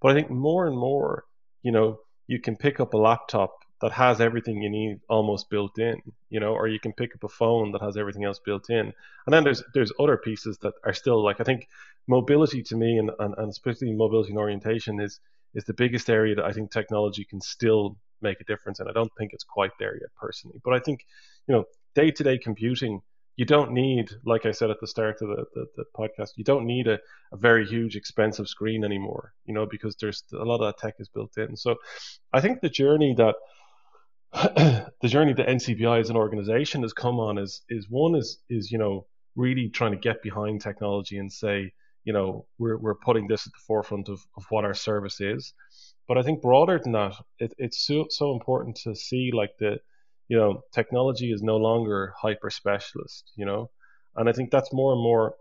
But 0.02 0.12
I 0.12 0.13
think 0.15 0.32
more 0.32 0.65
and 0.65 0.78
more, 0.78 1.26
you 1.62 1.71
know, 1.71 2.00
you 2.28 2.39
can 2.39 2.56
pick 2.56 2.80
up 2.80 2.93
a 2.93 2.98
laptop 2.98 3.54
that 3.82 3.91
has 3.91 4.21
everything 4.21 4.62
you 4.62 4.69
need 4.69 5.00
almost 5.10 5.50
built 5.50 5.78
in, 5.78 6.02
you 6.30 6.39
know, 6.39 6.54
or 6.54 6.67
you 6.67 6.80
can 6.80 6.93
pick 6.93 7.13
up 7.13 7.24
a 7.24 7.30
phone 7.30 7.71
that 7.74 7.82
has 7.82 7.98
everything 7.98 8.24
else 8.24 8.39
built 8.39 8.69
in. 8.69 8.93
And 9.26 9.34
then 9.34 9.43
there's 9.43 9.62
there's 9.74 9.91
other 10.00 10.17
pieces 10.17 10.58
that 10.60 10.74
are 10.84 10.93
still 10.93 11.24
like 11.24 11.39
I 11.39 11.43
think 11.43 11.67
mobility 12.08 12.63
to 12.63 12.76
me 12.76 12.98
and, 12.98 13.12
and, 13.19 13.36
and 13.38 13.50
especially 13.50 13.93
mobility 13.93 14.30
and 14.30 14.39
orientation 14.39 15.00
is 15.00 15.19
is 15.56 15.63
the 15.63 15.74
biggest 15.74 16.10
area 16.10 16.36
that 16.36 16.46
I 16.46 16.52
think 16.52 16.72
technology 16.72 17.26
can 17.26 17.41
still 17.41 17.98
make 18.22 18.39
a 18.41 18.44
difference. 18.44 18.80
And 18.80 18.89
I 18.89 18.94
don't 18.94 19.12
think 19.18 19.32
it's 19.34 19.44
quite 19.44 19.72
there 19.80 19.96
yet 19.96 20.10
personally. 20.15 20.60
But 20.63 20.74
I 20.74 20.80
think, 20.80 21.06
you 21.48 21.56
know, 21.56 21.63
day 21.96 22.12
to 22.12 22.24
day 22.24 22.38
computing, 22.38 23.02
you 23.38 23.46
don't 23.46 23.72
need, 23.72 24.12
like 24.26 24.46
I 24.46 24.52
said 24.52 24.70
at 24.70 24.80
the 24.80 24.88
start 24.88 25.22
of 25.22 25.30
the, 25.30 25.46
the, 25.54 25.65
the 25.78 25.86
podcast, 25.98 26.32
you 26.36 26.44
don't 26.44 26.65
need 26.65 26.88
a, 26.88 27.00
a, 27.34 27.38
very 27.38 27.65
huge, 27.65 27.98
expensive 27.98 28.48
screen 28.48 28.86
anymore, 28.86 29.34
you 29.46 29.54
know, 29.54 29.65
because 29.65 29.96
there's 29.98 30.24
a 30.34 30.46
lot 30.46 30.62
of 30.62 30.68
that 30.68 30.78
tech 30.78 30.96
is 31.00 31.10
built 31.10 31.38
in. 31.38 31.58
So 31.58 31.76
I 32.32 32.39
think 32.39 32.62
the 32.62 32.70
journey 32.70 33.13
that 33.15 33.36
the 35.02 35.08
journey 35.08 35.34
that 35.34 35.48
NCBI 35.48 36.00
as 36.00 36.10
an 36.10 36.18
organization 36.18 36.82
has 36.82 36.94
come 36.94 37.20
on 37.20 37.38
is 37.38 37.62
is 37.70 37.88
one 37.89 38.15
is 38.15 38.39
is 38.50 38.70
you 38.70 38.78
know 38.78 39.06
really 39.36 39.70
trying 39.70 39.91
to 39.91 39.98
get 39.98 40.22
behind 40.22 40.62
technology 40.62 41.18
and 41.18 41.32
say 41.32 41.72
you 42.06 42.13
know 42.13 42.46
we're 42.58 42.78
we're 42.78 42.96
putting 42.96 43.28
this 43.28 43.46
at 43.46 43.54
the 43.54 43.65
forefront 43.68 44.08
of, 44.10 44.22
of 44.38 44.46
what 44.50 44.63
our 44.63 44.74
service 44.74 45.20
is. 45.20 45.54
But 46.08 46.18
i 46.18 46.24
think 46.24 46.41
broader 46.41 46.80
than 46.82 46.94
that 46.94 47.13
it, 47.39 47.54
it's 47.58 47.86
so, 47.86 48.06
so 48.10 48.32
important 48.32 48.78
to 48.84 48.96
see 48.96 49.32
like 49.34 49.52
the 49.60 49.80
you 50.30 50.38
know 50.38 50.62
technology 50.74 51.32
is 51.32 51.41
no 51.41 51.58
longer 51.58 52.13
hyper 52.18 52.50
specialist 52.50 53.32
you 53.36 53.46
know? 53.46 53.72
And 54.15 54.30
i 54.30 54.32
think 54.32 54.52
that's 54.52 54.72
more 54.72 54.94
and 54.94 55.02
more 55.02 55.36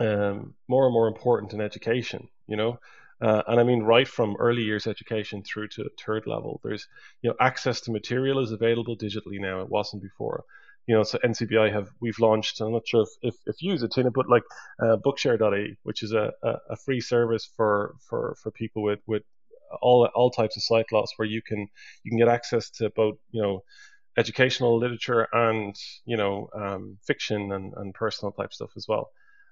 um, 0.00 0.54
more 0.68 0.84
and 0.86 0.94
more 0.94 1.08
important 1.08 1.52
in 1.52 1.60
education 1.60 2.28
you 2.46 2.56
know? 2.56 2.78
Uh, 3.20 3.42
and 3.48 3.58
I 3.58 3.64
mean, 3.64 3.82
right 3.82 4.06
from 4.06 4.36
early 4.38 4.62
years 4.62 4.86
education 4.86 5.42
through 5.42 5.66
to 5.68 5.90
third 5.98 6.26
level, 6.28 6.60
there's 6.62 6.86
you 7.20 7.28
know 7.28 7.36
access 7.40 7.80
to 7.82 7.90
material 7.90 8.38
is 8.38 8.52
available 8.52 8.96
digitally 8.96 9.40
now. 9.40 9.60
It 9.60 9.68
wasn't 9.68 10.02
before 10.04 10.44
you 10.88 10.94
know, 10.94 11.02
so 11.02 11.18
NCBI 11.18 11.70
have 11.70 11.90
we've 12.00 12.18
launched. 12.18 12.62
I'm 12.62 12.72
not 12.72 12.88
sure 12.88 13.02
if 13.02 13.10
if, 13.20 13.34
if 13.44 13.62
you 13.62 13.72
use 13.72 13.82
it, 13.82 13.92
Tina, 13.92 14.10
but 14.10 14.28
like 14.28 14.42
uh, 14.82 14.96
Bookshare.ie, 14.96 15.76
which 15.82 16.02
is 16.02 16.12
a, 16.12 16.32
a, 16.42 16.76
free 16.76 17.00
service 17.00 17.48
for 17.56 17.94
for 18.08 18.36
for 18.42 18.50
people 18.50 18.82
with 18.82 19.00
with 19.06 19.22
all 19.82 20.08
all 20.14 20.30
types 20.30 20.56
of 20.56 20.62
sight 20.62 20.86
loss, 20.90 21.12
where 21.16 21.28
you 21.28 21.42
can 21.46 21.68
you 22.04 22.10
can 22.10 22.18
get 22.18 22.28
access 22.28 22.70
to 22.70 22.88
both 22.96 23.16
you 23.30 23.42
know 23.42 23.62
educational 24.16 24.78
literature 24.78 25.28
and 25.30 25.76
you 26.06 26.16
know 26.16 26.48
um, 26.54 26.96
fiction 27.06 27.52
and, 27.52 27.74
and 27.76 27.92
personal 27.92 28.32
type 28.32 28.54
stuff 28.54 28.70
as 28.74 28.86
well. 28.88 29.10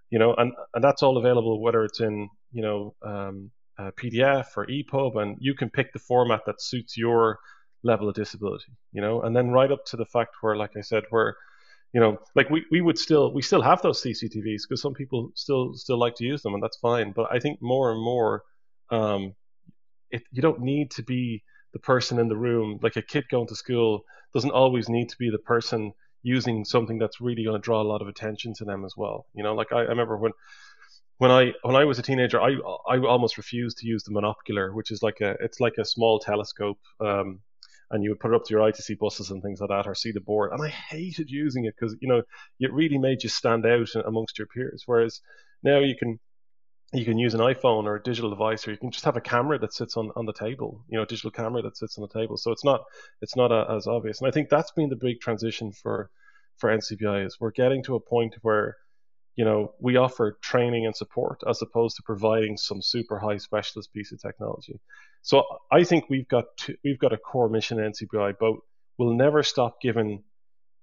You 0.09 0.18
know, 0.18 0.35
and 0.35 0.55
and 0.72 0.83
that's 0.83 1.03
all 1.03 1.18
available 1.18 1.61
whether 1.61 1.85
it's 1.85 2.01
in 2.01 2.31
you 2.51 2.62
know 2.62 2.94
um, 3.03 3.51
PDF 3.79 4.46
or 4.57 4.66
EPUB, 4.66 5.20
and 5.20 5.37
you 5.38 5.55
can 5.55 5.68
pick 5.68 5.92
the 5.92 5.99
format 5.99 6.40
that 6.46 6.62
suits 6.62 6.96
your 6.96 7.38
level 7.87 8.09
of 8.09 8.14
disability, 8.14 8.72
you 8.92 9.01
know, 9.01 9.22
and 9.22 9.35
then 9.35 9.51
right 9.51 9.72
up 9.72 9.85
to 9.87 9.96
the 9.96 10.05
fact 10.05 10.37
where, 10.40 10.57
like 10.57 10.77
I 10.77 10.83
said, 10.83 11.05
where, 11.11 11.37
you 11.92 12.01
know, 12.01 12.18
like 12.35 12.51
we, 12.51 12.64
we 12.70 12.81
would 12.81 12.99
still 12.99 13.33
we 13.33 13.42
still 13.42 13.62
have 13.62 13.81
those 13.83 14.03
CCTVs 14.03 14.62
because 14.68 14.83
some 14.83 14.94
people 14.94 15.31
still 15.35 15.75
still 15.75 15.99
like 15.99 16.16
to 16.16 16.25
use 16.25 16.42
them, 16.42 16.55
and 16.55 16.62
that's 16.62 16.77
fine. 16.79 17.12
But 17.12 17.29
I 17.33 17.38
think 17.38 17.62
more 17.62 17.92
and 17.92 18.03
more, 18.03 18.42
um, 18.90 19.35
it 20.11 20.22
you 20.33 20.42
don't 20.42 20.61
need 20.61 20.90
to 20.92 21.03
be 21.03 21.42
the 21.72 21.79
person 21.79 22.18
in 22.18 22.29
the 22.29 22.37
room. 22.37 22.79
Like 22.83 22.96
a 22.96 23.03
kid 23.03 23.29
going 23.31 23.46
to 23.49 23.55
school 23.55 24.05
doesn't 24.35 24.51
always 24.51 24.88
need 24.88 25.09
to 25.11 25.16
be 25.18 25.31
the 25.31 25.38
person 25.38 25.92
using 26.22 26.64
something 26.64 26.99
that's 26.99 27.20
really 27.20 27.44
going 27.44 27.61
to 27.61 27.64
draw 27.64 27.81
a 27.81 27.90
lot 27.92 28.03
of 28.03 28.09
attention 28.09 28.53
to 28.55 28.64
them 28.64 28.85
as 28.85 28.94
well. 28.96 29.27
You 29.35 29.44
know, 29.44 29.55
like 29.55 29.72
I, 29.72 29.79
I 29.79 29.83
remember 29.83 30.16
when 30.16 30.33
when 31.18 31.31
I 31.31 31.53
when 31.62 31.77
I 31.77 31.85
was 31.85 31.99
a 31.99 32.03
teenager, 32.03 32.40
I 32.40 32.57
I 32.88 32.99
almost 32.99 33.38
refused 33.38 33.79
to 33.79 33.87
use 33.87 34.03
the 34.03 34.12
monocular, 34.12 34.75
which 34.75 34.90
is 34.90 35.03
like 35.03 35.20
a 35.20 35.37
it's 35.40 35.61
like 35.61 35.79
a 35.79 35.85
small 35.85 36.18
telescope 36.18 36.79
um, 37.01 37.40
and 37.90 38.03
you 38.03 38.11
would 38.11 38.20
put 38.20 38.33
it 38.33 38.35
up 38.35 38.44
to 38.44 38.55
your 38.55 38.72
see 38.72 38.94
buses 38.94 39.31
and 39.31 39.42
things 39.42 39.61
like 39.61 39.70
that 39.70 39.87
or 39.87 39.94
see 39.94 40.12
the 40.12 40.20
board. 40.20 40.53
And 40.53 40.62
I 40.62 40.68
hated 40.68 41.31
using 41.31 41.64
it 41.64 41.75
because 41.79 41.96
you 42.01 42.09
know 42.09 42.22
it 42.61 42.72
really 42.72 42.99
made 42.99 43.22
you 43.22 43.29
stand 43.29 43.64
out 43.66 43.88
amongst 44.05 44.38
your 44.38 44.49
peers. 44.49 44.83
Whereas 44.87 45.20
now 45.62 45.79
you 45.79 45.96
can 45.96 46.18
you 46.92 47.05
can 47.05 47.18
use 47.18 47.35
an 47.35 47.40
iPhone 47.40 47.85
or 47.85 47.96
a 47.96 48.03
digital 48.03 48.31
device, 48.31 48.66
or 48.66 48.70
you 48.70 48.77
can 48.77 48.90
just 48.90 49.05
have 49.05 49.16
a 49.16 49.20
camera 49.20 49.59
that 49.59 49.72
sits 49.72 49.96
on, 49.96 50.11
on 50.16 50.25
the 50.25 50.33
table, 50.33 50.85
you 50.88 50.96
know, 50.96 51.03
a 51.03 51.07
digital 51.07 51.31
camera 51.31 51.62
that 51.62 51.77
sits 51.77 51.99
on 51.99 52.03
the 52.03 52.20
table. 52.20 52.37
So 52.37 52.53
it's 52.53 52.64
not 52.64 52.83
it's 53.20 53.37
not 53.37 53.53
a, 53.53 53.66
as 53.70 53.87
obvious. 53.87 54.20
And 54.20 54.29
I 54.29 54.31
think 54.31 54.49
that's 54.49 54.72
been 54.72 54.88
the 54.88 54.96
big 54.96 55.20
transition 55.20 55.72
for 55.72 56.11
for 56.59 56.70
NCBI 56.70 57.27
is 57.27 57.38
we're 57.38 57.51
getting 57.51 57.83
to 57.85 57.96
a 57.96 58.01
point 58.01 58.37
where 58.42 58.77
you 59.37 59.44
know, 59.44 59.75
we 59.79 59.96
offer 59.96 60.38
training 60.42 60.87
and 60.87 60.96
support 60.96 61.42
as 61.49 61.61
opposed 61.62 61.96
to 61.96 62.03
providing 62.03 62.57
some 62.57 62.81
super 62.81 63.18
high 63.18 63.37
specialist 63.37 63.92
piece 63.92 64.11
of 64.11 64.20
technology. 64.20 64.81
So 65.22 65.44
I 65.70 65.85
think 65.85 66.07
we've 66.09 66.29
got 66.29 66.44
to, 66.61 66.77
we've 66.83 66.99
got 66.99 67.12
a 67.12 67.18
core 67.18 67.49
mission 67.49 67.79
at 67.79 67.92
NCBI, 67.92 68.35
but 68.40 68.54
we'll 68.98 69.15
never 69.15 69.42
stop 69.42 69.81
giving 69.81 70.25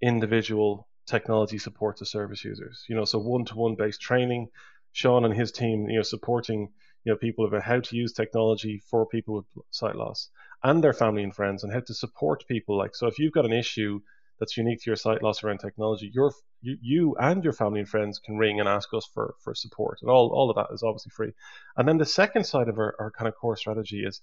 individual 0.01 0.87
technology 1.07 1.57
support 1.57 1.97
to 1.97 2.05
service 2.05 2.45
users. 2.45 2.85
You 2.87 2.95
know, 2.95 3.05
so 3.05 3.19
one-to-one 3.19 3.75
based 3.75 4.01
training. 4.01 4.49
Sean 4.91 5.25
and 5.25 5.33
his 5.33 5.51
team, 5.51 5.89
you 5.89 5.97
know, 5.97 6.03
supporting 6.03 6.69
you 7.03 7.11
know 7.11 7.17
people 7.17 7.45
about 7.45 7.63
how 7.63 7.79
to 7.79 7.95
use 7.95 8.13
technology 8.13 8.81
for 8.89 9.07
people 9.07 9.35
with 9.35 9.65
sight 9.71 9.95
loss 9.95 10.29
and 10.63 10.83
their 10.83 10.93
family 10.93 11.23
and 11.23 11.35
friends, 11.35 11.63
and 11.63 11.73
how 11.73 11.81
to 11.81 11.93
support 11.93 12.47
people. 12.47 12.77
Like, 12.77 12.95
so 12.95 13.07
if 13.07 13.17
you've 13.17 13.33
got 13.33 13.45
an 13.45 13.51
issue 13.51 13.99
that's 14.39 14.57
unique 14.57 14.81
to 14.81 14.89
your 14.89 14.95
sight 14.95 15.23
loss 15.23 15.43
around 15.43 15.59
technology, 15.59 16.09
your 16.13 16.33
you, 16.61 16.77
you 16.81 17.15
and 17.19 17.43
your 17.43 17.53
family 17.53 17.79
and 17.79 17.89
friends 17.89 18.19
can 18.19 18.37
ring 18.37 18.59
and 18.59 18.69
ask 18.69 18.93
us 18.93 19.07
for 19.13 19.35
for 19.43 19.53
support, 19.55 19.99
and 20.01 20.09
all 20.09 20.31
all 20.33 20.49
of 20.49 20.55
that 20.55 20.73
is 20.73 20.83
obviously 20.83 21.11
free. 21.15 21.31
And 21.77 21.87
then 21.87 21.97
the 21.97 22.05
second 22.05 22.45
side 22.45 22.69
of 22.69 22.77
our, 22.77 22.95
our 22.99 23.11
kind 23.11 23.27
of 23.27 23.35
core 23.35 23.57
strategy 23.57 24.03
is 24.05 24.21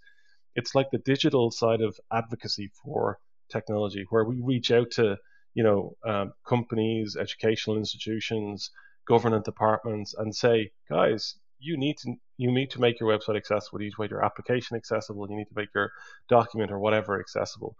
it's 0.55 0.75
like 0.75 0.91
the 0.91 0.99
digital 0.99 1.51
side 1.51 1.81
of 1.81 1.99
advocacy 2.13 2.71
for 2.83 3.19
technology, 3.51 4.05
where 4.11 4.25
we 4.25 4.41
reach 4.41 4.71
out 4.71 4.91
to 4.93 5.19
you 5.55 5.65
know, 5.65 5.97
um, 6.05 6.33
companies, 6.47 7.17
educational 7.19 7.77
institutions, 7.77 8.71
government 9.07 9.45
departments, 9.45 10.15
and 10.17 10.35
say, 10.35 10.71
guys, 10.89 11.37
you 11.59 11.77
need 11.77 11.97
to 11.99 12.15
you 12.41 12.51
need 12.51 12.71
to 12.71 12.81
make 12.81 12.99
your 12.99 13.11
website 13.11 13.37
accessible. 13.37 13.81
You 13.81 13.89
need 13.89 13.95
to 13.97 14.01
make 14.01 14.11
your 14.11 14.25
application 14.25 14.75
accessible. 14.75 15.29
You 15.29 15.37
need 15.37 15.49
to 15.49 15.55
make 15.55 15.69
your 15.75 15.93
document 16.27 16.71
or 16.71 16.79
whatever 16.79 17.21
accessible. 17.21 17.77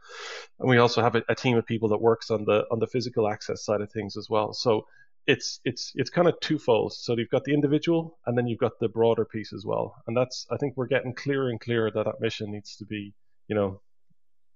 And 0.59 0.69
we 0.69 0.77
also 0.77 1.01
have 1.01 1.15
a, 1.15 1.23
a 1.31 1.35
team 1.35 1.57
of 1.57 1.65
people 1.65 1.89
that 1.89 2.01
works 2.01 2.31
on 2.31 2.45
the 2.45 2.67
on 2.71 2.79
the 2.79 2.87
physical 2.87 3.27
access 3.27 3.65
side 3.65 3.81
of 3.81 3.91
things 3.91 4.19
as 4.19 4.29
well. 4.29 4.53
So 4.53 4.87
it's 5.27 5.61
it's 5.65 5.93
it's 5.95 6.11
kind 6.11 6.29
of 6.29 6.39
twofold. 6.41 6.93
So 6.93 7.17
you've 7.17 7.31
got 7.31 7.45
the 7.45 7.55
individual, 7.55 8.19
and 8.27 8.37
then 8.37 8.47
you've 8.47 8.59
got 8.59 8.79
the 8.79 8.89
broader 8.91 9.25
piece 9.25 9.55
as 9.55 9.65
well. 9.65 9.95
And 10.07 10.15
that's 10.15 10.47
I 10.51 10.59
think 10.59 10.77
we're 10.77 10.87
getting 10.87 11.15
clearer 11.15 11.49
and 11.49 11.59
clearer 11.59 11.91
that 11.93 12.05
that 12.05 12.21
mission 12.21 12.53
needs 12.53 12.77
to 12.77 12.85
be, 12.85 13.15
you 13.49 13.55
know, 13.55 13.81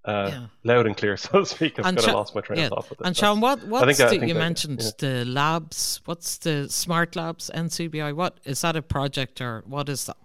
uh, 0.05 0.29
yeah. 0.31 0.45
loud 0.63 0.85
and 0.85 0.95
clear, 0.95 1.17
so 1.25 1.39
to 1.39 1.45
speak. 1.45 1.79
I've 1.79 1.85
kind 1.85 1.97
of 1.97 2.05
lost 2.05 2.35
my 2.35 2.41
train 2.41 2.59
yeah. 2.59 2.65
of 2.65 2.69
thought 2.69 2.89
with 2.89 2.99
this. 2.99 3.07
And 3.07 3.17
Sean, 3.17 3.41
what 3.41 3.63
what's 3.67 3.97
think, 3.97 4.21
the, 4.21 4.27
you 4.27 4.35
mentioned 4.35 4.81
yeah. 4.81 4.91
the 4.97 5.25
labs? 5.25 6.01
What's 6.05 6.37
the 6.37 6.69
smart 6.69 7.15
labs 7.15 7.49
NCBI? 7.53 8.15
What 8.15 8.39
is 8.45 8.61
that 8.61 8.75
a 8.75 8.81
project 8.81 9.41
or 9.41 9.63
what 9.65 9.89
is 9.89 10.05
that? 10.05 10.17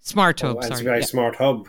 Smart 0.00 0.42
oh, 0.44 0.48
Hub. 0.48 0.56
Oh, 0.58 0.60
sorry. 0.62 0.84
NCBI 0.84 1.04
Smart 1.04 1.36
Hub. 1.36 1.68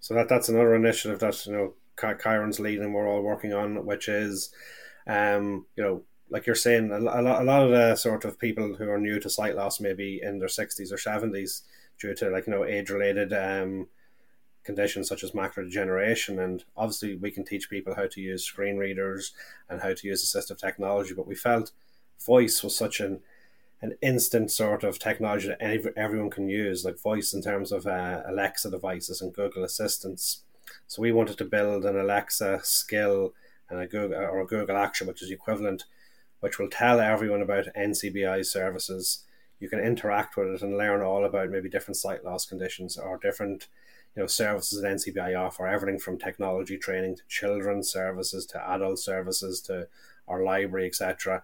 So 0.00 0.14
that 0.14 0.28
that's 0.28 0.48
another 0.48 0.74
initiative 0.74 1.20
that 1.20 1.46
you 1.46 1.52
know 1.52 1.74
Kyran's 1.96 2.60
leading. 2.60 2.92
We're 2.92 3.08
all 3.08 3.22
working 3.22 3.52
on, 3.52 3.84
which 3.84 4.08
is, 4.08 4.50
um, 5.06 5.66
you 5.76 5.82
know, 5.82 6.02
like 6.30 6.46
you're 6.46 6.54
saying, 6.54 6.90
a, 6.90 6.98
a, 6.98 7.22
lot, 7.22 7.42
a 7.42 7.44
lot 7.44 7.62
of 7.64 7.70
the 7.70 7.96
sort 7.96 8.24
of 8.24 8.38
people 8.38 8.74
who 8.74 8.88
are 8.88 8.98
new 8.98 9.18
to 9.20 9.28
sight 9.28 9.56
loss, 9.56 9.80
maybe 9.80 10.20
in 10.22 10.38
their 10.38 10.48
sixties 10.48 10.92
or 10.92 10.98
seventies, 10.98 11.62
due 12.00 12.14
to 12.14 12.30
like 12.30 12.46
you 12.46 12.52
know 12.52 12.64
age 12.64 12.90
related 12.90 13.32
um, 13.32 13.88
conditions 14.64 15.08
such 15.08 15.24
as 15.24 15.32
macular 15.32 15.64
degeneration. 15.64 16.38
And 16.38 16.64
obviously, 16.76 17.16
we 17.16 17.30
can 17.30 17.44
teach 17.44 17.70
people 17.70 17.94
how 17.94 18.06
to 18.06 18.20
use 18.20 18.44
screen 18.44 18.76
readers 18.76 19.32
and 19.68 19.80
how 19.80 19.94
to 19.94 20.06
use 20.06 20.24
assistive 20.24 20.58
technology. 20.58 21.14
But 21.14 21.26
we 21.26 21.34
felt 21.34 21.72
voice 22.24 22.62
was 22.62 22.76
such 22.76 23.00
an 23.00 23.20
an 23.80 23.94
instant 24.02 24.50
sort 24.50 24.82
of 24.82 24.98
technology 24.98 25.46
that 25.48 25.62
any, 25.62 25.80
everyone 25.96 26.30
can 26.30 26.48
use, 26.48 26.84
like 26.84 27.00
voice 27.00 27.32
in 27.32 27.40
terms 27.40 27.70
of 27.70 27.86
uh, 27.86 28.22
Alexa 28.26 28.70
devices 28.70 29.22
and 29.22 29.32
Google 29.32 29.62
assistants. 29.62 30.42
So 30.88 31.00
we 31.00 31.12
wanted 31.12 31.38
to 31.38 31.44
build 31.44 31.84
an 31.84 31.96
Alexa 31.96 32.60
skill 32.64 33.34
and 33.70 33.80
a 33.80 33.86
Google 33.86 34.18
or 34.18 34.40
a 34.40 34.46
Google 34.46 34.76
Action, 34.76 35.06
which 35.06 35.22
is 35.22 35.30
equivalent, 35.30 35.84
which 36.40 36.58
will 36.58 36.68
tell 36.68 37.00
everyone 37.00 37.42
about 37.42 37.68
NCBI 37.78 38.44
services 38.44 39.24
you 39.60 39.68
can 39.68 39.80
interact 39.80 40.36
with 40.36 40.48
it 40.48 40.62
and 40.62 40.76
learn 40.76 41.02
all 41.02 41.24
about 41.24 41.50
maybe 41.50 41.68
different 41.68 41.96
sight 41.96 42.24
loss 42.24 42.46
conditions 42.46 42.96
or 42.96 43.18
different 43.18 43.68
you 44.14 44.22
know 44.22 44.26
services 44.26 44.80
that 44.80 44.88
NCBI 44.88 45.38
offer. 45.38 45.66
Everything 45.66 45.98
from 45.98 46.18
technology 46.18 46.78
training 46.78 47.16
to 47.16 47.22
children's 47.28 47.90
services 47.90 48.46
to 48.46 48.70
adult 48.70 48.98
services 48.98 49.60
to 49.62 49.88
our 50.26 50.42
library 50.42 50.86
etc 50.86 51.42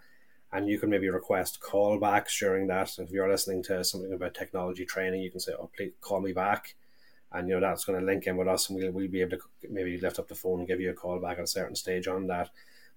and 0.53 0.69
you 0.69 0.79
can 0.79 0.89
maybe 0.89 1.09
request 1.09 1.59
callbacks 1.61 2.39
during 2.39 2.69
that. 2.69 2.97
If 2.99 3.11
you're 3.11 3.29
listening 3.29 3.63
to 3.65 3.83
something 3.83 4.13
about 4.13 4.35
technology 4.35 4.85
training 4.85 5.23
you 5.23 5.31
can 5.31 5.41
say 5.41 5.53
oh 5.59 5.71
please 5.77 5.93
call 6.01 6.21
me 6.21 6.33
back. 6.33 6.75
And 7.33 7.49
you 7.49 7.55
know 7.55 7.61
that's 7.61 7.85
going 7.85 7.99
to 7.99 8.07
link 8.07 8.27
in 8.27 8.37
with 8.37 8.47
us 8.47 8.71
and 8.71 8.79
we'll, 8.79 8.93
we'll 8.93 9.09
be 9.09 9.21
able 9.21 9.39
to 9.39 9.43
maybe 9.69 9.99
lift 9.99 10.21
up 10.21 10.29
the 10.29 10.37
phone 10.37 10.61
and 10.61 10.69
give 10.69 10.81
you 10.81 10.91
a 10.91 10.95
call 10.95 11.19
back 11.19 11.39
at 11.39 11.45
a 11.45 11.49
certain 11.49 11.75
stage 11.75 12.07
on 12.07 12.29
that. 12.29 12.51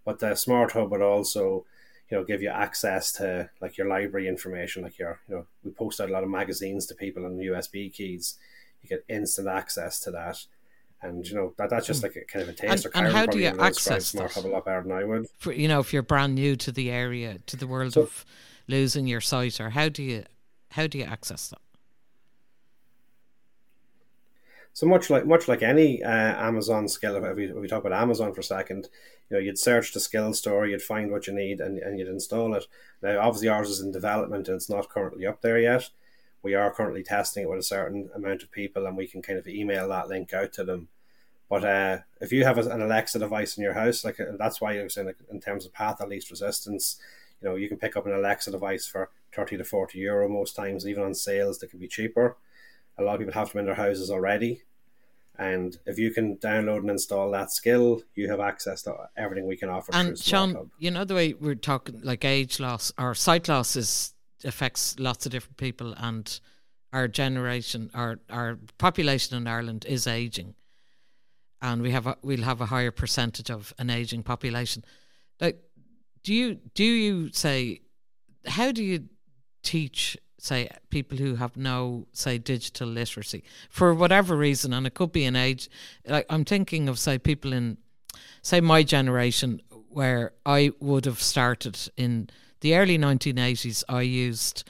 But 0.06 0.20
the 0.20 0.36
smart 0.36 0.74
hub 0.74 0.92
would 0.92 1.02
also 1.02 1.66
you 2.10 2.18
know 2.18 2.24
give 2.24 2.42
you 2.42 2.50
access 2.50 3.12
to 3.14 3.50
like 3.62 3.78
your 3.78 3.88
library 3.88 4.28
information 4.28 4.84
like 4.84 4.98
your 4.98 5.20
you 5.28 5.36
know 5.36 5.46
we 5.64 5.72
post 5.72 6.00
out 6.00 6.10
a 6.10 6.14
lot 6.14 6.24
of 6.24 6.30
magazines 6.30 6.86
to 6.88 6.96
people 6.96 7.26
on 7.26 7.38
usb 7.38 7.94
keys. 7.94 8.38
You 8.82 8.90
get 8.90 9.04
instant 9.10 9.48
access 9.48 10.00
to 10.02 10.12
that. 10.12 10.38
And 11.02 11.28
you 11.28 11.36
know 11.36 11.54
that 11.58 11.70
that's 11.70 11.86
just 11.86 12.02
hmm. 12.02 12.08
like 12.08 12.16
a 12.16 12.26
kind 12.26 12.42
of 12.42 12.50
a 12.50 12.54
taster 12.54 12.90
and, 12.96 13.06
and 13.06 13.16
how 13.16 13.28
do 13.28 13.38
you 13.38 13.48
access 13.60 14.16
hub 14.16 14.46
a 14.46 14.48
lot 14.48 14.66
better 14.66 14.82
than 14.82 14.92
I 14.92 15.04
would 15.04 15.28
For, 15.38 15.52
you 15.52 15.68
know 15.68 15.80
if 15.80 15.94
you're 15.94 16.02
brand 16.02 16.34
new 16.34 16.56
to 16.56 16.72
the 16.72 16.90
area 16.90 17.38
to 17.46 17.56
the 17.56 17.68
world 17.68 17.94
so, 17.94 18.04
of 18.04 18.26
losing 18.68 19.06
your 19.06 19.22
sight 19.22 19.62
or 19.62 19.70
how 19.70 19.90
do 19.90 20.02
you 20.02 20.24
how 20.72 20.88
do 20.88 20.98
you 20.98 21.04
access 21.04 21.50
that 21.50 21.62
so 24.78 24.86
much 24.86 25.10
like 25.10 25.26
much 25.26 25.48
like 25.48 25.64
any 25.64 26.04
uh, 26.04 26.10
Amazon 26.50 26.88
skill, 26.88 27.16
if 27.16 27.36
we, 27.36 27.46
if 27.46 27.56
we 27.56 27.68
talk 27.68 27.84
about 27.84 28.00
Amazon 28.00 28.32
for 28.32 28.42
a 28.42 28.44
second, 28.44 28.88
you 29.28 29.36
know, 29.36 29.42
you'd 29.42 29.58
search 29.58 29.92
the 29.92 30.00
skill 30.00 30.36
store, 30.36 30.68
you'd 30.68 30.84
find 30.84 31.10
what 31.10 31.26
you 31.26 31.34
need, 31.34 31.60
and, 31.60 31.80
and 31.80 31.98
you'd 31.98 32.08
install 32.08 32.54
it. 32.54 32.66
Now, 33.02 33.20
obviously, 33.20 33.48
ours 33.48 33.72
is 33.72 33.80
in 33.80 33.92
development 33.92 34.48
and 34.48 34.56
it's 34.56 34.70
not 34.70 34.88
currently 34.88 35.26
up 35.26 35.42
there 35.42 35.58
yet. 35.58 35.90
We 36.44 36.54
are 36.54 36.72
currently 36.72 37.02
testing 37.02 37.42
it 37.42 37.50
with 37.50 37.58
a 37.58 37.64
certain 37.64 38.12
amount 38.14 38.44
of 38.44 38.52
people, 38.52 38.86
and 38.86 38.96
we 38.96 39.08
can 39.08 39.24
kind 39.24 39.40
of 39.40 39.48
email 39.48 39.90
that 39.90 40.10
link 40.10 40.32
out 40.32 40.54
to 40.54 40.64
them. 40.64 40.90
But 41.50 41.66
uh, 41.66 41.98
if 42.22 42.32
you 42.32 42.44
have 42.44 42.60
an 42.60 42.80
Alexa 42.80 43.18
device 43.18 43.58
in 43.58 43.64
your 43.64 43.74
house, 43.74 44.06
like 44.06 44.20
that's 44.38 44.62
why 44.62 44.74
you're 44.74 44.90
saying 44.90 45.08
like, 45.08 45.18
in 45.32 45.42
terms 45.42 45.66
of 45.66 45.74
path 45.74 46.02
of 46.02 46.10
least 46.10 46.30
resistance, 46.30 47.00
you 47.42 47.50
know, 47.50 47.56
you 47.56 47.68
can 47.68 47.80
pick 47.80 47.98
up 47.98 48.06
an 48.06 48.14
Alexa 48.14 48.52
device 48.52 48.86
for 48.86 49.10
thirty 49.34 49.58
to 49.58 49.64
forty 49.64 49.98
euro 49.98 50.30
most 50.30 50.56
times, 50.56 50.86
even 50.86 51.02
on 51.02 51.16
sales 51.16 51.58
they 51.58 51.66
can 51.66 51.80
be 51.80 51.88
cheaper. 51.88 52.38
A 52.98 53.04
lot 53.04 53.14
of 53.14 53.20
people 53.20 53.34
have 53.34 53.52
them 53.52 53.60
in 53.60 53.66
their 53.66 53.76
houses 53.76 54.10
already, 54.10 54.64
and 55.38 55.78
if 55.86 56.00
you 56.00 56.12
can 56.12 56.38
download 56.38 56.80
and 56.80 56.90
install 56.90 57.30
that 57.32 57.52
skill, 57.52 58.02
you 58.16 58.30
have 58.30 58.40
access 58.40 58.82
to 58.84 58.96
everything 59.16 59.46
we 59.46 59.56
can 59.56 59.70
offer. 59.70 59.92
And 59.94 60.18
Sean, 60.18 60.72
you 60.80 60.90
know 60.90 61.04
the 61.04 61.14
way 61.14 61.34
we're 61.34 61.56
talking, 61.56 62.02
like 62.02 62.26
age 62.26 62.60
loss 62.60 62.92
or 62.98 63.14
sight 63.14 63.48
loss 63.48 63.76
is 63.76 64.14
affects 64.44 65.00
lots 65.00 65.26
of 65.26 65.32
different 65.32 65.58
people, 65.58 65.94
and 65.98 66.40
our 66.92 67.08
generation, 67.08 67.92
our 67.94 68.20
our 68.30 68.58
population 68.78 69.38
in 69.38 69.46
Ireland 69.46 69.86
is 69.88 70.08
aging, 70.08 70.56
and 71.62 71.82
we 71.84 71.92
have 71.92 72.08
a, 72.08 72.18
we'll 72.24 72.44
have 72.44 72.62
a 72.62 72.66
higher 72.66 72.92
percentage 72.92 73.52
of 73.52 73.74
an 73.78 73.92
aging 73.92 74.24
population. 74.24 74.84
Like, 75.40 75.60
do 76.24 76.34
you 76.34 76.56
do 76.74 76.84
you 76.84 77.32
say, 77.32 77.82
how 78.48 78.72
do 78.72 78.84
you 78.84 79.08
teach 79.62 80.18
say 80.40 80.70
people 80.90 81.18
who 81.18 81.36
have 81.36 81.58
no 81.58 82.08
say 82.12 82.38
digital 82.38 82.88
literacy. 82.88 83.44
For 83.70 83.94
whatever 83.94 84.36
reason 84.36 84.74
and 84.74 84.86
it 84.86 84.94
could 84.94 85.12
be 85.12 85.26
an 85.26 85.36
age 85.36 85.70
like 86.06 86.26
i'm 86.30 86.46
thinking 86.46 86.88
of 86.88 87.00
say 87.00 87.18
people 87.18 87.54
in 87.54 87.78
say 88.42 88.62
my 88.62 88.84
generation 88.84 89.62
where 89.90 90.34
i 90.46 90.72
would 90.80 91.06
have 91.06 91.22
started 91.22 91.90
in 91.98 92.30
the 92.62 92.76
early 92.76 92.98
1980s 92.98 93.84
i 93.90 94.02
used 94.02 94.64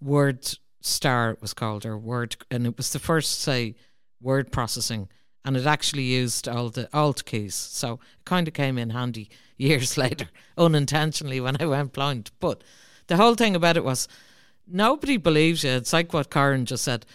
word 0.00 0.56
star 0.80 1.30
it 1.30 1.40
was 1.40 1.54
called 1.54 1.86
or 1.86 1.96
word 1.96 2.36
and 2.50 2.66
it 2.66 2.76
was 2.76 2.92
the 2.92 2.98
first 2.98 3.40
say 3.40 3.74
word 4.20 4.50
processing 4.50 5.08
and 5.44 5.56
it 5.56 5.66
actually 5.66 6.04
used 6.04 6.48
all 6.48 6.70
the 6.70 6.88
alt 6.92 7.24
keys. 7.24 7.54
So 7.54 7.94
it 7.94 8.24
kind 8.24 8.46
of 8.46 8.54
came 8.54 8.78
in 8.78 8.90
handy 8.90 9.28
years 9.56 9.96
later 10.04 10.26
unintentionally 10.56 11.40
when 11.40 11.56
i 11.60 11.66
went 11.66 11.92
blind. 11.92 12.30
But 12.40 12.62
the 13.06 13.16
whole 13.16 13.34
thing 13.34 13.56
about 13.56 13.76
it 13.76 13.84
was 13.84 14.08
nobody 14.66 15.16
believes 15.16 15.64
you. 15.64 15.70
It's 15.70 15.92
like 15.92 16.12
what 16.12 16.30
Kyran 16.30 16.64
just 16.64 16.84
said. 16.84 17.06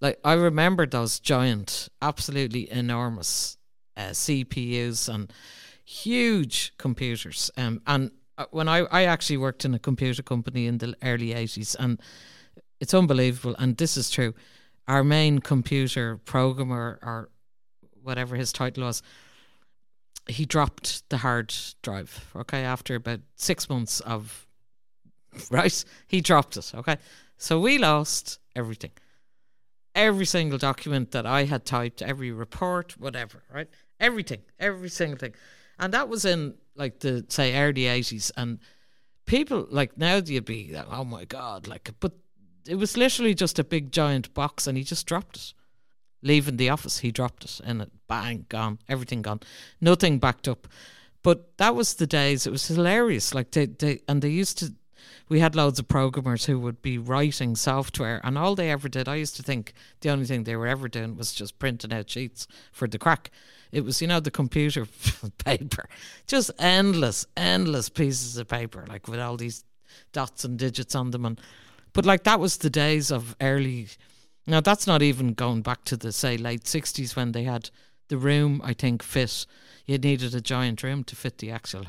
Like 0.00 0.18
I 0.24 0.34
remember 0.34 0.86
those 0.86 1.20
giant, 1.20 1.88
absolutely 2.00 2.70
enormous 2.70 3.56
uh, 3.96 4.10
CPUs 4.10 5.08
and 5.08 5.32
huge 5.84 6.72
computers. 6.78 7.50
Um, 7.56 7.82
and 7.86 8.10
uh, 8.38 8.46
when 8.50 8.68
I 8.68 8.80
I 8.90 9.04
actually 9.04 9.36
worked 9.36 9.64
in 9.64 9.74
a 9.74 9.78
computer 9.78 10.22
company 10.22 10.66
in 10.66 10.78
the 10.78 10.94
early 11.02 11.32
eighties, 11.32 11.74
and 11.74 12.00
it's 12.80 12.94
unbelievable. 12.94 13.54
And 13.58 13.76
this 13.76 13.96
is 13.96 14.10
true. 14.10 14.34
Our 14.88 15.04
main 15.04 15.38
computer 15.38 16.16
programmer, 16.16 16.98
or 17.02 17.30
whatever 18.02 18.34
his 18.34 18.52
title 18.52 18.84
was, 18.84 19.02
he 20.26 20.44
dropped 20.44 21.08
the 21.10 21.18
hard 21.18 21.54
drive. 21.82 22.32
Okay, 22.34 22.64
after 22.64 22.96
about 22.96 23.20
six 23.36 23.68
months 23.68 24.00
of 24.00 24.46
right? 25.50 25.84
He 26.06 26.20
dropped 26.20 26.56
it, 26.56 26.72
okay? 26.74 26.98
So 27.36 27.60
we 27.60 27.78
lost 27.78 28.38
everything. 28.54 28.92
Every 29.94 30.24
single 30.24 30.58
document 30.58 31.10
that 31.10 31.26
I 31.26 31.44
had 31.44 31.66
typed, 31.66 32.00
every 32.02 32.32
report, 32.32 32.98
whatever, 32.98 33.42
right? 33.52 33.68
Everything, 34.00 34.40
every 34.58 34.88
single 34.88 35.18
thing. 35.18 35.34
And 35.78 35.92
that 35.92 36.08
was 36.08 36.24
in 36.24 36.54
like 36.74 37.00
the 37.00 37.24
say 37.28 37.54
early 37.54 37.82
80s 37.82 38.30
and 38.36 38.58
people 39.26 39.66
like 39.70 39.98
now 39.98 40.16
you'd 40.16 40.44
be 40.44 40.70
like, 40.72 40.86
oh 40.90 41.04
my 41.04 41.24
god, 41.24 41.66
like 41.66 41.90
but 42.00 42.12
it 42.66 42.76
was 42.76 42.96
literally 42.96 43.34
just 43.34 43.58
a 43.58 43.64
big 43.64 43.92
giant 43.92 44.32
box 44.34 44.66
and 44.66 44.78
he 44.78 44.84
just 44.84 45.06
dropped 45.06 45.36
it. 45.36 45.54
Leaving 46.22 46.56
the 46.56 46.68
office, 46.68 46.98
he 46.98 47.10
dropped 47.10 47.44
it 47.44 47.60
and 47.64 47.82
it 47.82 47.90
bang, 48.08 48.46
gone, 48.48 48.78
everything 48.88 49.22
gone. 49.22 49.40
Nothing 49.80 50.18
backed 50.20 50.46
up. 50.46 50.68
But 51.22 51.56
that 51.58 51.74
was 51.74 51.94
the 51.94 52.06
days. 52.06 52.46
It 52.46 52.52
was 52.52 52.66
hilarious. 52.68 53.34
Like 53.34 53.50
they, 53.50 53.66
they 53.66 54.00
and 54.08 54.22
they 54.22 54.28
used 54.28 54.58
to 54.58 54.72
we 55.28 55.40
had 55.40 55.54
loads 55.54 55.78
of 55.78 55.88
programmers 55.88 56.46
who 56.46 56.58
would 56.58 56.82
be 56.82 56.98
writing 56.98 57.56
software, 57.56 58.20
and 58.24 58.36
all 58.36 58.54
they 58.54 58.70
ever 58.70 58.88
did, 58.88 59.08
I 59.08 59.16
used 59.16 59.36
to 59.36 59.42
think 59.42 59.72
the 60.00 60.10
only 60.10 60.26
thing 60.26 60.44
they 60.44 60.56
were 60.56 60.66
ever 60.66 60.88
doing 60.88 61.16
was 61.16 61.32
just 61.32 61.58
printing 61.58 61.92
out 61.92 62.10
sheets 62.10 62.46
for 62.72 62.86
the 62.86 62.98
crack. 62.98 63.30
It 63.70 63.84
was, 63.84 64.02
you 64.02 64.08
know, 64.08 64.20
the 64.20 64.30
computer 64.30 64.86
paper, 65.44 65.88
just 66.26 66.50
endless, 66.58 67.26
endless 67.36 67.88
pieces 67.88 68.36
of 68.36 68.48
paper, 68.48 68.84
like 68.88 69.08
with 69.08 69.20
all 69.20 69.36
these 69.36 69.64
dots 70.12 70.44
and 70.44 70.58
digits 70.58 70.94
on 70.94 71.10
them. 71.10 71.24
And 71.24 71.40
but 71.92 72.06
like 72.06 72.24
that 72.24 72.40
was 72.40 72.58
the 72.58 72.70
days 72.70 73.10
of 73.10 73.34
early. 73.40 73.88
Now 74.46 74.60
that's 74.60 74.86
not 74.86 75.02
even 75.02 75.34
going 75.34 75.62
back 75.62 75.84
to 75.84 75.96
the 75.96 76.12
say 76.12 76.36
late 76.36 76.66
sixties 76.66 77.16
when 77.16 77.32
they 77.32 77.44
had 77.44 77.70
the 78.08 78.18
room, 78.18 78.60
I 78.62 78.74
think, 78.74 79.02
fit. 79.02 79.46
You 79.86 79.98
needed 79.98 80.34
a 80.34 80.40
giant 80.40 80.82
room 80.82 81.02
to 81.04 81.16
fit 81.16 81.38
the 81.38 81.50
actual 81.50 81.86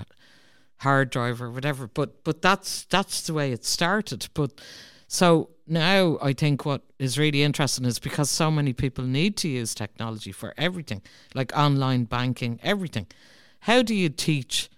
hard 0.84 1.09
drive 1.09 1.41
or 1.41 1.49
whatever. 1.51 1.88
But 1.88 2.23
but 2.23 2.41
that's 2.41 2.86
that's 2.86 3.21
the 3.25 3.34
way 3.34 3.51
it 3.51 3.65
started. 3.65 4.27
But 4.34 4.61
so 5.07 5.49
now 5.67 6.17
I 6.21 6.34
think 6.34 6.65
what 6.65 6.81
is 6.99 7.17
really 7.17 7.43
interesting 7.43 7.86
is 7.86 7.99
because 7.99 8.29
so 8.29 8.51
many 8.51 8.73
people 8.73 9.05
need 9.05 9.38
to 9.38 9.47
use 9.47 9.73
technology 9.73 10.31
for 10.31 10.53
everything, 10.57 11.01
like 11.34 11.57
online 11.57 12.03
banking, 12.05 12.59
everything. 12.63 13.07
How 13.61 13.81
do 13.81 13.95
you 13.95 14.09
teach 14.09 14.69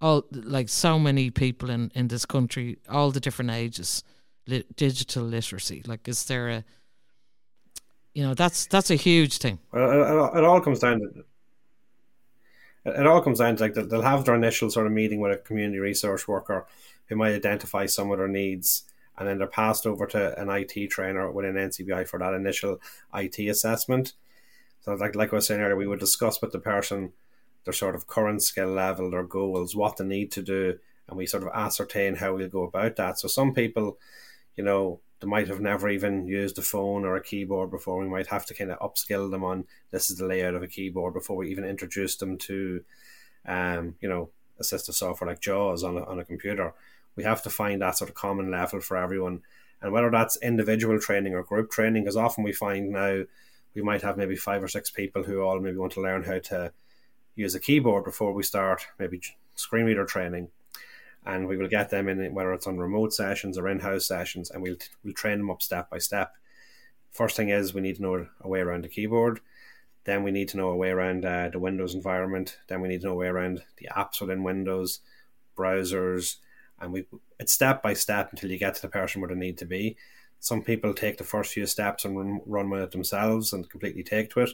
all 0.00 0.24
like 0.32 0.68
so 0.68 0.98
many 0.98 1.30
people 1.30 1.70
in 1.70 1.90
in 1.94 2.08
this 2.08 2.26
country, 2.26 2.78
all 2.88 3.10
the 3.10 3.20
different 3.20 3.50
ages, 3.50 4.02
li- 4.46 4.64
digital 4.76 5.24
literacy? 5.24 5.82
Like, 5.86 6.08
is 6.08 6.24
there 6.24 6.48
a 6.48 6.64
you 8.14 8.22
know 8.22 8.34
that's 8.34 8.66
that's 8.66 8.90
a 8.90 8.96
huge 8.96 9.38
thing. 9.38 9.58
Well, 9.72 9.90
it, 9.90 10.38
it 10.38 10.44
all 10.44 10.60
comes 10.60 10.80
down 10.80 11.00
to 11.00 11.24
it 12.84 13.06
all 13.06 13.22
comes 13.22 13.38
down 13.38 13.56
to 13.56 13.62
like 13.62 13.74
they'll 13.74 14.02
have 14.02 14.24
their 14.24 14.34
initial 14.34 14.70
sort 14.70 14.86
of 14.86 14.92
meeting 14.92 15.20
with 15.20 15.32
a 15.32 15.36
community 15.36 15.78
resource 15.78 16.26
worker 16.26 16.66
who 17.06 17.16
might 17.16 17.34
identify 17.34 17.86
some 17.86 18.10
of 18.10 18.18
their 18.18 18.28
needs 18.28 18.84
and 19.18 19.28
then 19.28 19.38
they're 19.38 19.46
passed 19.46 19.86
over 19.86 20.06
to 20.06 20.40
an 20.40 20.48
IT 20.48 20.88
trainer 20.90 21.30
within 21.30 21.54
NCBI 21.54 22.08
for 22.08 22.18
that 22.18 22.32
initial 22.32 22.80
IT 23.14 23.38
assessment. 23.38 24.14
So 24.80 24.94
like 24.94 25.14
like 25.14 25.32
I 25.32 25.36
was 25.36 25.46
saying 25.46 25.60
earlier, 25.60 25.76
we 25.76 25.86
would 25.86 26.00
discuss 26.00 26.40
with 26.40 26.52
the 26.52 26.58
person 26.58 27.12
their 27.64 27.74
sort 27.74 27.94
of 27.94 28.06
current 28.06 28.42
skill 28.42 28.68
level, 28.68 29.10
their 29.10 29.22
goals, 29.22 29.76
what 29.76 29.98
they 29.98 30.04
need 30.04 30.32
to 30.32 30.42
do, 30.42 30.78
and 31.06 31.18
we 31.18 31.26
sort 31.26 31.42
of 31.42 31.50
ascertain 31.52 32.16
how 32.16 32.34
we'll 32.34 32.48
go 32.48 32.64
about 32.64 32.96
that. 32.96 33.18
So 33.18 33.28
some 33.28 33.52
people, 33.52 33.98
you 34.56 34.64
know, 34.64 35.00
they 35.20 35.26
might 35.26 35.48
have 35.48 35.60
never 35.60 35.88
even 35.88 36.26
used 36.26 36.58
a 36.58 36.62
phone 36.62 37.04
or 37.04 37.16
a 37.16 37.22
keyboard 37.22 37.70
before. 37.70 37.98
We 37.98 38.08
might 38.08 38.28
have 38.28 38.46
to 38.46 38.54
kind 38.54 38.70
of 38.70 38.78
upskill 38.78 39.30
them 39.30 39.44
on 39.44 39.66
this 39.90 40.10
is 40.10 40.16
the 40.16 40.26
layout 40.26 40.54
of 40.54 40.62
a 40.62 40.68
keyboard 40.68 41.14
before 41.14 41.36
we 41.36 41.50
even 41.50 41.64
introduce 41.64 42.16
them 42.16 42.38
to, 42.38 42.82
um, 43.46 43.96
you 44.00 44.08
know, 44.08 44.30
assistive 44.60 44.94
software 44.94 45.28
like 45.28 45.40
JAWS 45.40 45.84
on 45.84 45.98
a, 45.98 46.04
on 46.04 46.18
a 46.18 46.24
computer. 46.24 46.72
We 47.16 47.24
have 47.24 47.42
to 47.42 47.50
find 47.50 47.82
that 47.82 47.98
sort 47.98 48.08
of 48.08 48.16
common 48.16 48.50
level 48.50 48.80
for 48.80 48.96
everyone. 48.96 49.42
And 49.82 49.92
whether 49.92 50.10
that's 50.10 50.40
individual 50.42 50.98
training 50.98 51.34
or 51.34 51.42
group 51.42 51.70
training, 51.70 52.04
because 52.04 52.16
often 52.16 52.44
we 52.44 52.52
find 52.52 52.90
now 52.90 53.24
we 53.74 53.82
might 53.82 54.02
have 54.02 54.16
maybe 54.16 54.36
five 54.36 54.62
or 54.62 54.68
six 54.68 54.90
people 54.90 55.22
who 55.22 55.42
all 55.42 55.60
maybe 55.60 55.76
want 55.76 55.92
to 55.92 56.02
learn 56.02 56.22
how 56.22 56.38
to 56.38 56.72
use 57.34 57.54
a 57.54 57.60
keyboard 57.60 58.04
before 58.04 58.32
we 58.32 58.42
start 58.42 58.86
maybe 58.98 59.20
screen 59.54 59.86
reader 59.86 60.04
training 60.04 60.48
and 61.26 61.46
we 61.46 61.56
will 61.56 61.68
get 61.68 61.90
them 61.90 62.08
in 62.08 62.34
whether 62.34 62.52
it's 62.52 62.66
on 62.66 62.78
remote 62.78 63.12
sessions 63.12 63.58
or 63.58 63.68
in-house 63.68 64.06
sessions 64.06 64.50
and 64.50 64.62
we'll 64.62 64.76
we'll 65.04 65.14
train 65.14 65.38
them 65.38 65.50
up 65.50 65.62
step 65.62 65.90
by 65.90 65.98
step. 65.98 66.34
First 67.10 67.36
thing 67.36 67.50
is 67.50 67.74
we 67.74 67.80
need 67.80 67.96
to 67.96 68.02
know 68.02 68.26
a 68.40 68.48
way 68.48 68.60
around 68.60 68.84
the 68.84 68.88
keyboard. 68.88 69.40
Then 70.04 70.22
we 70.22 70.30
need 70.30 70.48
to 70.48 70.56
know 70.56 70.68
a 70.68 70.76
way 70.76 70.90
around 70.90 71.24
uh, 71.24 71.50
the 71.50 71.58
windows 71.58 71.94
environment. 71.94 72.58
Then 72.68 72.80
we 72.80 72.88
need 72.88 73.02
to 73.02 73.08
know 73.08 73.12
a 73.12 73.16
way 73.16 73.26
around 73.26 73.62
the 73.76 73.88
apps 73.94 74.20
within 74.20 74.44
windows 74.44 75.00
browsers 75.56 76.36
and 76.80 76.92
we 76.92 77.04
it's 77.38 77.52
step 77.52 77.82
by 77.82 77.92
step 77.92 78.30
until 78.30 78.50
you 78.50 78.58
get 78.58 78.74
to 78.74 78.82
the 78.82 78.88
person 78.88 79.20
where 79.20 79.28
they 79.28 79.34
need 79.34 79.58
to 79.58 79.66
be. 79.66 79.96
Some 80.38 80.62
people 80.62 80.94
take 80.94 81.18
the 81.18 81.24
first 81.24 81.52
few 81.52 81.66
steps 81.66 82.06
and 82.06 82.16
run, 82.16 82.40
run 82.46 82.70
with 82.70 82.80
it 82.80 82.92
themselves 82.92 83.52
and 83.52 83.68
completely 83.68 84.02
take 84.02 84.30
to 84.30 84.40
it. 84.40 84.50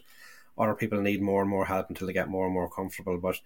Other 0.58 0.74
people 0.74 1.00
need 1.00 1.22
more 1.22 1.42
and 1.42 1.50
more 1.50 1.66
help 1.66 1.90
until 1.90 2.08
they 2.08 2.12
get 2.12 2.28
more 2.28 2.46
and 2.46 2.54
more 2.54 2.68
comfortable 2.68 3.18
but 3.18 3.38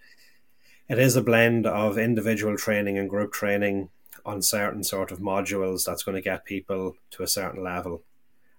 it 0.91 0.99
is 0.99 1.15
a 1.15 1.21
blend 1.21 1.65
of 1.65 1.97
individual 1.97 2.57
training 2.57 2.97
and 2.97 3.09
group 3.09 3.31
training 3.31 3.87
on 4.25 4.41
certain 4.41 4.83
sort 4.83 5.09
of 5.09 5.19
modules 5.19 5.85
that's 5.85 6.03
going 6.03 6.15
to 6.15 6.21
get 6.21 6.43
people 6.43 6.97
to 7.11 7.23
a 7.23 7.27
certain 7.27 7.63
level. 7.63 8.03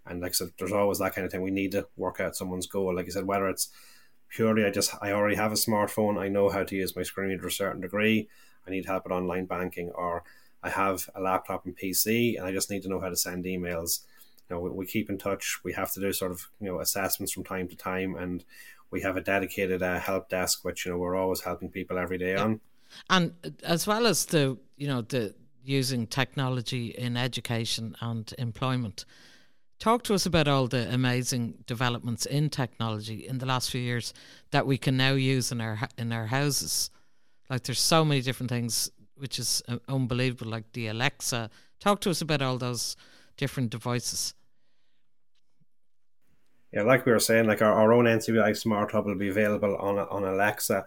And 0.07 0.23
like 0.23 0.31
I 0.31 0.33
said, 0.33 0.53
there's 0.59 0.73
always 0.73 0.99
that 1.01 1.15
kind 1.15 1.27
of 1.27 1.31
thing. 1.31 1.43
We 1.43 1.51
need 1.51 1.73
to 1.73 1.87
work 1.95 2.21
out 2.21 2.35
someone's 2.35 2.67
goal. 2.67 2.97
Like 2.97 3.05
I 3.05 3.11
said, 3.11 3.27
whether 3.27 3.51
it's 3.51 3.69
purely 4.31 4.65
I 4.65 4.71
just 4.71 4.95
I 5.03 5.13
already 5.13 5.37
have 5.37 5.53
a 5.53 5.57
smartphone, 5.57 6.19
I 6.19 6.29
know 6.29 6.49
how 6.49 6.65
to 6.65 6.75
use 6.75 6.97
my 6.97 7.03
screen 7.03 7.39
to 7.39 7.47
a 7.47 7.51
certain 7.51 7.83
degree. 7.83 8.31
I 8.67 8.71
need 8.71 8.87
help 8.87 9.05
with 9.05 9.13
online 9.13 9.45
banking, 9.45 9.91
or 9.91 10.25
I 10.63 10.71
have 10.71 11.11
a 11.15 11.21
laptop 11.21 11.67
and 11.67 11.77
PC, 11.77 12.39
and 12.39 12.47
I 12.47 12.53
just 12.53 12.71
need 12.71 12.83
to 12.85 12.89
know 12.89 13.01
how 13.01 13.11
to 13.11 13.17
send 13.17 13.45
emails. 13.45 14.05
You 14.49 14.57
know, 14.57 14.61
we, 14.61 14.71
we 14.71 14.87
keep 14.87 15.11
in 15.11 15.19
touch. 15.19 15.59
We 15.65 15.75
have 15.75 15.93
to 15.93 16.01
do 16.01 16.15
sort 16.15 16.33
of 16.33 16.49
you 16.61 16.69
know 16.69 16.81
assessments 16.81 17.33
from 17.33 17.45
time 17.45 17.69
to 17.69 17.77
time, 17.77 18.17
and 18.17 18.43
we 18.93 19.01
have 19.01 19.17
a 19.17 19.21
dedicated 19.21 19.83
uh, 19.83 19.99
help 19.99 20.29
desk, 20.29 20.65
which 20.65 20.87
you 20.87 20.93
know 20.93 20.99
we're 20.99 21.17
always 21.17 21.41
helping 21.41 21.71
people 21.71 21.99
every 21.99 22.19
day 22.19 22.37
on. 22.37 22.61
And 23.11 23.33
as 23.65 23.87
well 23.87 24.07
as 24.07 24.27
the 24.27 24.59
you 24.77 24.87
know 24.87 25.01
the 25.01 25.35
using 25.65 26.07
technology 26.07 26.89
in 26.89 27.17
education 27.17 27.97
and 28.01 28.33
employment, 28.39 29.05
talk 29.79 30.03
to 30.05 30.15
us 30.15 30.27
about 30.27 30.47
all 30.47 30.67
the 30.69 30.93
amazing 30.93 31.65
developments 31.67 32.27
in 32.27 32.51
technology 32.51 33.27
in 33.27 33.39
the 33.39 33.47
last 33.47 33.71
few 33.71 33.81
years 33.81 34.13
that 34.51 34.67
we 34.67 34.77
can 34.77 34.97
now 34.97 35.13
use 35.13 35.51
in 35.51 35.61
our 35.61 35.89
in 35.99 36.13
our 36.13 36.27
houses. 36.27 36.91
Like 37.49 37.65
there's 37.65 37.81
so 37.81 38.05
many 38.05 38.21
different 38.21 38.51
things, 38.51 38.91
which 39.17 39.39
is 39.39 39.63
uh, 39.69 39.79
unbelievable. 39.89 40.51
Like 40.51 40.73
the 40.73 40.89
Alexa. 40.89 41.51
Talk 41.81 42.01
to 42.03 42.11
us 42.11 42.21
about 42.21 42.43
all 42.43 42.59
those 42.59 42.95
different 43.37 43.71
devices 43.71 44.35
yeah, 46.73 46.83
like 46.83 47.05
we 47.05 47.13
were 47.13 47.19
saying, 47.19 47.47
like 47.47 47.61
our, 47.61 47.73
our 47.73 47.93
own 47.93 48.07
NCBI 48.07 48.57
Smart 48.57 48.93
Hub 48.93 49.07
will 49.07 49.15
be 49.15 49.29
available 49.29 49.77
on 49.77 49.99
on 49.99 50.25
Alexa 50.25 50.85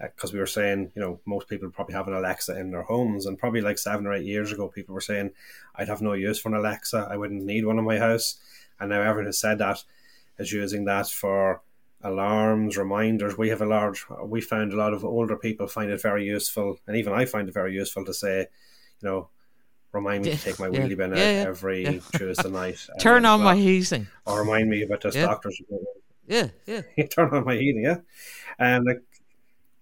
because 0.00 0.30
uh, 0.30 0.34
we 0.34 0.38
were 0.38 0.46
saying, 0.46 0.92
you 0.94 1.02
know, 1.02 1.20
most 1.24 1.48
people 1.48 1.70
probably 1.70 1.94
have 1.94 2.08
an 2.08 2.14
Alexa 2.14 2.58
in 2.58 2.70
their 2.70 2.82
homes, 2.82 3.26
and 3.26 3.38
probably 3.38 3.60
like 3.60 3.78
seven 3.78 4.06
or 4.06 4.14
eight 4.14 4.26
years 4.26 4.52
ago, 4.52 4.68
people 4.68 4.94
were 4.94 5.00
saying, 5.00 5.30
I'd 5.76 5.88
have 5.88 6.02
no 6.02 6.12
use 6.12 6.38
for 6.38 6.48
an 6.48 6.56
Alexa, 6.56 7.08
I 7.10 7.16
wouldn't 7.16 7.44
need 7.44 7.64
one 7.64 7.78
in 7.78 7.84
my 7.84 7.98
house, 7.98 8.38
and 8.78 8.90
now 8.90 9.00
everyone 9.00 9.26
has 9.26 9.38
said 9.38 9.58
that 9.58 9.82
is 10.38 10.52
using 10.52 10.84
that 10.84 11.08
for 11.08 11.62
alarms, 12.02 12.76
reminders. 12.76 13.38
We 13.38 13.48
have 13.48 13.62
a 13.62 13.66
large, 13.66 14.04
we 14.24 14.40
found 14.40 14.72
a 14.72 14.76
lot 14.76 14.92
of 14.92 15.04
older 15.04 15.36
people 15.36 15.66
find 15.66 15.90
it 15.90 16.02
very 16.02 16.24
useful, 16.24 16.78
and 16.86 16.96
even 16.96 17.12
I 17.12 17.24
find 17.24 17.48
it 17.48 17.54
very 17.54 17.74
useful 17.74 18.04
to 18.04 18.14
say, 18.14 18.46
you 19.00 19.08
know, 19.08 19.28
remind 19.94 20.24
me 20.24 20.32
to 20.32 20.36
take 20.36 20.58
my 20.58 20.68
yeah. 20.68 20.80
wheelie 20.80 20.96
bin 20.96 21.12
out 21.12 21.18
yeah, 21.18 21.44
every 21.46 21.84
yeah. 21.84 22.00
Tuesday 22.16 22.50
night. 22.50 22.84
Turn 23.00 23.24
on 23.24 23.40
my 23.40 23.54
heating. 23.54 24.08
Or 24.26 24.40
remind 24.40 24.68
me 24.68 24.82
about 24.82 25.02
this 25.02 25.14
doctor's 25.14 25.60
appointment. 25.60 25.96
Yeah, 26.26 26.48
yeah. 26.66 27.06
Turn 27.10 27.30
on 27.30 27.44
my 27.44 27.54
heating, 27.54 27.84
yeah. 27.84 27.98
And 28.58 28.84
like 28.84 29.02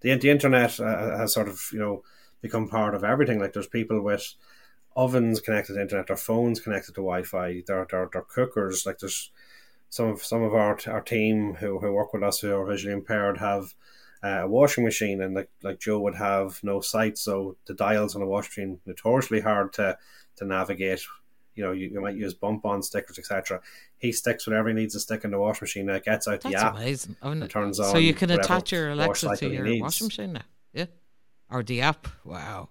the 0.01 0.15
the 0.15 0.29
internet 0.29 0.79
uh, 0.79 1.17
has 1.17 1.33
sort 1.33 1.47
of 1.47 1.69
you 1.73 1.79
know 1.79 2.03
become 2.41 2.69
part 2.69 2.93
of 2.93 3.03
everything. 3.03 3.39
Like 3.39 3.53
there's 3.53 3.67
people 3.67 4.01
with 4.01 4.35
ovens 4.95 5.41
connected 5.41 5.73
to 5.73 5.81
internet, 5.81 6.07
their 6.07 6.15
phones 6.15 6.59
connected 6.59 6.93
to 6.95 7.01
Wi-Fi, 7.01 7.63
their 7.65 7.87
their, 7.89 8.09
their 8.13 8.21
cookers. 8.21 8.85
Like 8.85 8.99
there's 8.99 9.31
some 9.89 10.09
of 10.09 10.23
some 10.23 10.43
of 10.43 10.53
our 10.53 10.77
our 10.87 11.01
team 11.01 11.55
who, 11.55 11.79
who 11.79 11.91
work 11.91 12.13
with 12.13 12.23
us 12.23 12.39
who 12.39 12.53
are 12.55 12.65
visually 12.65 12.93
impaired 12.93 13.39
have 13.39 13.63
uh, 13.63 13.67
a 14.23 14.47
washing 14.47 14.83
machine, 14.83 15.21
and 15.21 15.35
like 15.35 15.49
like 15.61 15.79
Joe 15.79 15.99
would 15.99 16.15
have 16.15 16.59
no 16.63 16.81
sight, 16.81 17.17
so 17.17 17.57
the 17.67 17.73
dials 17.73 18.15
on 18.15 18.21
a 18.21 18.25
washing 18.25 18.49
machine 18.49 18.79
notoriously 18.85 19.41
hard 19.41 19.73
to 19.73 19.97
to 20.37 20.45
navigate. 20.45 21.01
You 21.55 21.63
know, 21.63 21.71
you, 21.71 21.89
you 21.89 22.01
might 22.01 22.15
use 22.15 22.33
bump 22.33 22.65
on 22.65 22.81
stickers, 22.81 23.19
etc. 23.19 23.61
He 23.97 24.11
sticks 24.11 24.47
whatever 24.47 24.69
he 24.69 24.73
needs 24.73 24.95
to 24.95 24.99
stick 24.99 25.23
in 25.23 25.31
the 25.31 25.37
washing 25.37 25.65
machine. 25.65 25.89
It 25.89 26.03
gets 26.03 26.27
out 26.27 26.41
That's 26.41 26.55
the 26.55 26.59
app 26.59 26.75
amazing. 26.75 27.15
And 27.21 27.47
turns 27.49 27.77
so 27.77 27.83
on. 27.83 27.91
So 27.91 27.97
you 27.99 28.15
can 28.15 28.31
attach 28.31 28.71
your 28.71 28.89
Alexa 28.89 29.35
to 29.35 29.49
your 29.49 29.79
washing 29.79 30.07
machine 30.07 30.33
now, 30.33 30.41
yeah, 30.73 30.85
or 31.51 31.61
the 31.61 31.81
app. 31.81 32.07
Wow. 32.23 32.69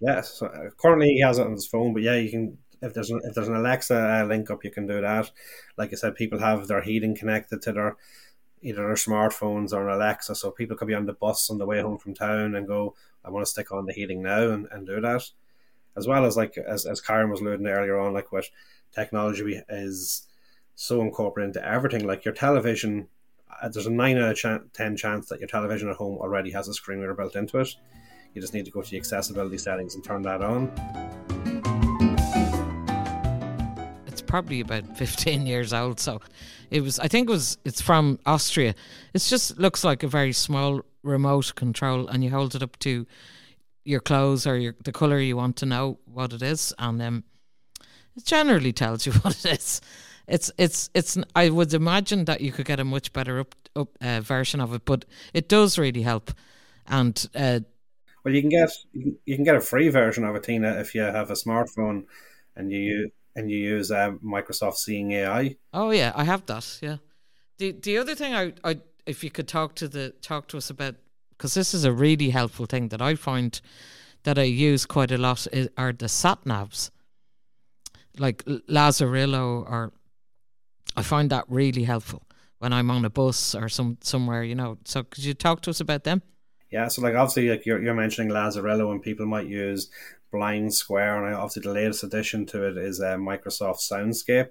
Yes, 0.00 0.38
so, 0.38 0.46
uh, 0.46 0.70
currently 0.80 1.08
he 1.08 1.20
has 1.20 1.38
it 1.38 1.46
on 1.46 1.52
his 1.52 1.66
phone, 1.66 1.92
but 1.92 2.02
yeah, 2.02 2.16
you 2.16 2.30
can 2.30 2.58
if 2.80 2.94
there's 2.94 3.10
an, 3.10 3.20
if 3.24 3.34
there's 3.34 3.48
an 3.48 3.54
Alexa 3.54 3.94
uh, 3.94 4.24
link 4.24 4.50
up, 4.50 4.64
you 4.64 4.70
can 4.70 4.86
do 4.86 5.00
that. 5.00 5.30
Like 5.76 5.92
I 5.92 5.96
said, 5.96 6.16
people 6.16 6.40
have 6.40 6.66
their 6.66 6.82
heating 6.82 7.16
connected 7.16 7.62
to 7.62 7.72
their 7.72 7.96
either 8.62 8.86
their 8.86 8.94
smartphones 8.94 9.72
or 9.72 9.88
an 9.88 9.96
Alexa. 9.96 10.34
So 10.34 10.50
people 10.50 10.76
could 10.76 10.88
be 10.88 10.94
on 10.94 11.06
the 11.06 11.12
bus 11.12 11.50
on 11.50 11.58
the 11.58 11.66
way 11.66 11.80
home 11.80 11.98
from 11.98 12.14
town 12.14 12.54
and 12.54 12.66
go, 12.66 12.94
I 13.24 13.30
want 13.30 13.44
to 13.44 13.50
stick 13.50 13.72
on 13.72 13.86
the 13.86 13.92
heating 13.92 14.22
now 14.22 14.50
and, 14.50 14.66
and 14.70 14.86
do 14.86 15.00
that. 15.00 15.28
As 15.96 16.06
well 16.06 16.24
as 16.24 16.36
like 16.36 16.56
as, 16.56 16.86
as 16.86 17.02
Kyran 17.02 17.30
was 17.30 17.40
alluding 17.40 17.66
earlier 17.66 17.98
on, 17.98 18.14
like 18.14 18.32
what 18.32 18.46
technology 18.94 19.60
is 19.68 20.26
so 20.74 21.02
incorporated 21.02 21.56
into 21.56 21.68
everything. 21.68 22.06
Like 22.06 22.24
your 22.24 22.34
television, 22.34 23.08
uh, 23.62 23.68
there's 23.68 23.86
a 23.86 23.90
nine 23.90 24.16
out 24.18 24.30
of 24.30 24.36
ch- 24.36 24.72
ten 24.72 24.96
chance 24.96 25.28
that 25.28 25.40
your 25.40 25.48
television 25.48 25.90
at 25.90 25.96
home 25.96 26.18
already 26.18 26.50
has 26.52 26.68
a 26.68 26.74
screen 26.74 27.00
reader 27.00 27.14
built 27.14 27.36
into 27.36 27.58
it. 27.58 27.76
You 28.34 28.40
just 28.40 28.54
need 28.54 28.64
to 28.64 28.70
go 28.70 28.80
to 28.80 28.90
the 28.90 28.96
accessibility 28.96 29.58
settings 29.58 29.94
and 29.94 30.02
turn 30.02 30.22
that 30.22 30.40
on. 30.40 30.72
Probably 34.32 34.60
about 34.60 34.96
15 34.96 35.46
years 35.46 35.74
old. 35.74 36.00
So 36.00 36.22
it 36.70 36.80
was, 36.80 36.98
I 36.98 37.06
think 37.06 37.28
it 37.28 37.32
was, 37.32 37.58
it's 37.66 37.82
from 37.82 38.18
Austria. 38.24 38.74
It 39.12 39.18
just 39.18 39.58
looks 39.58 39.84
like 39.84 40.02
a 40.02 40.08
very 40.08 40.32
small 40.32 40.80
remote 41.02 41.54
control 41.54 42.08
and 42.08 42.24
you 42.24 42.30
hold 42.30 42.54
it 42.54 42.62
up 42.62 42.78
to 42.78 43.06
your 43.84 44.00
clothes 44.00 44.46
or 44.46 44.56
your, 44.56 44.74
the 44.84 44.90
color 44.90 45.18
you 45.18 45.36
want 45.36 45.56
to 45.56 45.66
know 45.66 45.98
what 46.06 46.32
it 46.32 46.40
is. 46.40 46.72
And 46.78 47.02
um, 47.02 47.24
it 48.16 48.24
generally 48.24 48.72
tells 48.72 49.04
you 49.04 49.12
what 49.20 49.36
it 49.44 49.58
is. 49.58 49.82
It's, 50.26 50.50
it's, 50.56 50.88
it's, 50.94 51.18
I 51.36 51.50
would 51.50 51.74
imagine 51.74 52.24
that 52.24 52.40
you 52.40 52.52
could 52.52 52.64
get 52.64 52.80
a 52.80 52.84
much 52.84 53.12
better 53.12 53.38
up, 53.38 53.54
up 53.76 53.88
uh, 54.00 54.22
version 54.22 54.62
of 54.62 54.72
it, 54.72 54.86
but 54.86 55.04
it 55.34 55.46
does 55.50 55.78
really 55.78 56.00
help. 56.00 56.32
And, 56.86 57.28
uh, 57.34 57.60
well, 58.24 58.32
you 58.32 58.40
can 58.40 58.48
get 58.48 58.70
you 58.94 59.34
can 59.34 59.44
get 59.44 59.56
a 59.56 59.60
free 59.60 59.88
version 59.88 60.24
of 60.24 60.34
it, 60.36 60.44
Tina, 60.44 60.78
if 60.80 60.94
you 60.94 61.02
have 61.02 61.30
a 61.30 61.34
smartphone 61.34 62.04
and 62.56 62.70
you 62.70 63.10
and 63.34 63.50
you 63.50 63.58
use 63.58 63.90
uh, 63.90 64.12
Microsoft 64.24 64.76
Seeing 64.76 65.12
AI. 65.12 65.56
Oh 65.72 65.90
yeah, 65.90 66.12
I 66.14 66.24
have 66.24 66.46
that. 66.46 66.78
Yeah. 66.82 66.96
The 67.58 67.72
the 67.72 67.98
other 67.98 68.14
thing 68.14 68.34
I 68.34 68.52
I 68.64 68.80
if 69.06 69.24
you 69.24 69.30
could 69.30 69.48
talk 69.48 69.74
to 69.76 69.88
the 69.88 70.10
talk 70.20 70.48
to 70.48 70.56
us 70.56 70.70
about 70.70 70.96
because 71.30 71.54
this 71.54 71.74
is 71.74 71.84
a 71.84 71.92
really 71.92 72.30
helpful 72.30 72.66
thing 72.66 72.88
that 72.88 73.02
I 73.02 73.14
find 73.14 73.60
that 74.24 74.38
I 74.38 74.44
use 74.44 74.86
quite 74.86 75.10
a 75.10 75.18
lot 75.18 75.46
is, 75.52 75.68
are 75.76 75.92
the 75.92 76.08
sat 76.08 76.44
navs, 76.44 76.90
like 78.18 78.44
Lazarillo, 78.44 79.68
or 79.68 79.92
I 80.96 81.02
find 81.02 81.30
that 81.30 81.44
really 81.48 81.84
helpful 81.84 82.22
when 82.58 82.72
I'm 82.72 82.90
on 82.90 83.04
a 83.04 83.10
bus 83.10 83.54
or 83.54 83.68
some 83.68 83.98
somewhere, 84.02 84.44
you 84.44 84.54
know. 84.54 84.78
So 84.84 85.02
could 85.02 85.24
you 85.24 85.34
talk 85.34 85.62
to 85.62 85.70
us 85.70 85.80
about 85.80 86.04
them? 86.04 86.22
Yeah, 86.70 86.88
so 86.88 87.02
like 87.02 87.14
obviously 87.14 87.50
like 87.50 87.66
you're 87.66 87.82
you're 87.82 87.94
mentioning 87.94 88.30
Lazarillo 88.30 88.92
and 88.92 89.02
people 89.02 89.26
might 89.26 89.46
use 89.46 89.90
BlindSquare 90.32 91.26
and 91.26 91.34
obviously 91.34 91.62
the 91.62 91.72
latest 91.72 92.04
addition 92.04 92.46
to 92.46 92.66
it 92.66 92.76
is 92.76 93.00
uh, 93.00 93.16
Microsoft 93.16 93.80
Soundscape. 93.80 94.50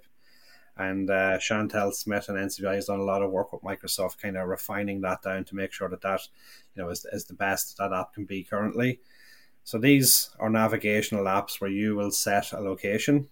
And 0.77 1.09
uh, 1.09 1.38
Chantel 1.38 1.93
Smith 1.93 2.29
and 2.29 2.38
NCBI 2.38 2.75
has 2.75 2.86
done 2.86 2.99
a 2.99 3.03
lot 3.03 3.21
of 3.21 3.32
work 3.32 3.51
with 3.51 3.61
Microsoft, 3.61 4.19
kind 4.19 4.38
of 4.38 4.47
refining 4.47 5.01
that 5.01 5.21
down 5.21 5.43
to 5.45 5.55
make 5.55 5.73
sure 5.73 5.89
that 5.89 6.01
that 6.01 6.21
you 6.73 6.82
know 6.82 6.89
is, 6.89 7.05
is 7.11 7.25
the 7.25 7.34
best 7.34 7.77
that 7.77 7.91
app 7.93 8.13
can 8.13 8.25
be 8.25 8.43
currently. 8.43 8.99
So 9.63 9.77
these 9.77 10.32
are 10.39 10.49
navigational 10.49 11.25
apps 11.25 11.59
where 11.59 11.69
you 11.69 11.95
will 11.95 12.09
set 12.09 12.53
a 12.53 12.61
location, 12.61 13.27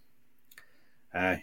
uh, 1.13 1.37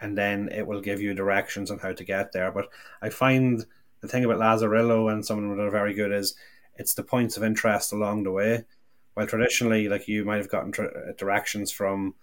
and 0.00 0.18
then 0.18 0.50
it 0.52 0.66
will 0.66 0.80
give 0.80 1.00
you 1.00 1.14
directions 1.14 1.70
on 1.70 1.78
how 1.78 1.92
to 1.92 2.04
get 2.04 2.32
there. 2.32 2.50
But 2.50 2.68
I 3.00 3.08
find 3.08 3.64
the 4.00 4.08
thing 4.08 4.24
about 4.24 4.40
Lazarillo 4.40 5.10
and 5.12 5.24
some 5.24 5.38
of 5.38 5.44
them 5.44 5.56
that 5.56 5.64
are 5.64 5.70
very 5.70 5.94
good 5.94 6.12
is 6.12 6.34
it's 6.76 6.94
the 6.94 7.02
points 7.02 7.36
of 7.36 7.44
interest 7.44 7.92
along 7.92 8.24
the 8.24 8.32
way. 8.32 8.64
While 9.16 9.26
traditionally, 9.26 9.88
like 9.88 10.06
you 10.06 10.24
might 10.24 10.36
have 10.36 10.50
gotten 10.50 10.72
directions 11.16 11.72
from 11.72 12.14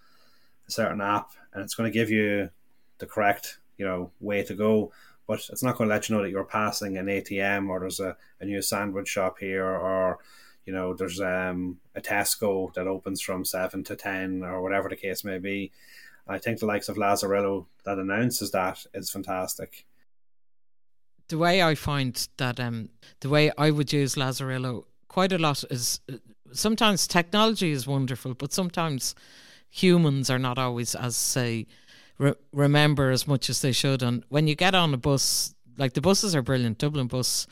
a 0.66 0.70
certain 0.70 1.00
app, 1.00 1.32
and 1.52 1.62
it's 1.62 1.74
going 1.74 1.90
to 1.90 1.98
give 1.98 2.08
you 2.10 2.50
the 2.98 3.06
correct 3.06 3.58
you 3.76 3.84
know 3.84 4.12
way 4.20 4.42
to 4.44 4.54
go 4.54 4.92
but 5.26 5.40
it's 5.50 5.62
not 5.62 5.76
going 5.76 5.88
to 5.88 5.94
let 5.94 6.08
you 6.08 6.14
know 6.14 6.22
that 6.22 6.30
you're 6.30 6.44
passing 6.44 6.98
an 6.98 7.06
ATM 7.06 7.68
or 7.68 7.80
there's 7.80 8.00
a, 8.00 8.16
a 8.40 8.44
new 8.44 8.60
sandwich 8.60 9.08
shop 9.08 9.38
here 9.38 9.66
or 9.66 10.18
you 10.66 10.72
know 10.72 10.94
there's 10.94 11.20
um, 11.20 11.78
a 11.94 12.00
Tesco 12.00 12.72
that 12.74 12.86
opens 12.86 13.20
from 13.20 13.44
7 13.44 13.84
to 13.84 13.96
10 13.96 14.42
or 14.42 14.62
whatever 14.62 14.88
the 14.88 14.96
case 14.96 15.24
may 15.24 15.38
be. 15.38 15.72
I 16.26 16.38
think 16.38 16.58
the 16.58 16.66
likes 16.66 16.88
of 16.88 16.96
Lazarillo 16.96 17.66
that 17.84 17.98
announces 17.98 18.50
that 18.52 18.84
is 18.94 19.10
fantastic. 19.10 19.84
The 21.28 21.38
way 21.38 21.62
I 21.62 21.74
find 21.74 22.28
that 22.36 22.60
um, 22.60 22.90
the 23.20 23.28
way 23.28 23.50
I 23.56 23.70
would 23.70 23.92
use 23.92 24.14
Lazarillo 24.14 24.84
quite 25.08 25.32
a 25.32 25.38
lot 25.38 25.64
is 25.70 26.00
uh, 26.12 26.16
sometimes 26.54 27.06
technology 27.06 27.70
is 27.72 27.86
wonderful 27.86 28.34
but 28.34 28.52
sometimes 28.52 29.14
humans 29.68 30.30
are 30.30 30.38
not 30.38 30.58
always 30.58 30.94
as 30.94 31.16
say 31.16 31.66
re- 32.18 32.34
remember 32.52 33.10
as 33.10 33.26
much 33.26 33.50
as 33.50 33.62
they 33.62 33.72
should. 33.72 34.02
And 34.02 34.24
when 34.28 34.46
you 34.46 34.54
get 34.54 34.74
on 34.74 34.94
a 34.94 34.96
bus, 34.96 35.54
like 35.76 35.94
the 35.94 36.00
buses 36.00 36.34
are 36.34 36.42
brilliant, 36.42 36.78
Dublin 36.78 37.06
bus, 37.06 37.46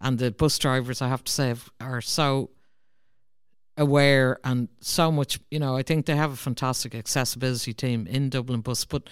and 0.00 0.18
the 0.18 0.30
bus 0.30 0.58
drivers, 0.58 1.02
I 1.02 1.08
have 1.08 1.24
to 1.24 1.32
say, 1.32 1.54
are 1.80 2.00
so 2.00 2.50
aware 3.76 4.38
and 4.44 4.68
so 4.80 5.12
much. 5.12 5.38
You 5.50 5.58
know, 5.58 5.76
I 5.76 5.82
think 5.82 6.06
they 6.06 6.16
have 6.16 6.32
a 6.32 6.36
fantastic 6.36 6.94
accessibility 6.94 7.72
team 7.72 8.06
in 8.06 8.30
Dublin 8.30 8.60
bus, 8.60 8.84
but 8.84 9.08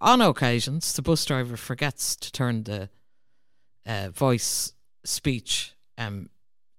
on 0.00 0.20
occasions 0.20 0.92
the 0.92 1.02
bus 1.02 1.24
driver 1.24 1.56
forgets 1.56 2.14
to 2.16 2.30
turn 2.30 2.64
the 2.64 2.90
uh, 3.86 4.10
voice 4.10 4.72
speech 5.04 5.72
um, 5.98 6.30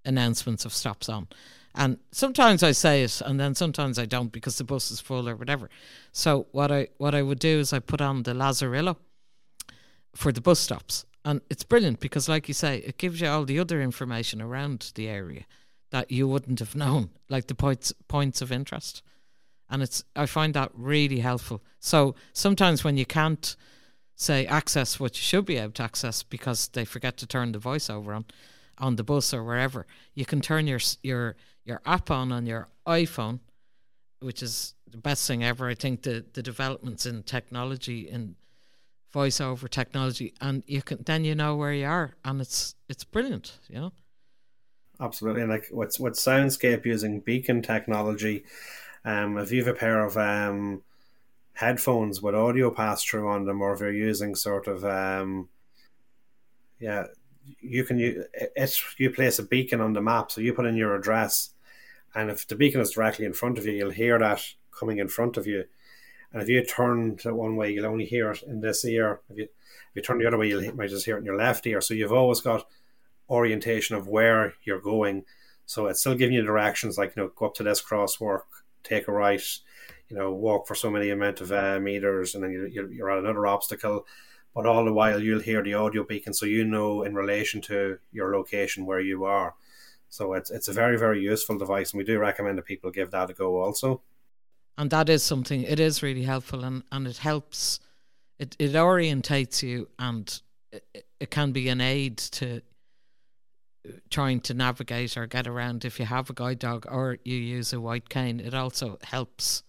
announcements 0.03 0.65
of 0.65 0.73
stops 0.73 1.09
on. 1.09 1.27
And 1.75 1.97
sometimes 2.11 2.63
I 2.63 2.71
say 2.71 3.03
it, 3.03 3.21
and 3.21 3.39
then 3.39 3.53
sometimes 3.53 3.99
I 3.99 4.05
don't 4.05 4.31
because 4.31 4.57
the 4.57 4.63
bus 4.63 4.91
is 4.91 5.01
full 5.01 5.27
or 5.27 5.35
whatever. 5.35 5.69
So 6.11 6.47
what 6.51 6.71
I 6.71 6.87
what 6.97 7.13
I 7.13 7.21
would 7.21 7.39
do 7.39 7.59
is 7.59 7.73
I 7.73 7.79
put 7.79 8.01
on 8.01 8.23
the 8.23 8.33
Lazarillo 8.33 8.95
for 10.15 10.31
the 10.31 10.41
bus 10.41 10.59
stops, 10.59 11.05
and 11.25 11.41
it's 11.49 11.63
brilliant 11.63 11.99
because, 11.99 12.29
like 12.29 12.47
you 12.47 12.53
say, 12.53 12.77
it 12.77 12.97
gives 12.97 13.19
you 13.19 13.27
all 13.27 13.43
the 13.43 13.59
other 13.59 13.81
information 13.81 14.41
around 14.41 14.93
the 14.95 15.09
area 15.09 15.45
that 15.91 16.11
you 16.11 16.27
wouldn't 16.27 16.59
have 16.59 16.75
known, 16.75 17.09
like 17.29 17.47
the 17.47 17.55
points 17.55 17.93
points 18.07 18.41
of 18.41 18.51
interest. 18.51 19.01
And 19.69 19.83
it's 19.83 20.03
I 20.15 20.27
find 20.27 20.53
that 20.53 20.71
really 20.73 21.19
helpful. 21.19 21.61
So 21.79 22.15
sometimes 22.31 22.85
when 22.85 22.95
you 22.95 23.05
can't 23.05 23.55
say 24.15 24.45
access 24.45 24.97
what 24.97 25.17
you 25.17 25.21
should 25.21 25.45
be 25.45 25.57
able 25.57 25.73
to 25.73 25.83
access 25.83 26.23
because 26.23 26.69
they 26.69 26.85
forget 26.85 27.17
to 27.17 27.27
turn 27.27 27.51
the 27.51 27.59
voiceover 27.59 28.15
on 28.15 28.25
on 28.77 28.95
the 28.95 29.03
bus 29.03 29.33
or 29.33 29.43
wherever, 29.43 29.85
you 30.13 30.25
can 30.25 30.41
turn 30.41 30.67
your 30.67 30.79
your 31.03 31.35
your 31.63 31.81
app 31.85 32.11
on 32.11 32.31
on 32.31 32.45
your 32.45 32.67
iPhone, 32.87 33.39
which 34.19 34.43
is 34.43 34.73
the 34.89 34.97
best 34.97 35.27
thing 35.27 35.43
ever. 35.43 35.67
I 35.67 35.75
think 35.75 36.03
the 36.03 36.25
the 36.33 36.43
developments 36.43 37.05
in 37.05 37.23
technology 37.23 38.09
in 38.09 38.35
voiceover 39.13 39.69
technology, 39.69 40.33
and 40.41 40.63
you 40.67 40.81
can 40.81 40.99
then 41.05 41.23
you 41.23 41.35
know 41.35 41.55
where 41.55 41.73
you 41.73 41.85
are, 41.85 42.15
and 42.25 42.41
it's 42.41 42.75
it's 42.89 43.03
brilliant, 43.03 43.59
you 43.69 43.79
know. 43.79 43.91
Absolutely, 44.99 45.41
and 45.41 45.51
like 45.51 45.67
what's 45.71 45.99
what 45.99 46.13
Soundscape 46.13 46.85
using 46.85 47.19
beacon 47.21 47.61
technology. 47.61 48.43
Um, 49.03 49.37
if 49.37 49.51
you 49.51 49.63
have 49.63 49.75
a 49.75 49.77
pair 49.77 50.03
of 50.03 50.17
um, 50.17 50.81
headphones 51.53 52.21
with 52.21 52.35
audio 52.35 52.71
pass 52.71 53.03
through 53.03 53.29
on 53.29 53.45
them, 53.45 53.61
or 53.61 53.73
if 53.73 53.79
you're 53.79 53.91
using 53.91 54.35
sort 54.35 54.67
of 54.67 54.83
um, 54.83 55.49
yeah, 56.79 57.05
you 57.59 57.83
can 57.83 58.25
it's 58.55 58.83
you 58.97 59.09
place 59.09 59.39
a 59.39 59.43
beacon 59.43 59.81
on 59.81 59.93
the 59.93 60.01
map, 60.01 60.31
so 60.31 60.41
you 60.41 60.53
put 60.53 60.65
in 60.65 60.75
your 60.75 60.95
address, 60.95 61.51
and 62.13 62.29
if 62.29 62.47
the 62.47 62.55
beacon 62.55 62.81
is 62.81 62.91
directly 62.91 63.25
in 63.25 63.33
front 63.33 63.57
of 63.57 63.65
you, 63.65 63.73
you'll 63.73 63.91
hear 63.91 64.17
that 64.19 64.41
coming 64.77 64.97
in 64.97 65.07
front 65.07 65.37
of 65.37 65.47
you. 65.47 65.65
And 66.31 66.41
if 66.41 66.49
you 66.49 66.63
turn 66.63 67.17
to 67.17 67.33
one 67.33 67.55
way, 67.55 67.71
you'll 67.71 67.85
only 67.85 68.05
hear 68.05 68.31
it 68.31 68.43
in 68.43 68.61
this 68.61 68.83
ear. 68.83 69.21
If 69.29 69.37
you 69.37 69.43
if 69.43 69.95
you 69.95 70.01
turn 70.01 70.19
the 70.19 70.27
other 70.27 70.37
way, 70.37 70.49
you 70.49 70.73
might 70.73 70.89
just 70.89 71.05
hear 71.05 71.15
it 71.15 71.19
in 71.19 71.25
your 71.25 71.37
left 71.37 71.65
ear. 71.65 71.81
So 71.81 71.93
you've 71.93 72.11
always 72.11 72.41
got 72.41 72.67
orientation 73.29 73.95
of 73.95 74.07
where 74.07 74.53
you're 74.63 74.81
going. 74.81 75.23
So 75.65 75.87
it's 75.87 76.01
still 76.01 76.15
giving 76.15 76.35
you 76.35 76.43
directions 76.43 76.97
like 76.97 77.15
you 77.15 77.23
know 77.23 77.31
go 77.35 77.47
up 77.47 77.55
to 77.55 77.63
this 77.63 77.81
crosswalk, 77.81 78.41
take 78.83 79.07
a 79.07 79.11
right, 79.11 79.41
you 80.09 80.17
know 80.17 80.31
walk 80.31 80.67
for 80.67 80.75
so 80.75 80.91
many 80.91 81.09
amount 81.09 81.41
of 81.41 81.51
uh, 81.51 81.79
meters, 81.79 82.35
and 82.35 82.43
then 82.43 82.69
you're, 82.71 82.91
you're 82.91 83.11
at 83.11 83.19
another 83.19 83.47
obstacle. 83.47 84.05
But 84.55 84.65
all 84.65 84.85
the 84.85 84.93
while 84.93 85.21
you'll 85.21 85.41
hear 85.41 85.61
the 85.61 85.73
audio 85.73 86.05
beacon, 86.05 86.33
so 86.33 86.45
you 86.45 86.63
know 86.63 87.03
in 87.03 87.13
relation 87.13 87.61
to 87.63 87.99
your 88.11 88.35
location 88.35 88.85
where 88.85 89.01
you 89.01 89.25
are. 89.25 89.53
So 90.07 90.33
it's 90.33 90.49
it's 90.49 90.69
a 90.69 90.73
very 90.73 90.97
very 90.97 91.21
useful 91.21 91.57
device, 91.57 91.91
and 91.91 91.97
we 91.97 92.05
do 92.05 92.17
recommend 92.17 92.57
that 92.57 92.65
people 92.65 92.89
give 92.89 93.11
that 93.11 93.29
a 93.29 93.33
go 93.33 93.61
also. 93.61 94.01
And 94.77 94.89
that 94.91 95.09
is 95.09 95.23
something. 95.23 95.63
It 95.63 95.79
is 95.79 96.01
really 96.01 96.23
helpful, 96.23 96.63
and 96.63 96.83
and 96.91 97.05
it 97.05 97.17
helps. 97.17 97.81
It 98.39 98.55
it 98.57 98.71
orientates 98.71 99.61
you, 99.61 99.89
and 99.99 100.41
it, 100.71 101.05
it 101.19 101.31
can 101.31 101.51
be 101.51 101.67
an 101.67 101.81
aid 101.81 102.17
to 102.17 102.61
trying 104.09 104.39
to 104.41 104.53
navigate 104.53 105.17
or 105.17 105.27
get 105.27 105.47
around 105.47 105.85
if 105.85 105.99
you 105.99 106.05
have 106.05 106.29
a 106.29 106.33
guide 106.33 106.59
dog 106.59 106.85
or 106.89 107.17
you 107.23 107.35
use 107.35 107.73
a 107.73 107.81
white 107.81 108.09
cane. 108.09 108.39
It 108.39 108.53
also 108.53 108.97
helps. 109.03 109.63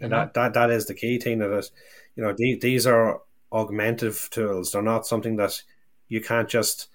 and 0.00 0.12
that, 0.12 0.34
that 0.34 0.54
that 0.54 0.70
is 0.70 0.86
the 0.86 0.94
key 0.94 1.18
thing 1.18 1.38
that 1.38 1.52
is, 1.52 1.70
you 2.16 2.22
know, 2.22 2.34
these, 2.36 2.60
these 2.60 2.86
are 2.86 3.20
augmentative 3.52 4.28
tools. 4.30 4.72
They're 4.72 4.82
not 4.82 5.06
something 5.06 5.36
that 5.36 5.62
you 6.08 6.20
can't 6.20 6.48
just 6.48 6.88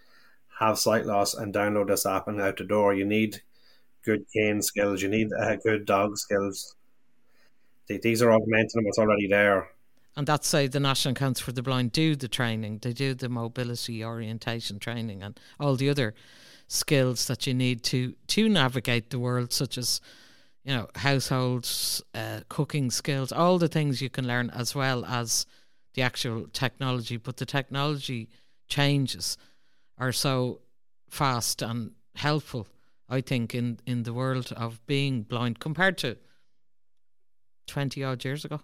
have 0.59 0.77
sight 0.77 1.05
loss 1.05 1.33
and 1.33 1.53
download 1.53 1.87
this 1.87 2.05
app 2.05 2.27
and 2.27 2.39
out 2.41 2.57
the 2.57 2.63
door. 2.63 2.93
You 2.93 3.05
need 3.05 3.41
good 4.03 4.25
cane 4.33 4.61
skills. 4.61 5.01
You 5.01 5.09
need 5.09 5.29
uh, 5.33 5.55
good 5.57 5.85
dog 5.85 6.17
skills. 6.17 6.75
These 7.87 8.21
are 8.21 8.31
augmenting 8.31 8.85
what's 8.85 8.97
already 8.97 9.27
there. 9.27 9.69
And 10.15 10.27
that's 10.27 10.47
say 10.47 10.67
the 10.67 10.79
National 10.79 11.15
Council 11.15 11.45
for 11.45 11.51
the 11.51 11.63
Blind 11.63 11.91
do 11.91 12.15
the 12.15 12.27
training. 12.27 12.79
They 12.81 12.93
do 12.93 13.13
the 13.13 13.29
mobility 13.29 14.03
orientation 14.03 14.79
training 14.79 15.23
and 15.23 15.39
all 15.59 15.75
the 15.75 15.89
other 15.89 16.13
skills 16.67 17.25
that 17.27 17.47
you 17.47 17.53
need 17.53 17.83
to 17.83 18.13
to 18.27 18.47
navigate 18.47 19.09
the 19.09 19.19
world, 19.19 19.51
such 19.51 19.77
as 19.77 20.01
you 20.63 20.73
know 20.73 20.87
households, 20.95 22.03
uh, 22.13 22.41
cooking 22.47 22.91
skills, 22.91 23.31
all 23.31 23.57
the 23.57 23.67
things 23.67 24.01
you 24.01 24.09
can 24.09 24.27
learn, 24.27 24.51
as 24.51 24.75
well 24.75 25.03
as 25.05 25.47
the 25.93 26.01
actual 26.01 26.47
technology. 26.51 27.17
But 27.17 27.37
the 27.37 27.45
technology 27.45 28.29
changes 28.67 29.37
are 29.97 30.11
so 30.11 30.61
fast 31.09 31.61
and 31.61 31.91
helpful, 32.15 32.67
I 33.09 33.21
think, 33.21 33.53
in, 33.53 33.79
in 33.85 34.03
the 34.03 34.13
world 34.13 34.51
of 34.55 34.85
being 34.85 35.23
blind 35.23 35.59
compared 35.59 35.97
to 35.99 36.17
20 37.67 38.03
odd 38.03 38.25
years 38.25 38.45
ago. 38.45 38.61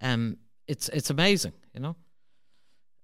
Um, 0.00 0.36
it's, 0.66 0.88
it's 0.90 1.10
amazing, 1.10 1.54
you 1.74 1.80
know? 1.80 1.96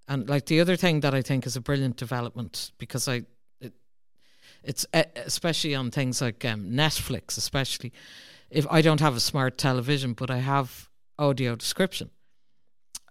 And 0.06 0.28
like 0.28 0.46
the 0.46 0.60
other 0.60 0.76
thing 0.76 1.00
that 1.00 1.14
I 1.14 1.22
think 1.22 1.46
is 1.46 1.56
a 1.56 1.60
brilliant 1.60 1.96
development 1.96 2.72
because 2.78 3.08
I, 3.08 3.22
it, 3.60 3.72
it's 4.62 4.86
especially 5.16 5.74
on 5.74 5.90
things 5.90 6.20
like 6.20 6.44
um, 6.44 6.66
Netflix, 6.66 7.38
especially 7.38 7.92
if 8.50 8.66
I 8.70 8.82
don't 8.82 9.00
have 9.00 9.16
a 9.16 9.20
smart 9.20 9.56
television, 9.56 10.12
but 10.12 10.30
I 10.30 10.38
have 10.38 10.90
audio 11.18 11.56
description 11.56 12.10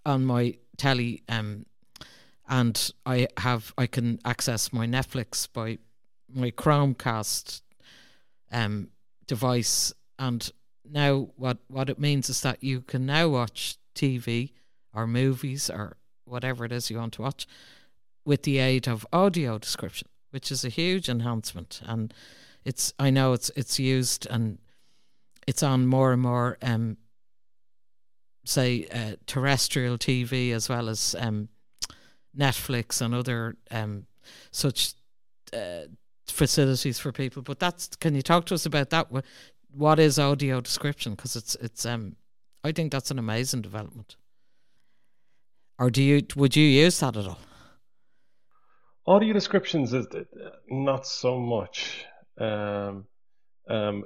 on 0.04 0.24
my 0.24 0.56
telly 0.76 1.22
um, 1.28 1.66
and 2.48 2.90
I 3.06 3.28
have 3.38 3.72
I 3.78 3.86
can 3.86 4.20
access 4.24 4.72
my 4.72 4.86
Netflix 4.86 5.48
by 5.50 5.78
my 6.32 6.50
Chromecast 6.50 7.62
um, 8.52 8.88
device, 9.26 9.92
and 10.18 10.50
now 10.88 11.28
what 11.36 11.58
what 11.68 11.88
it 11.88 11.98
means 11.98 12.28
is 12.28 12.42
that 12.42 12.62
you 12.62 12.82
can 12.82 13.06
now 13.06 13.28
watch 13.28 13.78
TV 13.94 14.50
or 14.94 15.06
movies 15.06 15.70
or 15.70 15.96
whatever 16.24 16.64
it 16.64 16.72
is 16.72 16.90
you 16.90 16.98
want 16.98 17.14
to 17.14 17.22
watch 17.22 17.46
with 18.24 18.42
the 18.42 18.58
aid 18.58 18.88
of 18.88 19.06
audio 19.12 19.58
description, 19.58 20.08
which 20.30 20.50
is 20.50 20.64
a 20.64 20.70
huge 20.70 21.08
enhancement. 21.08 21.80
And 21.84 22.12
it's 22.64 22.92
I 22.98 23.10
know 23.10 23.32
it's 23.32 23.50
it's 23.56 23.78
used 23.78 24.26
and 24.30 24.58
it's 25.46 25.62
on 25.62 25.86
more 25.86 26.12
and 26.12 26.22
more 26.22 26.58
um, 26.62 26.96
say 28.44 28.86
uh, 28.92 29.16
terrestrial 29.26 29.98
TV 29.98 30.52
as 30.52 30.68
well 30.68 30.88
as 30.88 31.14
um, 31.18 31.48
Netflix 32.36 33.00
and 33.00 33.14
other 33.14 33.56
um, 33.70 34.06
such 34.50 34.94
uh, 35.52 35.82
facilities 36.26 36.98
for 36.98 37.12
people. 37.12 37.42
But 37.42 37.58
that's 37.58 37.88
can 37.96 38.14
you 38.14 38.22
talk 38.22 38.46
to 38.46 38.54
us 38.54 38.66
about 38.66 38.90
that? 38.90 39.08
What 39.70 39.98
is 39.98 40.18
audio 40.18 40.60
description? 40.60 41.14
Because 41.14 41.36
it's 41.36 41.54
it's 41.56 41.86
um 41.86 42.16
I 42.62 42.72
think 42.72 42.92
that's 42.92 43.10
an 43.10 43.18
amazing 43.18 43.62
development. 43.62 44.16
Or 45.78 45.90
do 45.90 46.02
you 46.02 46.22
would 46.36 46.56
you 46.56 46.66
use 46.66 47.00
that 47.00 47.16
at 47.16 47.26
all? 47.26 47.38
Audio 49.06 49.34
descriptions 49.34 49.92
is 49.92 50.06
uh, 50.06 50.22
not 50.68 51.06
so 51.06 51.38
much. 51.38 52.06
Um, 52.38 53.04
um, 53.68 54.04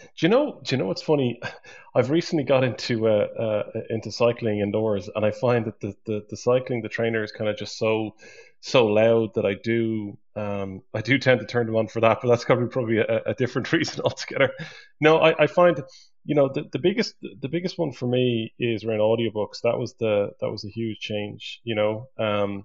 do 0.00 0.26
you 0.26 0.28
know? 0.28 0.60
Do 0.62 0.74
you 0.74 0.78
know 0.78 0.86
what's 0.86 1.02
funny? 1.02 1.40
I've 1.94 2.10
recently 2.10 2.44
got 2.44 2.62
into 2.62 3.08
uh, 3.08 3.26
uh, 3.38 3.80
into 3.90 4.12
cycling 4.12 4.60
indoors, 4.60 5.08
and 5.14 5.24
I 5.24 5.32
find 5.32 5.64
that 5.66 5.80
the, 5.80 5.94
the, 6.06 6.24
the 6.30 6.36
cycling, 6.36 6.82
the 6.82 6.88
trainer 6.88 7.24
is 7.24 7.32
kind 7.32 7.50
of 7.50 7.56
just 7.56 7.78
so 7.78 8.14
so 8.60 8.86
loud 8.86 9.34
that 9.34 9.46
I 9.46 9.54
do 9.54 10.18
um, 10.36 10.82
I 10.94 11.00
do 11.00 11.18
tend 11.18 11.40
to 11.40 11.46
turn 11.46 11.66
them 11.66 11.76
on 11.76 11.88
for 11.88 12.00
that. 12.00 12.18
But 12.22 12.28
that's 12.28 12.44
probably 12.44 12.68
probably 12.68 12.98
a, 12.98 13.22
a 13.26 13.34
different 13.34 13.72
reason 13.72 14.02
altogether. 14.04 14.52
No, 15.00 15.18
I, 15.18 15.44
I 15.44 15.46
find 15.46 15.82
you 16.24 16.34
know 16.34 16.48
the, 16.52 16.64
the 16.72 16.78
biggest 16.78 17.14
the 17.20 17.48
biggest 17.48 17.78
one 17.78 17.92
for 17.92 18.06
me 18.06 18.52
is 18.58 18.84
around 18.84 19.00
audiobooks. 19.00 19.62
That 19.62 19.78
was 19.78 19.94
the 19.98 20.30
that 20.40 20.50
was 20.50 20.64
a 20.64 20.70
huge 20.70 20.98
change. 21.00 21.60
You 21.64 21.74
know, 21.74 22.08
um, 22.18 22.64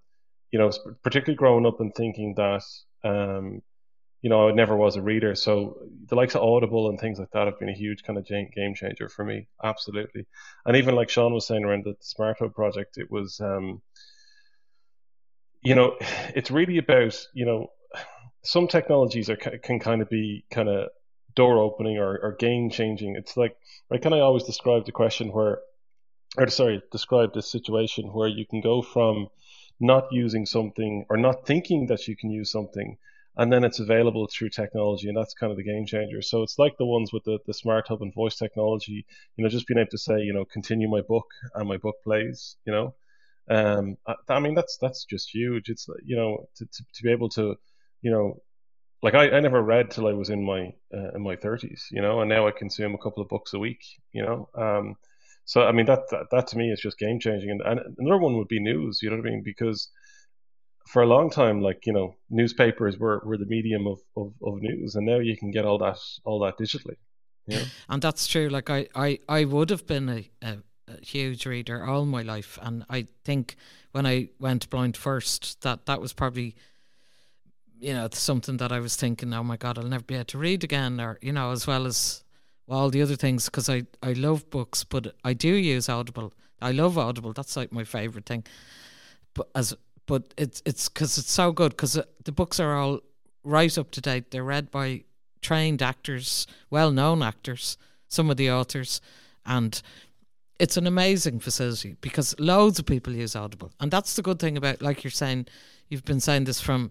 you 0.52 0.60
know, 0.60 0.72
particularly 1.04 1.38
growing 1.38 1.66
up 1.66 1.80
and 1.80 1.94
thinking 1.96 2.36
that. 2.38 2.64
Um, 3.04 3.62
you 4.26 4.30
know, 4.30 4.50
I 4.50 4.54
never 4.54 4.76
was 4.76 4.96
a 4.96 5.04
reader. 5.04 5.36
So 5.36 5.78
the 6.08 6.16
likes 6.16 6.34
of 6.34 6.42
Audible 6.42 6.90
and 6.90 7.00
things 7.00 7.20
like 7.20 7.30
that 7.34 7.46
have 7.46 7.60
been 7.60 7.70
a 7.70 7.78
huge 7.78 8.02
kind 8.02 8.18
of 8.18 8.26
game 8.26 8.74
changer 8.74 9.08
for 9.08 9.24
me. 9.24 9.48
Absolutely. 9.64 10.26
And 10.66 10.76
even 10.78 10.96
like 10.96 11.10
Sean 11.10 11.32
was 11.32 11.46
saying 11.46 11.64
around 11.64 11.84
the 11.84 11.96
Smart 12.00 12.38
Hub 12.40 12.56
project, 12.56 12.98
it 12.98 13.12
was, 13.12 13.40
um, 13.40 13.84
you 15.62 15.76
know, 15.76 15.96
it's 16.36 16.50
really 16.50 16.80
about, 16.80 17.16
you 17.36 17.46
know, 17.46 17.68
some 18.44 18.68
technologies 18.68 19.30
are 19.30 19.36
can 19.36 19.80
kind 19.80 20.02
of 20.02 20.10
be 20.10 20.44
kind 20.50 20.70
of 20.70 20.90
door 21.36 21.60
opening 21.60 22.00
or, 22.00 22.18
or 22.18 22.36
game 22.40 22.72
changing. 22.72 23.16
It's 23.16 23.38
like, 23.38 23.56
I 23.92 24.00
kind 24.00 24.16
of 24.16 24.22
always 24.22 24.46
describe 24.46 24.88
the 24.88 24.92
question 24.92 25.32
where, 25.34 25.60
or 26.36 26.48
sorry, 26.48 26.82
describe 26.92 27.36
this 27.36 27.52
situation 27.52 28.12
where 28.12 28.28
you 28.28 28.48
can 28.48 28.62
go 28.62 28.82
from 28.82 29.28
not 29.80 30.08
using 30.12 30.48
something 30.48 31.06
or 31.12 31.18
not 31.18 31.46
thinking 31.46 31.86
that 31.90 32.08
you 32.08 32.16
can 32.16 32.32
use 32.32 32.50
something 32.52 32.98
and 33.38 33.52
then 33.52 33.64
it's 33.64 33.80
available 33.80 34.28
through 34.28 34.50
technology 34.50 35.08
and 35.08 35.18
that's 35.18 35.34
kind 35.34 35.52
of 35.52 35.58
the 35.58 35.64
game 35.64 35.86
changer. 35.86 36.22
So 36.22 36.44
it's 36.44 36.58
like 36.60 36.78
the 36.78 36.86
ones 36.86 37.12
with 37.14 37.24
the, 37.26 37.40
the 37.46 37.54
smart 37.54 37.88
hub 37.88 38.02
and 38.02 38.14
voice 38.14 38.36
technology 38.38 39.06
you 39.36 39.44
know 39.44 39.50
just 39.50 39.68
being 39.68 39.80
able 39.80 39.90
to 39.92 39.98
say 39.98 40.20
you 40.22 40.34
know 40.34 40.46
continue 40.46 40.90
my 40.90 41.02
book 41.02 41.28
and 41.56 41.68
my 41.68 41.78
book 41.78 41.96
plays 42.04 42.58
you 42.66 42.74
know? 42.74 42.96
Um 43.50 43.98
I, 44.08 44.16
I 44.30 44.40
mean 44.40 44.56
that's 44.56 44.78
that's 44.82 45.06
just 45.06 45.30
huge. 45.34 45.70
It's 45.70 45.88
you 46.04 46.16
know 46.16 46.48
to, 46.58 46.66
to, 46.66 46.84
to 46.96 47.04
be 47.04 47.12
able 47.12 47.30
to 47.30 47.56
you 48.02 48.12
know 48.12 48.42
like 49.02 49.14
I, 49.16 49.30
I 49.38 49.40
never 49.40 49.62
read 49.62 49.92
till 49.92 50.08
I 50.08 50.14
was 50.14 50.30
in 50.30 50.44
my 50.44 50.74
uh, 50.94 51.12
in 51.16 51.22
my 51.22 51.36
30s 51.36 51.84
you 51.92 52.02
know 52.02 52.22
and 52.22 52.30
now 52.30 52.48
I 52.48 52.52
consume 52.52 52.96
a 52.96 52.98
couple 52.98 53.22
of 53.22 53.30
books 53.30 53.54
a 53.54 53.60
week 53.60 53.84
you 54.14 54.24
know? 54.24 54.50
Um 54.56 54.96
so 55.46 55.64
I 55.64 55.72
mean 55.72 55.86
that 55.88 56.10
that, 56.12 56.28
that 56.32 56.48
to 56.48 56.58
me 56.58 56.72
is 56.72 56.80
just 56.82 56.98
game 56.98 57.20
changing. 57.20 57.52
And, 57.52 57.62
and 57.62 57.80
another 58.00 58.18
one 58.20 58.38
would 58.38 58.48
be 58.48 58.60
news 58.60 59.02
you 59.02 59.10
know 59.10 59.18
what 59.18 59.28
I 59.28 59.30
mean? 59.30 59.44
Because 59.44 59.90
for 60.86 61.02
a 61.02 61.08
long 61.08 61.30
time, 61.30 61.62
like 61.62 61.86
you 61.86 61.94
know, 61.94 62.16
newspapers 62.30 62.98
were, 62.98 63.22
were 63.26 63.38
the 63.38 63.46
medium 63.46 63.88
of, 63.88 64.00
of, 64.16 64.34
of 64.44 64.62
news, 64.62 64.96
and 64.96 65.06
now 65.06 65.20
you 65.20 65.36
can 65.36 65.52
get 65.52 65.66
all 65.66 65.78
that 65.80 65.98
all 66.24 66.40
that 66.40 66.58
digitally. 66.58 66.96
Yeah, 67.48 67.66
and 67.90 68.02
that's 68.02 68.28
true. 68.28 68.50
Like 68.50 68.70
I, 68.70 68.88
I, 68.96 69.20
I 69.28 69.46
would 69.46 69.70
have 69.70 69.86
been 69.88 70.10
a, 70.10 70.30
a, 70.42 70.58
a, 70.88 71.06
huge 71.06 71.46
reader 71.46 71.84
all 71.84 72.06
my 72.06 72.22
life, 72.22 72.60
and 72.62 72.86
I 72.90 73.08
think 73.24 73.56
when 73.92 74.06
I 74.06 74.30
went 74.40 74.70
blind 74.70 74.96
first, 74.96 75.62
that 75.62 75.86
that 75.88 76.02
was 76.02 76.14
probably, 76.14 76.56
you 77.80 77.94
know, 77.94 78.08
something 78.12 78.58
that 78.58 78.72
I 78.72 78.80
was 78.80 78.96
thinking, 78.96 79.34
oh 79.34 79.44
my 79.44 79.58
god, 79.58 79.78
I'll 79.78 79.86
never 79.86 80.04
be 80.04 80.16
able 80.16 80.26
to 80.26 80.38
read 80.38 80.64
again, 80.64 81.02
or 81.02 81.18
you 81.22 81.34
know, 81.34 81.52
as 81.52 81.66
well 81.66 81.88
as 81.88 82.24
all 82.70 82.90
the 82.90 83.02
other 83.02 83.16
things, 83.16 83.46
because 83.46 83.70
I 83.70 83.84
I 84.04 84.14
love 84.14 84.50
books, 84.52 84.84
but 84.84 85.16
I 85.24 85.34
do 85.34 85.50
use 85.50 85.90
Audible. 85.90 86.34
I 86.62 86.72
love 86.72 86.98
Audible. 86.98 87.34
That's 87.34 87.58
like 87.58 87.72
my 87.72 87.84
favorite 87.84 88.26
thing. 88.28 88.44
But 89.34 89.50
as 89.56 89.76
but 90.06 90.34
it's 90.38 90.62
it's 90.66 90.90
because 90.90 91.18
it's 91.18 91.32
so 91.32 91.52
good 91.52 91.72
because 91.72 91.98
uh, 91.98 92.04
the 92.24 92.32
books 92.32 92.60
are 92.60 92.76
all 92.76 93.00
right 93.44 93.78
up 93.78 93.92
to 93.92 94.02
date. 94.02 94.32
They're 94.32 94.44
read 94.44 94.72
by 94.72 95.04
trained 95.42 95.82
actors, 95.82 96.48
well 96.70 96.92
known 96.92 97.22
actors, 97.22 97.78
some 98.08 98.30
of 98.30 98.38
the 98.38 98.52
authors, 98.52 99.02
and 99.46 99.82
it's 100.60 100.78
an 100.78 100.88
amazing 100.88 101.40
facility 101.40 101.96
because 102.02 102.40
loads 102.40 102.80
of 102.80 102.86
people 102.86 103.14
use 103.14 103.36
Audible, 103.36 103.72
and 103.80 103.92
that's 103.92 104.16
the 104.16 104.22
good 104.22 104.40
thing 104.40 104.58
about 104.58 104.82
like 104.82 105.04
you're 105.04 105.12
saying. 105.12 105.48
You've 105.88 106.06
been 106.06 106.20
saying 106.20 106.46
this 106.46 106.60
from 106.60 106.90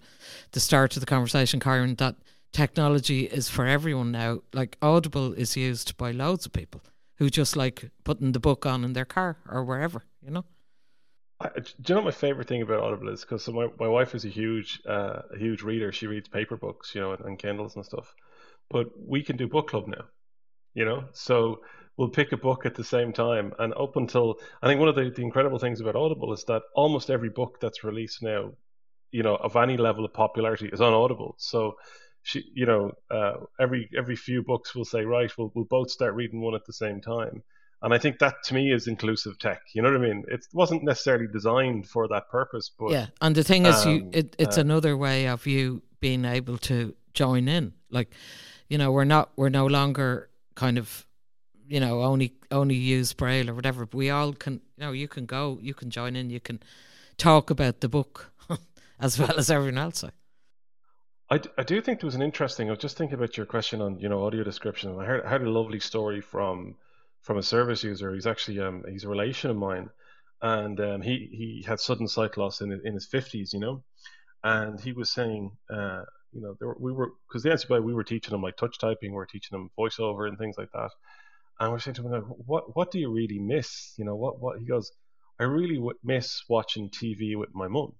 the 0.52 0.60
start 0.60 0.94
of 0.94 1.00
the 1.00 1.06
conversation, 1.06 1.58
Kyran, 1.58 1.98
that 1.98 2.14
technology 2.52 3.24
is 3.24 3.48
for 3.48 3.66
everyone 3.66 4.12
now. 4.12 4.42
Like 4.52 4.78
Audible 4.80 5.32
is 5.32 5.56
used 5.56 5.96
by 5.96 6.12
loads 6.12 6.46
of 6.46 6.52
people 6.52 6.80
who 7.16 7.28
just 7.28 7.56
like 7.56 7.90
putting 8.04 8.32
the 8.32 8.40
book 8.40 8.66
on 8.66 8.84
in 8.84 8.92
their 8.92 9.04
car 9.04 9.36
or 9.48 9.64
wherever, 9.64 10.04
you 10.22 10.30
know. 10.30 10.44
I, 11.40 11.50
do 11.58 11.92
you 11.92 11.94
know 11.94 12.02
my 12.02 12.10
favorite 12.10 12.48
thing 12.48 12.62
about 12.62 12.80
Audible 12.80 13.08
is? 13.08 13.22
Because 13.22 13.44
so 13.44 13.52
my, 13.52 13.68
my 13.78 13.88
wife 13.88 14.14
is 14.14 14.24
a 14.24 14.28
huge 14.28 14.80
uh, 14.88 15.22
a 15.34 15.38
huge 15.38 15.62
reader. 15.62 15.92
She 15.92 16.06
reads 16.06 16.28
paper 16.28 16.56
books, 16.56 16.94
you 16.94 17.00
know, 17.00 17.12
and, 17.12 17.24
and 17.24 17.38
Kindles 17.38 17.76
and 17.76 17.84
stuff. 17.84 18.14
But 18.70 18.86
we 18.96 19.22
can 19.22 19.36
do 19.36 19.48
book 19.48 19.68
club 19.68 19.88
now, 19.88 20.04
you 20.74 20.84
know. 20.84 21.04
So 21.12 21.60
we'll 21.96 22.08
pick 22.10 22.32
a 22.32 22.36
book 22.36 22.66
at 22.66 22.74
the 22.74 22.84
same 22.84 23.12
time, 23.12 23.52
and 23.58 23.74
up 23.74 23.96
until 23.96 24.36
I 24.62 24.68
think 24.68 24.80
one 24.80 24.88
of 24.88 24.94
the, 24.94 25.10
the 25.10 25.22
incredible 25.22 25.58
things 25.58 25.80
about 25.80 25.96
Audible 25.96 26.32
is 26.32 26.44
that 26.44 26.62
almost 26.74 27.10
every 27.10 27.30
book 27.30 27.58
that's 27.60 27.84
released 27.84 28.22
now, 28.22 28.52
you 29.10 29.22
know, 29.22 29.36
of 29.36 29.56
any 29.56 29.76
level 29.76 30.04
of 30.04 30.12
popularity 30.14 30.70
is 30.72 30.80
on 30.80 30.94
Audible. 30.94 31.34
So 31.38 31.74
she, 32.22 32.44
you 32.54 32.66
know, 32.66 32.92
uh, 33.10 33.34
every 33.60 33.90
every 33.96 34.16
few 34.16 34.42
books 34.42 34.74
will 34.74 34.84
say, 34.84 35.04
right, 35.04 35.32
we'll 35.36 35.52
we'll 35.54 35.66
both 35.66 35.90
start 35.90 36.14
reading 36.14 36.40
one 36.40 36.54
at 36.54 36.64
the 36.66 36.72
same 36.72 37.00
time 37.00 37.42
and 37.84 37.92
I 37.92 37.98
think 37.98 38.18
that 38.20 38.42
to 38.44 38.54
me 38.54 38.72
is 38.72 38.86
inclusive 38.86 39.38
tech. 39.38 39.60
You 39.74 39.82
know 39.82 39.92
what 39.92 40.00
I 40.00 40.02
mean? 40.02 40.24
It 40.28 40.46
wasn't 40.54 40.84
necessarily 40.84 41.26
designed 41.26 41.86
for 41.86 42.08
that 42.08 42.30
purpose, 42.30 42.70
but 42.78 42.90
yeah. 42.90 43.06
And 43.20 43.34
the 43.36 43.44
thing 43.44 43.66
is, 43.66 43.84
you 43.84 43.96
um, 43.96 44.10
it, 44.12 44.34
it's 44.38 44.56
uh, 44.56 44.62
another 44.62 44.96
way 44.96 45.28
of 45.28 45.46
you 45.46 45.82
being 46.00 46.24
able 46.24 46.56
to 46.58 46.94
join 47.12 47.46
in. 47.46 47.74
Like, 47.90 48.10
you 48.70 48.78
know, 48.78 48.90
we're 48.90 49.04
not 49.04 49.32
we're 49.36 49.50
no 49.50 49.66
longer 49.66 50.30
kind 50.54 50.78
of 50.78 51.06
you 51.68 51.78
know 51.78 52.02
only 52.02 52.32
only 52.50 52.74
use 52.74 53.12
braille 53.12 53.50
or 53.50 53.54
whatever. 53.54 53.84
But 53.84 53.98
we 53.98 54.08
all 54.08 54.32
can. 54.32 54.62
You 54.78 54.86
know, 54.86 54.92
you 54.92 55.06
can 55.06 55.26
go, 55.26 55.58
you 55.60 55.74
can 55.74 55.90
join 55.90 56.16
in, 56.16 56.30
you 56.30 56.40
can 56.40 56.60
talk 57.18 57.50
about 57.50 57.80
the 57.82 57.88
book 57.90 58.32
as 58.98 59.18
well 59.18 59.38
as 59.38 59.50
everyone 59.50 59.76
else. 59.76 60.02
I, 61.30 61.40
I 61.58 61.62
do 61.62 61.82
think 61.82 62.00
there 62.00 62.06
was 62.06 62.14
an 62.14 62.22
interesting. 62.22 62.68
I 62.68 62.70
was 62.70 62.78
just 62.78 62.96
thinking 62.96 63.14
about 63.14 63.36
your 63.36 63.44
question 63.44 63.82
on 63.82 63.98
you 63.98 64.08
know 64.08 64.24
audio 64.24 64.42
description. 64.42 64.98
I 64.98 65.04
heard 65.04 65.22
I 65.22 65.28
heard 65.28 65.42
a 65.42 65.50
lovely 65.50 65.80
story 65.80 66.22
from 66.22 66.76
from 67.24 67.38
a 67.38 67.42
service 67.42 67.82
user. 67.82 68.14
He's 68.14 68.26
actually 68.26 68.60
um, 68.60 68.84
he's 68.88 69.04
a 69.04 69.08
relation 69.08 69.50
of 69.50 69.56
mine, 69.56 69.90
and 70.40 70.78
um, 70.80 71.02
he 71.02 71.28
he 71.32 71.64
had 71.66 71.80
sudden 71.80 72.06
sight 72.06 72.36
loss 72.36 72.60
in 72.60 72.70
in 72.84 72.94
his 72.94 73.06
fifties, 73.06 73.52
you 73.52 73.60
know, 73.60 73.82
and 74.44 74.80
he 74.80 74.92
was 74.92 75.10
saying, 75.10 75.50
uh, 75.70 76.02
you 76.32 76.42
know, 76.42 76.54
were, 76.60 76.76
we 76.78 76.92
were 76.92 77.10
because 77.26 77.42
the 77.42 77.50
NCBI 77.50 77.82
we 77.82 77.94
were 77.94 78.04
teaching 78.04 78.34
him 78.34 78.42
like 78.42 78.56
touch 78.56 78.78
typing, 78.78 79.10
we 79.10 79.16
were 79.16 79.26
teaching 79.26 79.58
him 79.58 79.70
voiceover 79.78 80.28
and 80.28 80.38
things 80.38 80.56
like 80.58 80.70
that, 80.72 80.90
and 81.58 81.72
we're 81.72 81.78
saying 81.78 81.96
to 81.96 82.02
him, 82.02 82.12
like, 82.12 82.22
what 82.46 82.76
what 82.76 82.90
do 82.90 82.98
you 83.00 83.10
really 83.10 83.38
miss? 83.40 83.94
You 83.96 84.04
know, 84.04 84.16
what 84.16 84.40
what 84.40 84.58
he 84.58 84.66
goes, 84.66 84.92
I 85.40 85.44
really 85.44 85.82
miss 86.04 86.42
watching 86.48 86.90
TV 86.90 87.36
with 87.36 87.54
my 87.54 87.68
mum, 87.68 87.94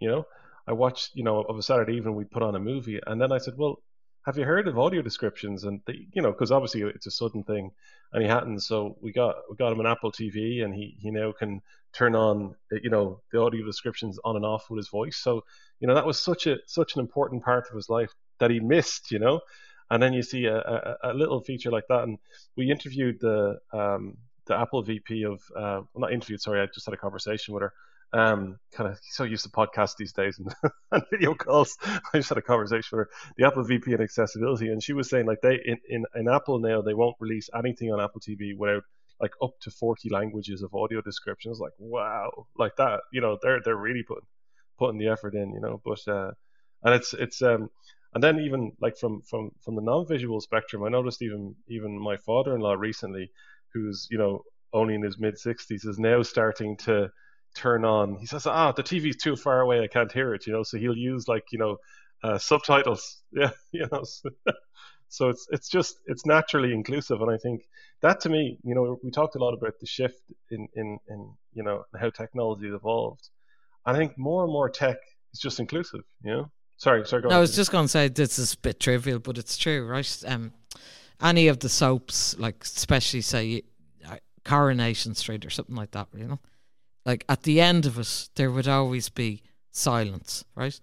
you 0.00 0.08
know. 0.08 0.24
I 0.64 0.74
watched, 0.74 1.10
you 1.14 1.24
know, 1.24 1.40
of 1.40 1.58
a 1.58 1.62
Saturday 1.62 1.94
evening 1.96 2.14
we'd 2.14 2.30
put 2.30 2.44
on 2.44 2.54
a 2.54 2.60
movie, 2.60 3.00
and 3.04 3.20
then 3.20 3.32
I 3.32 3.38
said, 3.38 3.54
well, 3.56 3.82
have 4.24 4.38
you 4.38 4.44
heard 4.44 4.68
of 4.68 4.78
audio 4.78 5.02
descriptions? 5.02 5.64
And 5.64 5.80
the, 5.86 5.94
you 6.12 6.22
know, 6.22 6.32
because 6.32 6.52
obviously 6.52 6.82
it's 6.82 7.06
a 7.06 7.10
sudden 7.10 7.42
thing, 7.42 7.70
and 8.12 8.22
he 8.22 8.28
hadn't. 8.28 8.60
So 8.60 8.96
we 9.00 9.12
got 9.12 9.36
we 9.50 9.56
got 9.56 9.72
him 9.72 9.80
an 9.80 9.86
Apple 9.86 10.12
TV, 10.12 10.64
and 10.64 10.74
he 10.74 10.96
he 11.00 11.10
now 11.10 11.32
can 11.32 11.60
turn 11.92 12.14
on 12.14 12.54
you 12.70 12.90
know 12.90 13.20
the 13.32 13.40
audio 13.40 13.64
descriptions 13.64 14.18
on 14.24 14.36
and 14.36 14.44
off 14.44 14.70
with 14.70 14.78
his 14.78 14.88
voice. 14.88 15.16
So 15.16 15.44
you 15.80 15.88
know 15.88 15.94
that 15.94 16.06
was 16.06 16.18
such 16.18 16.46
a 16.46 16.56
such 16.66 16.94
an 16.94 17.00
important 17.00 17.42
part 17.42 17.66
of 17.68 17.76
his 17.76 17.88
life 17.88 18.12
that 18.38 18.50
he 18.50 18.60
missed. 18.60 19.10
You 19.10 19.18
know, 19.18 19.40
and 19.90 20.02
then 20.02 20.12
you 20.12 20.22
see 20.22 20.46
a, 20.46 20.56
a, 20.56 20.96
a 21.04 21.14
little 21.14 21.40
feature 21.40 21.70
like 21.70 21.88
that, 21.88 22.04
and 22.04 22.18
we 22.56 22.70
interviewed 22.70 23.18
the 23.20 23.58
um, 23.72 24.16
the 24.46 24.58
Apple 24.58 24.82
VP 24.82 25.24
of 25.24 25.40
uh, 25.56 25.82
well, 25.94 26.00
not 26.00 26.12
interviewed, 26.12 26.40
sorry, 26.40 26.60
I 26.60 26.66
just 26.66 26.86
had 26.86 26.94
a 26.94 26.98
conversation 26.98 27.54
with 27.54 27.62
her 27.62 27.72
um, 28.12 28.58
kind 28.72 28.90
of 28.90 28.98
so 29.02 29.24
used 29.24 29.44
to 29.44 29.50
podcasts 29.50 29.96
these 29.96 30.12
days 30.12 30.38
and, 30.38 30.54
and, 30.92 31.02
video 31.10 31.34
calls. 31.34 31.76
I 31.82 32.18
just 32.18 32.28
had 32.28 32.38
a 32.38 32.42
conversation 32.42 32.98
with 32.98 33.08
the 33.36 33.46
Apple 33.46 33.64
VP 33.64 33.92
and 33.92 34.02
accessibility, 34.02 34.68
and 34.68 34.82
she 34.82 34.92
was 34.92 35.08
saying 35.08 35.26
like 35.26 35.40
they 35.42 35.58
in, 35.64 35.78
in, 35.88 36.04
in 36.14 36.28
Apple 36.28 36.58
now 36.58 36.82
they 36.82 36.94
won't 36.94 37.16
release 37.20 37.48
anything 37.56 37.92
on 37.92 38.00
Apple 38.00 38.20
TV 38.20 38.56
without 38.56 38.82
like 39.20 39.32
up 39.42 39.52
to 39.60 39.70
40 39.70 40.10
languages 40.10 40.62
of 40.62 40.74
audio 40.74 41.00
descriptions. 41.00 41.58
Like 41.58 41.72
wow, 41.78 42.46
like 42.58 42.76
that, 42.76 43.00
you 43.12 43.20
know, 43.20 43.38
they're 43.40 43.60
they're 43.64 43.76
really 43.76 44.02
putting 44.02 44.26
putting 44.78 44.98
the 44.98 45.08
effort 45.08 45.34
in, 45.34 45.52
you 45.52 45.60
know. 45.60 45.80
But 45.84 46.06
uh, 46.06 46.32
and 46.82 46.94
it's 46.94 47.14
it's 47.14 47.40
um 47.40 47.70
and 48.14 48.22
then 48.22 48.40
even 48.40 48.72
like 48.80 48.98
from 48.98 49.22
from 49.22 49.52
from 49.64 49.74
the 49.74 49.82
non-visual 49.82 50.40
spectrum, 50.40 50.84
I 50.84 50.90
noticed 50.90 51.22
even 51.22 51.54
even 51.68 51.98
my 51.98 52.16
father-in-law 52.18 52.74
recently, 52.74 53.30
who's 53.72 54.06
you 54.10 54.18
know 54.18 54.42
only 54.74 54.94
in 54.94 55.02
his 55.02 55.18
mid 55.18 55.36
60s, 55.36 55.86
is 55.86 55.98
now 55.98 56.22
starting 56.22 56.76
to 56.78 57.10
turn 57.54 57.84
on. 57.84 58.16
He 58.16 58.26
says, 58.26 58.46
"Ah, 58.46 58.72
the 58.72 58.82
TV's 58.82 59.16
too 59.16 59.36
far 59.36 59.60
away. 59.60 59.80
I 59.80 59.86
can't 59.86 60.12
hear 60.12 60.34
it." 60.34 60.46
You 60.46 60.52
know, 60.52 60.62
so 60.62 60.78
he'll 60.78 60.96
use 60.96 61.28
like 61.28 61.44
you 61.52 61.58
know 61.58 61.76
uh, 62.22 62.38
subtitles. 62.38 63.18
Yeah, 63.34 63.50
you 63.72 63.86
know. 63.90 64.02
So, 64.04 64.28
so 65.08 65.28
it's 65.30 65.46
it's 65.50 65.68
just 65.68 65.96
it's 66.06 66.26
naturally 66.26 66.72
inclusive, 66.72 67.20
and 67.22 67.30
I 67.30 67.38
think 67.38 67.62
that 68.02 68.20
to 68.20 68.28
me, 68.28 68.58
you 68.62 68.74
know, 68.74 68.98
we 69.02 69.10
talked 69.10 69.36
a 69.36 69.38
lot 69.38 69.54
about 69.54 69.78
the 69.80 69.86
shift 69.86 70.20
in 70.50 70.68
in 70.74 70.98
in 71.08 71.32
you 71.54 71.62
know 71.62 71.84
how 71.98 72.10
technology 72.10 72.66
has 72.66 72.74
evolved. 72.74 73.28
I 73.86 73.94
think 73.94 74.18
more 74.18 74.44
and 74.44 74.52
more 74.52 74.68
tech 74.68 74.98
is 75.32 75.40
just 75.40 75.60
inclusive. 75.60 76.02
You 76.22 76.30
know. 76.30 76.50
Sorry, 76.76 77.06
sorry. 77.06 77.22
Go 77.22 77.28
no, 77.28 77.36
I 77.36 77.40
was 77.40 77.54
just 77.54 77.70
going 77.70 77.84
to 77.84 77.88
say 77.88 78.08
this 78.08 78.40
is 78.40 78.54
a 78.54 78.58
bit 78.58 78.80
trivial, 78.80 79.20
but 79.20 79.38
it's 79.38 79.56
true, 79.56 79.86
right? 79.86 80.22
Um, 80.26 80.52
any 81.22 81.46
of 81.46 81.60
the 81.60 81.68
soaps, 81.68 82.36
like 82.38 82.64
especially 82.64 83.20
say 83.20 83.62
uh, 84.04 84.16
Coronation 84.44 85.14
Street 85.14 85.46
or 85.46 85.50
something 85.50 85.76
like 85.76 85.92
that, 85.92 86.08
you 86.16 86.26
know, 86.26 86.40
like 87.04 87.24
at 87.28 87.42
the 87.42 87.60
end 87.60 87.86
of 87.86 87.98
it, 87.98 88.28
there 88.36 88.50
would 88.50 88.68
always 88.68 89.08
be 89.08 89.42
silence, 89.70 90.44
right? 90.54 90.78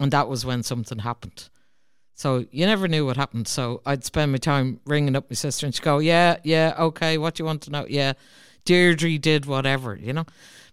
And 0.00 0.12
that 0.12 0.28
was 0.28 0.44
when 0.44 0.62
something 0.62 1.00
happened. 1.00 1.48
So 2.14 2.46
you 2.50 2.66
never 2.66 2.88
knew 2.88 3.04
what 3.04 3.16
happened. 3.16 3.48
So 3.48 3.82
I'd 3.84 4.04
spend 4.04 4.32
my 4.32 4.38
time 4.38 4.80
ringing 4.86 5.16
up 5.16 5.30
my 5.30 5.34
sister 5.34 5.66
and 5.66 5.74
she'd 5.74 5.82
go, 5.82 5.98
Yeah, 5.98 6.36
yeah, 6.44 6.74
okay, 6.78 7.18
what 7.18 7.34
do 7.34 7.42
you 7.42 7.46
want 7.46 7.62
to 7.62 7.70
know? 7.70 7.86
Yeah, 7.88 8.12
Deirdre 8.64 9.18
did 9.18 9.46
whatever, 9.46 9.96
you 9.96 10.12
know? 10.12 10.26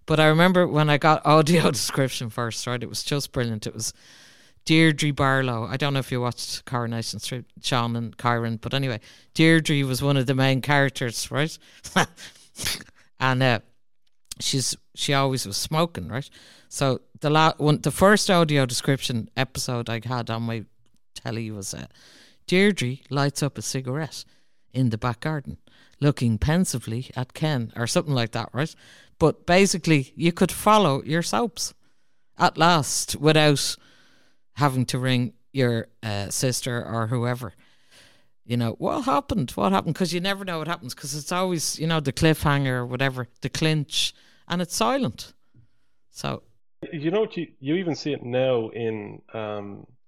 But 0.06 0.20
I 0.20 0.28
remember 0.28 0.68
when 0.68 0.90
I 0.90 0.98
got 0.98 1.26
audio 1.26 1.72
description 1.72 2.30
first, 2.30 2.66
right? 2.68 2.82
It 2.82 2.90
was 2.90 3.04
just 3.04 3.32
brilliant. 3.32 3.68
It 3.68 3.74
was 3.74 3.94
Deirdre 4.66 5.12
Barlow. 5.12 5.66
I 5.66 5.78
don't 5.78 5.94
know 5.94 6.00
if 6.00 6.12
you 6.12 6.22
watched 6.22 6.66
Coronation 6.66 7.20
Street, 7.20 7.46
Sean 7.62 7.96
and 7.96 8.16
Kyran, 8.18 8.60
but 8.62 8.74
anyway, 8.74 9.00
Deirdre 9.34 9.84
was 9.84 10.02
one 10.02 10.18
of 10.18 10.26
the 10.26 10.36
main 10.36 10.62
characters, 10.62 11.32
right? 11.32 11.58
and 13.20 13.42
uh, 13.42 13.60
she's 14.40 14.76
she 14.96 15.14
always 15.14 15.46
was 15.46 15.58
smoking, 15.58 16.08
right? 16.08 16.30
So 16.68 17.02
the 17.20 17.30
la- 17.30 17.54
one, 17.58 17.82
the 17.82 17.92
first 17.92 18.30
audio 18.30 18.66
description 18.66 19.30
episode 19.36 19.90
I 19.90 20.02
had 20.04 20.30
on 20.30 20.44
my 20.44 20.66
telly 21.16 21.52
was 21.52 21.74
uh, 21.74 21.88
Deirdre 22.48 22.98
lights 23.10 23.44
up 23.44 23.58
a 23.58 23.62
cigarette 23.62 24.26
in 24.74 24.90
the 24.90 24.98
back 24.98 25.22
garden, 25.22 25.58
looking 26.00 26.38
pensively 26.38 27.12
at 27.16 27.34
Ken 27.34 27.74
or 27.76 27.88
something 27.88 28.14
like 28.14 28.32
that, 28.32 28.50
right? 28.54 28.74
But 29.18 29.46
basically, 29.46 30.14
you 30.16 30.32
could 30.32 30.52
follow 30.52 31.04
your 31.04 31.22
soaps 31.22 31.74
at 32.38 32.58
last 32.58 33.16
without 33.18 33.76
having 34.54 34.86
to 34.88 35.00
ring 35.00 35.34
your 35.52 35.88
uh, 36.04 36.30
sister 36.30 36.84
or 36.86 37.08
whoever. 37.08 37.54
You 38.46 38.58
know, 38.58 38.72
what 38.80 39.04
happened? 39.04 39.52
What 39.52 39.72
happened? 39.72 39.94
Because 39.94 40.14
you 40.14 40.20
never 40.20 40.44
know 40.44 40.58
what 40.58 40.68
happens 40.68 40.96
because 40.96 41.14
it's 41.14 41.32
always, 41.32 41.78
you 41.78 41.86
know, 41.86 42.00
the 42.00 42.14
cliffhanger 42.14 42.78
or 42.78 42.86
whatever, 42.86 43.28
the 43.42 43.50
clinch, 43.50 44.14
and 44.50 44.62
it's 44.62 44.76
silent. 44.76 45.34
So. 46.12 46.43
You 46.93 47.12
know, 47.12 47.28
you, 47.34 47.47
you 47.60 47.76
even 47.76 47.93
see 47.93 48.14
it 48.14 48.24
now 48.24 48.70
in, 48.70 49.22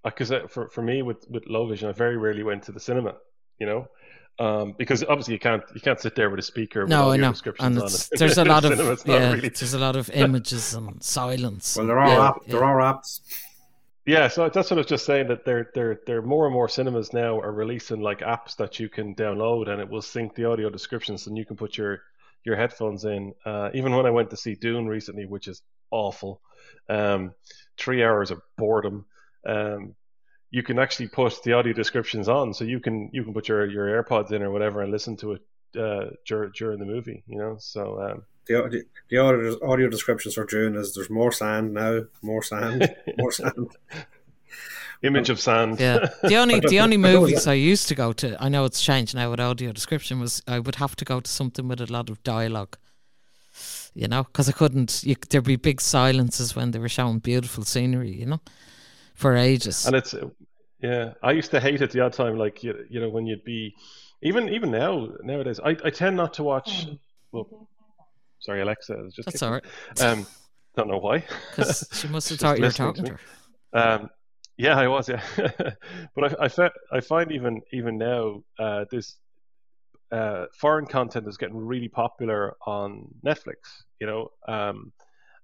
because 0.04 0.32
um, 0.32 0.48
for, 0.48 0.70
for 0.70 0.82
me 0.82 1.02
with, 1.02 1.26
with 1.30 1.46
low 1.48 1.68
vision, 1.68 1.90
I 1.90 1.92
very 1.92 2.18
rarely 2.18 2.44
went 2.44 2.64
to 2.64 2.72
the 2.72 2.80
cinema, 2.80 3.16
you 3.60 3.68
know, 3.68 3.88
um, 4.40 4.74
because 4.78 5.04
obviously 5.04 5.34
you 5.34 5.40
can't 5.40 5.64
you 5.76 5.82
can't 5.82 6.00
sit 6.00 6.16
there 6.16 6.30
with 6.30 6.40
a 6.40 6.44
speaker. 6.44 6.82
With 6.82 6.90
no, 6.90 7.12
I 7.12 7.18
know. 7.18 7.34
And 7.60 7.78
there's 7.78 8.38
a 8.38 8.46
lot 8.56 8.64
of 8.64 9.06
yeah, 9.06 9.34
really... 9.34 9.50
there's 9.50 9.74
a 9.74 9.80
lot 9.80 9.96
of 9.96 10.10
images 10.12 10.74
and 10.74 11.04
silence. 11.04 11.76
Well, 11.76 11.88
there 11.88 12.00
are 12.00 12.08
yeah, 12.08 12.28
app, 12.30 12.36
yeah. 12.46 12.52
there 12.54 12.64
are 12.64 12.80
apps. 12.80 13.20
Yeah, 14.06 14.30
so 14.30 14.50
that's 14.50 14.72
what 14.72 14.78
I 14.78 14.82
was 14.82 14.88
just 14.88 15.06
saying 15.06 15.28
that 15.28 15.46
there 15.46 15.70
there 15.76 16.00
there 16.08 16.22
more 16.22 16.46
and 16.46 16.54
more 16.54 16.70
cinemas 16.70 17.14
now 17.14 17.40
are 17.40 17.52
releasing 17.52 18.00
like 18.00 18.20
apps 18.22 18.56
that 18.56 18.80
you 18.80 18.90
can 18.90 19.14
download 19.14 19.70
and 19.70 19.80
it 19.80 19.90
will 19.90 20.02
sync 20.02 20.34
the 20.34 20.46
audio 20.46 20.70
descriptions 20.70 21.28
and 21.28 21.38
you 21.38 21.46
can 21.46 21.56
put 21.56 21.78
your 21.78 22.02
your 22.44 22.56
headphones 22.56 23.06
in. 23.06 23.34
Uh, 23.46 23.70
even 23.74 23.96
when 23.96 24.06
I 24.06 24.12
went 24.12 24.30
to 24.32 24.38
see 24.38 24.56
Dune 24.56 24.88
recently, 24.88 25.26
which 25.26 25.48
is 25.48 25.62
awful, 25.92 26.42
um, 26.90 27.34
three 27.78 28.04
hours 28.04 28.32
of 28.32 28.42
boredom. 28.58 29.06
Um, 29.46 29.96
you 30.50 30.64
can 30.64 30.80
actually 30.80 31.08
put 31.08 31.42
the 31.44 31.54
audio 31.54 31.74
descriptions 31.74 32.28
on, 32.28 32.54
so 32.54 32.66
you 32.66 32.80
can 32.80 33.10
you 33.14 33.24
can 33.24 33.34
put 33.34 33.48
your, 33.48 33.66
your 33.66 34.04
AirPods 34.04 34.32
in 34.32 34.44
or 34.44 34.52
whatever 34.52 34.82
and 34.82 34.92
listen 34.92 35.16
to 35.18 35.34
it 35.34 35.42
uh, 35.80 36.12
during, 36.28 36.52
during 36.58 36.80
the 36.80 36.86
movie. 36.86 37.24
You 37.26 37.38
know, 37.38 37.56
so 37.60 38.02
um, 38.02 38.24
the, 38.48 38.84
the 39.10 39.18
audio, 39.18 39.58
audio 39.66 39.90
descriptions 39.90 40.36
for 40.36 40.46
Dune 40.46 40.76
is 40.76 40.94
there's 40.94 41.10
more 41.10 41.32
sand 41.32 41.74
now, 41.74 42.02
more 42.22 42.44
sand, 42.44 42.94
more 43.18 43.32
sand. 43.32 43.72
Image 45.04 45.30
of 45.30 45.40
sand. 45.40 45.80
Yeah. 45.80 46.10
The 46.24 46.36
only 46.36 46.60
the 46.60 46.80
only 46.80 46.98
movies 47.12 47.48
I 47.48 47.54
used 47.54 47.88
to 47.88 47.96
go 47.96 48.14
to, 48.14 48.38
I 48.40 48.50
know 48.50 48.66
it's 48.66 48.82
changed 48.82 49.16
now 49.16 49.32
with 49.32 49.40
audio 49.40 49.72
description, 49.72 50.20
was 50.20 50.42
I 50.48 50.60
would 50.60 50.76
have 50.76 50.96
to 50.98 51.06
go 51.06 51.20
to 51.20 51.30
something 51.30 51.68
with 51.68 51.82
a 51.82 51.92
lot 51.92 52.10
of 52.10 52.22
dialogue. 52.24 52.78
You 53.94 54.08
know, 54.08 54.24
because 54.24 54.48
I 54.48 54.54
couldn't. 54.54 55.04
You, 55.04 55.16
there'd 55.30 55.44
be 55.44 55.58
big 55.58 55.82
silences 55.82 56.56
when 56.56 56.72
they 56.72 56.80
were 56.80 56.90
showing 56.90 57.20
beautiful 57.20 57.66
scenery. 57.66 58.12
You 58.12 58.26
know, 58.26 58.42
for 59.16 59.36
ages. 59.36 59.86
And 59.86 59.96
it's 59.96 60.16
yeah, 60.82 61.14
I 61.22 61.32
used 61.32 61.52
to 61.52 61.60
hate 61.60 61.82
it 61.82 61.92
the 61.92 62.00
odd 62.00 62.14
time. 62.14 62.38
Like 62.38 62.64
you, 62.64 62.86
you 62.90 63.02
know, 63.02 63.10
when 63.10 63.26
you'd 63.26 63.44
be 63.44 63.76
even 64.22 64.50
even 64.50 64.72
now 64.72 65.10
nowadays, 65.24 65.60
I, 65.60 65.72
I 65.84 65.90
tend 65.90 66.16
not 66.16 66.34
to 66.36 66.44
watch. 66.44 66.88
Well, 67.32 67.68
Sorry, 68.42 68.62
Alexa. 68.62 68.96
Was 68.96 69.14
just 69.14 69.28
That's 69.28 69.44
all 69.44 69.52
right. 69.52 69.64
Um, 70.02 70.26
don't 70.76 70.88
know 70.88 70.98
why. 70.98 71.24
Because 71.56 71.88
she 71.94 72.08
must 72.08 72.30
have 72.30 72.40
thought 72.40 72.58
you 72.58 72.66
were 72.66 72.72
talking 72.72 73.06
to 73.06 73.12
her. 73.12 73.20
Um, 73.74 74.10
yeah, 74.62 74.78
I 74.78 74.88
was. 74.88 75.10
Yeah, 75.10 75.24
but 76.16 76.40
I, 76.40 76.46
I, 76.46 76.48
fe- 76.48 76.78
I 76.92 77.00
find 77.02 77.32
even 77.32 77.62
even 77.74 77.98
now 77.98 78.44
uh, 78.60 78.86
this 78.92 79.18
uh, 80.12 80.46
foreign 80.54 80.86
content 80.86 81.28
is 81.28 81.38
getting 81.38 81.58
really 81.58 81.88
popular 81.88 82.56
on 82.68 83.08
Netflix. 83.26 83.56
You 84.00 84.08
know, 84.08 84.30
um, 84.48 84.94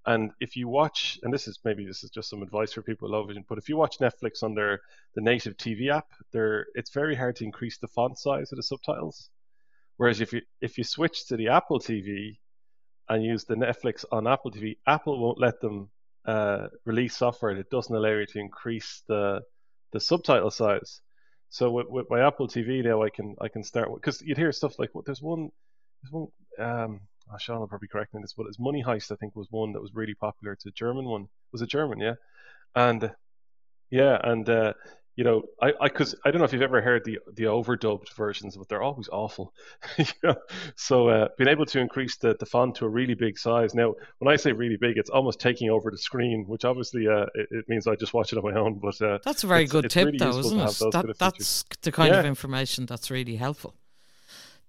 and 0.05 0.31
if 0.39 0.55
you 0.55 0.67
watch, 0.67 1.19
and 1.23 1.33
this 1.33 1.47
is 1.47 1.59
maybe 1.65 1.85
this 1.85 2.03
is 2.03 2.11
just 2.11 2.29
some 2.29 2.43
advice 2.43 2.73
for 2.73 2.83
people 2.83 3.07
with 3.07 3.13
low 3.13 3.25
vision, 3.25 3.43
but 3.49 3.57
if 3.57 3.67
you 3.67 3.75
watch 3.75 3.97
Netflix 3.99 4.55
their 4.55 4.81
the 5.15 5.21
native 5.21 5.57
TV 5.57 5.89
app, 5.89 6.07
there 6.31 6.67
it's 6.75 6.93
very 6.93 7.15
hard 7.15 7.35
to 7.37 7.43
increase 7.43 7.79
the 7.79 7.87
font 7.87 8.19
size 8.19 8.51
of 8.51 8.57
the 8.57 8.63
subtitles. 8.63 9.29
Whereas 9.97 10.21
if 10.21 10.31
you 10.31 10.41
if 10.61 10.77
you 10.77 10.83
switch 10.83 11.25
to 11.27 11.37
the 11.37 11.47
Apple 11.47 11.79
TV, 11.79 12.37
and 13.09 13.23
use 13.23 13.45
the 13.45 13.55
Netflix 13.55 14.05
on 14.11 14.27
Apple 14.27 14.51
TV, 14.51 14.77
Apple 14.85 15.19
won't 15.19 15.39
let 15.39 15.59
them 15.61 15.89
uh, 16.27 16.67
release 16.85 17.15
software 17.15 17.55
that 17.55 17.69
doesn't 17.69 17.95
allow 17.95 18.09
you 18.09 18.25
to 18.25 18.39
increase 18.39 19.03
the 19.07 19.41
the 19.93 19.99
subtitle 19.99 20.51
size. 20.51 21.01
So 21.49 21.71
with, 21.71 21.87
with 21.87 22.07
my 22.09 22.27
Apple 22.27 22.47
TV 22.47 22.83
now, 22.83 23.01
I 23.01 23.09
can 23.09 23.35
I 23.41 23.47
can 23.47 23.63
start 23.63 23.89
because 23.95 24.21
you'd 24.21 24.37
hear 24.37 24.51
stuff 24.51 24.77
like 24.77 24.89
what 24.93 24.95
well, 24.95 25.03
there's 25.05 25.21
one 25.21 25.49
there's 26.03 26.11
one 26.11 26.27
um 26.59 26.99
oh, 27.31 27.37
Sean 27.39 27.59
will 27.59 27.67
probably 27.67 27.87
correct 27.87 28.13
me 28.13 28.21
this, 28.21 28.33
but 28.37 28.47
it's 28.47 28.59
Money 28.59 28.83
Heist 28.83 29.11
I 29.11 29.15
think 29.15 29.35
was 29.35 29.47
one 29.49 29.71
that 29.73 29.81
was 29.81 29.93
really 29.93 30.15
popular. 30.15 30.53
It's 30.53 30.65
a 30.65 30.71
German 30.71 31.05
one. 31.05 31.27
Was 31.53 31.61
a 31.61 31.67
German? 31.67 31.99
Yeah, 31.99 32.15
and 32.75 33.11
yeah, 33.89 34.19
and 34.21 34.49
uh, 34.49 34.73
you 35.17 35.23
know, 35.23 35.41
I, 35.59 35.73
I, 35.81 35.89
cause 35.89 36.13
I 36.23 36.29
don't 36.29 36.37
know 36.37 36.45
if 36.45 36.53
you've 36.53 36.61
ever 36.61 36.79
heard 36.79 37.03
the 37.03 37.17
the 37.33 37.45
overdubbed 37.45 38.13
versions, 38.13 38.55
but 38.55 38.69
they're 38.69 38.83
always 38.83 39.09
awful. 39.11 39.51
you 39.97 40.05
know? 40.23 40.35
So 40.75 41.09
uh, 41.09 41.29
being 41.39 41.49
able 41.49 41.65
to 41.65 41.79
increase 41.79 42.17
the, 42.17 42.35
the 42.39 42.45
font 42.45 42.75
to 42.75 42.85
a 42.85 42.87
really 42.87 43.15
big 43.15 43.39
size. 43.39 43.73
Now, 43.73 43.95
when 44.19 44.31
I 44.31 44.37
say 44.37 44.51
really 44.51 44.77
big, 44.77 44.95
it's 44.97 45.09
almost 45.09 45.39
taking 45.39 45.71
over 45.71 45.89
the 45.89 45.97
screen, 45.97 46.45
which 46.47 46.65
obviously 46.65 47.07
uh, 47.07 47.25
it, 47.33 47.47
it, 47.49 47.65
means 47.67 47.87
I 47.87 47.95
just 47.95 48.13
watch 48.13 48.31
it 48.31 48.37
on 48.37 48.43
my 48.43 48.59
own. 48.59 48.75
But 48.75 49.01
uh, 49.01 49.17
that's 49.23 49.43
a 49.43 49.47
very 49.47 49.65
good 49.65 49.89
tip, 49.89 50.05
really 50.05 50.19
though, 50.19 50.37
isn't 50.37 50.59
it? 50.59 50.91
That, 50.91 51.15
that's 51.17 51.65
the 51.81 51.91
kind 51.91 52.13
yeah. 52.13 52.19
of 52.19 52.25
information 52.27 52.85
that's 52.85 53.09
really 53.09 53.37
helpful. 53.37 53.73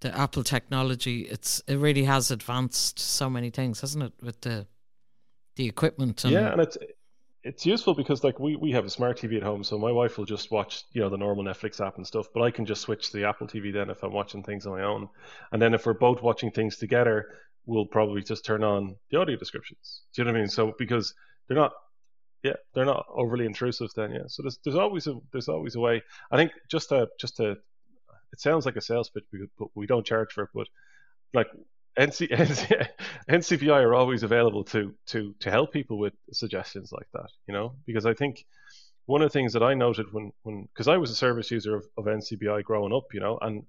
The 0.00 0.16
Apple 0.16 0.44
technology, 0.44 1.22
it's 1.22 1.60
it 1.66 1.76
really 1.76 2.04
has 2.04 2.30
advanced 2.30 2.98
so 2.98 3.28
many 3.28 3.50
things, 3.50 3.82
hasn't 3.82 4.02
it? 4.02 4.12
With 4.22 4.40
the 4.40 4.66
the 5.56 5.68
equipment. 5.68 6.24
And 6.24 6.32
yeah, 6.32 6.52
and 6.52 6.62
it's 6.62 6.78
it's 7.48 7.64
useful 7.64 7.94
because 7.94 8.22
like 8.22 8.38
we, 8.38 8.56
we 8.56 8.72
have 8.72 8.84
a 8.84 8.90
smart 8.90 9.18
TV 9.18 9.38
at 9.38 9.42
home, 9.42 9.64
so 9.64 9.78
my 9.78 9.90
wife 9.90 10.18
will 10.18 10.26
just 10.26 10.50
watch 10.50 10.84
you 10.92 11.00
know 11.00 11.08
the 11.08 11.16
normal 11.16 11.44
Netflix 11.44 11.84
app 11.84 11.96
and 11.96 12.06
stuff, 12.06 12.26
but 12.34 12.42
I 12.42 12.50
can 12.50 12.66
just 12.66 12.82
switch 12.82 13.10
to 13.10 13.16
the 13.16 13.26
Apple 13.26 13.46
TV 13.46 13.72
then 13.72 13.88
if 13.88 14.02
I'm 14.02 14.12
watching 14.12 14.42
things 14.42 14.66
on 14.66 14.74
my 14.74 14.84
own, 14.84 15.08
and 15.50 15.60
then 15.60 15.72
if 15.72 15.86
we're 15.86 15.94
both 15.94 16.22
watching 16.22 16.50
things 16.50 16.76
together, 16.76 17.30
we'll 17.64 17.86
probably 17.86 18.22
just 18.22 18.44
turn 18.44 18.62
on 18.62 18.96
the 19.10 19.18
audio 19.18 19.36
descriptions. 19.36 20.02
Do 20.12 20.20
you 20.20 20.26
know 20.26 20.32
what 20.32 20.38
I 20.38 20.40
mean? 20.42 20.50
So 20.50 20.74
because 20.78 21.14
they're 21.46 21.56
not, 21.56 21.72
yeah, 22.42 22.56
they're 22.74 22.84
not 22.84 23.06
overly 23.08 23.46
intrusive 23.46 23.88
then, 23.96 24.12
yeah. 24.12 24.26
So 24.26 24.42
there's 24.42 24.58
there's 24.62 24.76
always 24.76 25.06
a 25.06 25.14
there's 25.32 25.48
always 25.48 25.74
a 25.74 25.80
way. 25.80 26.02
I 26.30 26.36
think 26.36 26.52
just 26.70 26.90
to 26.90 27.08
just 27.18 27.38
to, 27.38 27.52
it 28.32 28.40
sounds 28.40 28.66
like 28.66 28.76
a 28.76 28.82
sales 28.82 29.08
pitch, 29.08 29.24
but 29.58 29.68
we 29.74 29.86
don't 29.86 30.04
charge 30.04 30.32
for 30.34 30.44
it, 30.44 30.50
but 30.54 30.66
like 31.32 31.48
NC, 31.98 32.30
NC, 32.30 32.88
NCBI 33.30 33.82
are 33.82 33.94
always 33.94 34.22
available 34.22 34.64
to 34.64 34.94
to 35.06 35.34
to 35.40 35.50
help 35.50 35.72
people 35.72 35.98
with 35.98 36.14
suggestions 36.32 36.92
like 36.92 37.08
that, 37.14 37.30
you 37.46 37.54
know, 37.54 37.74
because 37.86 38.06
I 38.06 38.14
think 38.14 38.44
one 39.06 39.22
of 39.22 39.26
the 39.30 39.32
things 39.32 39.52
that 39.54 39.62
I 39.62 39.74
noted 39.74 40.12
when 40.12 40.32
when 40.42 40.68
because 40.72 40.88
I 40.88 40.96
was 40.98 41.10
a 41.10 41.14
service 41.14 41.50
user 41.50 41.76
of, 41.76 41.86
of 41.96 42.04
NCBI 42.06 42.62
growing 42.64 42.94
up, 42.94 43.04
you 43.12 43.20
know, 43.20 43.38
and 43.42 43.64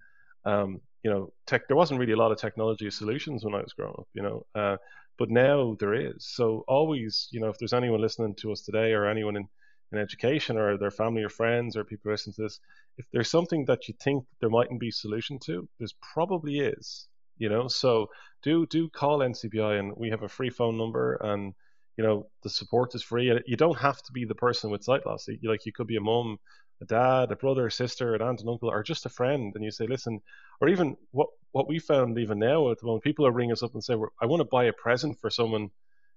um, 0.46 0.82
you 1.04 1.12
know, 1.12 1.34
tech 1.48 1.68
there 1.68 1.78
wasn't 1.78 2.00
really 2.00 2.14
a 2.14 2.18
lot 2.18 2.32
of 2.32 2.38
technology 2.38 2.90
solutions 2.92 3.44
when 3.44 3.56
I 3.56 3.62
was 3.62 3.74
growing 3.74 3.96
up, 3.98 4.08
you 4.14 4.22
know, 4.22 4.46
uh, 4.56 4.78
but 5.18 5.30
now 5.30 5.76
there 5.80 5.94
is. 5.94 6.26
So 6.26 6.64
always, 6.68 7.28
you 7.32 7.42
know, 7.42 7.50
if 7.50 7.58
there's 7.60 7.74
anyone 7.74 8.02
listening 8.02 8.36
to 8.36 8.52
us 8.52 8.62
today 8.62 8.94
or 8.94 9.06
anyone 9.06 9.36
in, 9.36 9.48
in 9.92 10.00
education 10.00 10.58
or 10.58 10.78
their 10.78 10.92
family 10.92 11.24
or 11.24 11.30
friends 11.30 11.76
or 11.76 11.84
people 11.84 12.12
listening 12.12 12.36
to 12.36 12.44
this, 12.44 12.60
if 12.98 13.06
there's 13.12 13.30
something 13.32 13.66
that 13.66 13.88
you 13.88 13.96
think 14.02 14.26
there 14.40 14.50
mightn't 14.50 14.80
be 14.80 14.90
a 14.90 14.94
solution 14.94 15.40
to, 15.40 15.68
there's 15.78 15.96
probably 16.14 16.60
is. 16.60 17.09
You 17.40 17.50
know, 17.50 17.68
so 17.68 18.08
do 18.44 18.66
do 18.68 18.90
call 18.90 19.20
NCBI 19.20 19.80
and 19.80 19.94
we 19.98 20.10
have 20.10 20.24
a 20.24 20.30
free 20.30 20.50
phone 20.50 20.78
number 20.78 21.16
and 21.16 21.54
you 21.98 22.04
know 22.04 22.28
the 22.44 22.50
support 22.50 22.94
is 22.96 23.04
free 23.04 23.30
and 23.30 23.42
you 23.48 23.58
don't 23.58 23.78
have 23.78 24.02
to 24.04 24.12
be 24.12 24.26
the 24.26 24.36
person 24.36 24.70
with 24.70 24.84
sight 24.84 25.06
loss. 25.06 25.28
Like 25.44 25.66
you 25.66 25.72
could 25.72 25.88
be 25.88 25.98
a 25.98 26.02
mom 26.02 26.38
a 26.82 26.86
dad, 26.86 27.32
a 27.32 27.36
brother, 27.36 27.68
a 27.68 27.72
sister, 27.72 28.16
an 28.16 28.22
aunt, 28.22 28.42
an 28.42 28.50
uncle, 28.50 28.70
or 28.70 28.84
just 28.84 29.06
a 29.06 29.10
friend, 29.10 29.54
and 29.56 29.64
you 29.64 29.72
say, 29.72 29.86
listen, 29.88 30.22
or 30.62 30.70
even 30.70 30.96
what 31.12 31.28
what 31.52 31.68
we 31.68 31.80
found 31.80 32.18
even 32.18 32.40
now 32.40 32.72
at 32.72 32.80
the 32.80 32.86
moment, 32.86 33.04
people 33.04 33.26
are 33.26 33.32
ringing 33.32 33.52
us 33.52 33.64
up 33.64 33.74
and 33.74 33.84
say, 33.84 33.96
I 34.22 34.26
want 34.26 34.40
to 34.42 34.46
buy 34.46 34.66
a 34.66 34.74
present 34.74 35.20
for 35.20 35.30
someone, 35.30 35.70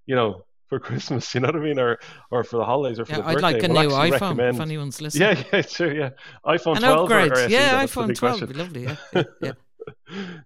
you 0.07 0.14
know, 0.14 0.45
for 0.68 0.79
Christmas, 0.79 1.35
you 1.35 1.41
know 1.41 1.49
what 1.49 1.57
I 1.57 1.61
mean, 1.61 1.79
or 1.79 1.99
or 2.31 2.45
for 2.45 2.59
the 2.59 2.64
holidays, 2.64 2.99
or 2.99 3.05
for 3.05 3.12
yeah, 3.12 3.20
the. 3.23 3.27
I'd 3.29 3.41
like 3.41 3.62
a 3.62 3.68
we'll 3.68 3.83
new 3.83 3.95
iPhone 3.95 4.12
recommend... 4.12 4.57
if 4.57 4.62
anyone's 4.62 5.01
listening. 5.03 5.37
Yeah, 5.37 5.45
yeah, 5.53 5.62
true, 5.62 5.93
yeah, 5.93 6.11
iPhone 6.47 6.77
An 6.77 6.83
12 6.83 6.99
upgrade, 7.01 7.33
or, 7.33 7.45
or 7.45 7.49
yeah, 7.49 7.85
iPhone 7.85 8.14
12 8.14 8.41
would 8.41 8.49
be 8.49 8.55
lovely. 8.55 8.83
Yeah, 8.85 8.97
yeah. 9.43 9.53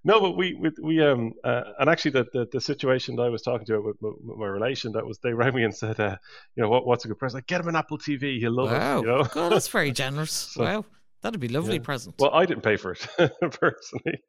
No, 0.04 0.20
but 0.20 0.36
we 0.36 0.54
we, 0.54 0.70
we 0.82 1.02
um 1.02 1.32
uh, 1.44 1.62
and 1.78 1.90
actually 1.90 2.12
the, 2.12 2.26
the, 2.32 2.48
the 2.52 2.60
situation 2.60 3.16
that 3.16 3.22
I 3.22 3.28
was 3.28 3.42
talking 3.42 3.66
to 3.66 3.80
with, 3.80 3.96
with, 4.00 4.38
my 4.38 4.46
relation 4.46 4.92
that 4.92 5.06
was 5.06 5.18
they 5.18 5.32
rang 5.32 5.54
me 5.54 5.64
and 5.64 5.74
said 5.74 5.98
uh, 6.00 6.16
you 6.54 6.62
know 6.62 6.68
what 6.68 6.86
what's 6.86 7.04
a 7.04 7.08
good 7.08 7.18
present? 7.18 7.38
Like 7.38 7.46
get 7.46 7.60
him 7.60 7.68
an 7.68 7.76
Apple 7.76 7.98
TV 7.98 8.38
he'll 8.38 8.52
love 8.52 8.70
wow. 8.70 8.98
it 8.98 9.00
you 9.00 9.06
know? 9.06 9.24
God, 9.24 9.52
that's 9.52 9.68
very 9.68 9.92
generous. 9.92 10.32
So, 10.56 10.64
wow. 10.64 10.84
That'd 11.22 11.40
be 11.40 11.48
lovely 11.48 11.76
yeah. 11.76 11.82
present. 11.82 12.14
Well 12.18 12.32
I 12.32 12.46
didn't 12.46 12.62
pay 12.62 12.76
for 12.76 12.92
it 12.92 13.06
personally. 13.50 14.22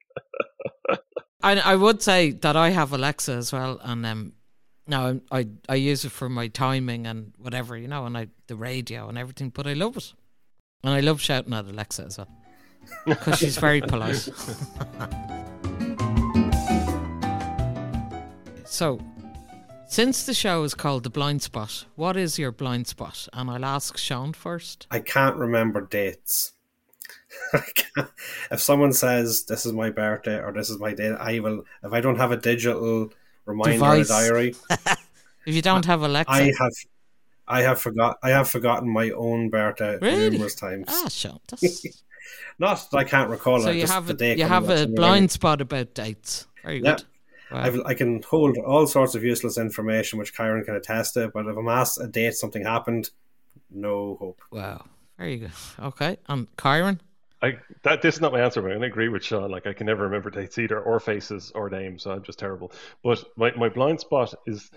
I 1.41 1.59
I 1.59 1.75
would 1.75 2.01
say 2.01 2.31
that 2.31 2.55
I 2.55 2.69
have 2.69 2.91
Alexa 2.91 3.33
as 3.33 3.53
well 3.53 3.79
and 3.83 4.05
um 4.05 4.33
no 4.87 5.21
I 5.31 5.47
I 5.69 5.75
use 5.75 6.05
it 6.05 6.11
for 6.11 6.29
my 6.29 6.47
timing 6.47 7.05
and 7.05 7.33
whatever 7.37 7.77
you 7.77 7.87
know 7.87 8.05
and 8.05 8.17
I 8.17 8.27
the 8.47 8.55
radio 8.55 9.09
and 9.09 9.17
everything 9.17 9.49
but 9.49 9.67
I 9.67 9.73
love 9.73 9.97
it. 9.97 10.13
And 10.83 10.93
I 10.93 10.99
love 10.99 11.21
shouting 11.21 11.53
at 11.53 11.65
Alexa 11.65 12.03
as 12.03 12.17
well 12.17 12.27
because 13.05 13.39
she's 13.39 13.57
very 13.57 13.81
polite. 13.81 14.15
so, 18.65 18.99
since 19.87 20.25
the 20.25 20.33
show 20.33 20.63
is 20.63 20.73
called 20.73 21.03
The 21.03 21.09
Blind 21.09 21.41
Spot, 21.41 21.85
what 21.95 22.17
is 22.17 22.37
your 22.37 22.51
blind 22.51 22.87
spot? 22.87 23.27
And 23.31 23.49
I'll 23.49 23.65
ask 23.65 23.97
Sean 23.97 24.33
first. 24.33 24.85
I 24.91 24.99
can't 24.99 25.37
remember 25.37 25.81
dates. 25.81 26.51
if 28.51 28.59
someone 28.59 28.93
says 28.93 29.45
this 29.45 29.65
is 29.65 29.73
my 29.73 29.89
birthday 29.89 30.39
or 30.39 30.51
this 30.51 30.69
is 30.69 30.77
my 30.79 30.93
date, 30.93 31.13
I 31.13 31.39
will. 31.39 31.63
If 31.83 31.93
I 31.93 32.01
don't 32.01 32.17
have 32.17 32.31
a 32.31 32.37
digital 32.37 33.11
reminder 33.45 33.73
Device. 33.73 34.09
diary, 34.09 34.55
if 35.45 35.55
you 35.55 35.61
don't 35.61 35.85
have 35.85 36.01
Alexa, 36.01 36.31
I 36.31 36.51
have. 36.59 36.73
I 37.47 37.61
have 37.61 37.79
forgot. 37.79 38.17
I 38.21 38.31
have 38.31 38.49
forgotten 38.49 38.89
my 38.89 39.11
own 39.11 39.49
birthday 39.49 39.97
really? 40.01 40.31
numerous 40.31 40.55
times. 40.55 40.85
Ah, 40.89 41.07
Sean, 41.07 41.39
that's 41.47 42.03
Not 42.59 42.89
that 42.91 42.97
I 42.97 43.03
can't 43.03 43.29
recall 43.29 43.61
so 43.61 43.69
it. 43.69 43.75
you 43.75 43.81
just 43.81 43.93
have 43.93 44.07
the 44.07 44.13
a, 44.13 44.17
day 44.17 44.35
you 44.35 44.45
have 44.45 44.69
a 44.69 44.87
blind 44.87 45.15
memory. 45.23 45.27
spot 45.29 45.61
about 45.61 45.93
dates. 45.93 46.47
Very 46.63 46.81
Yeah. 46.81 46.95
good. 46.95 47.03
Wow. 47.51 47.61
I've, 47.63 47.79
I 47.85 47.93
can 47.93 48.21
hold 48.23 48.57
all 48.57 48.87
sorts 48.87 49.15
of 49.15 49.23
useless 49.23 49.57
information, 49.57 50.19
which 50.19 50.33
Kyran 50.35 50.65
can 50.65 50.75
attest 50.75 51.13
to. 51.13 51.29
But 51.29 51.45
if 51.47 51.55
I'm 51.57 51.69
asked 51.69 51.99
a 52.01 52.07
date 52.07 52.33
something 52.33 52.63
happened, 52.63 53.09
no 53.71 54.15
hope. 54.19 54.41
wow. 54.51 54.85
Very 55.17 55.37
good. 55.37 55.51
Okay. 55.79 56.17
And 56.27 56.47
Kyran? 56.57 56.99
I 57.41 57.57
that 57.83 58.01
this 58.01 58.15
is 58.15 58.21
not 58.21 58.33
my 58.33 58.41
answer, 58.41 58.61
but 58.61 58.69
I'm 58.71 58.77
gonna 58.77 58.87
agree 58.87 59.09
with 59.09 59.23
Sean. 59.23 59.49
Like 59.51 59.65
I 59.67 59.73
can 59.73 59.85
never 59.87 60.03
remember 60.03 60.29
dates 60.29 60.57
either, 60.57 60.79
or 60.81 60.99
faces, 60.99 61.51
or 61.55 61.69
names. 61.69 62.03
So 62.03 62.11
I'm 62.11 62.23
just 62.23 62.37
terrible. 62.39 62.71
But 63.03 63.23
my, 63.37 63.51
my 63.55 63.69
blind 63.69 63.99
spot 63.99 64.33
is 64.47 64.69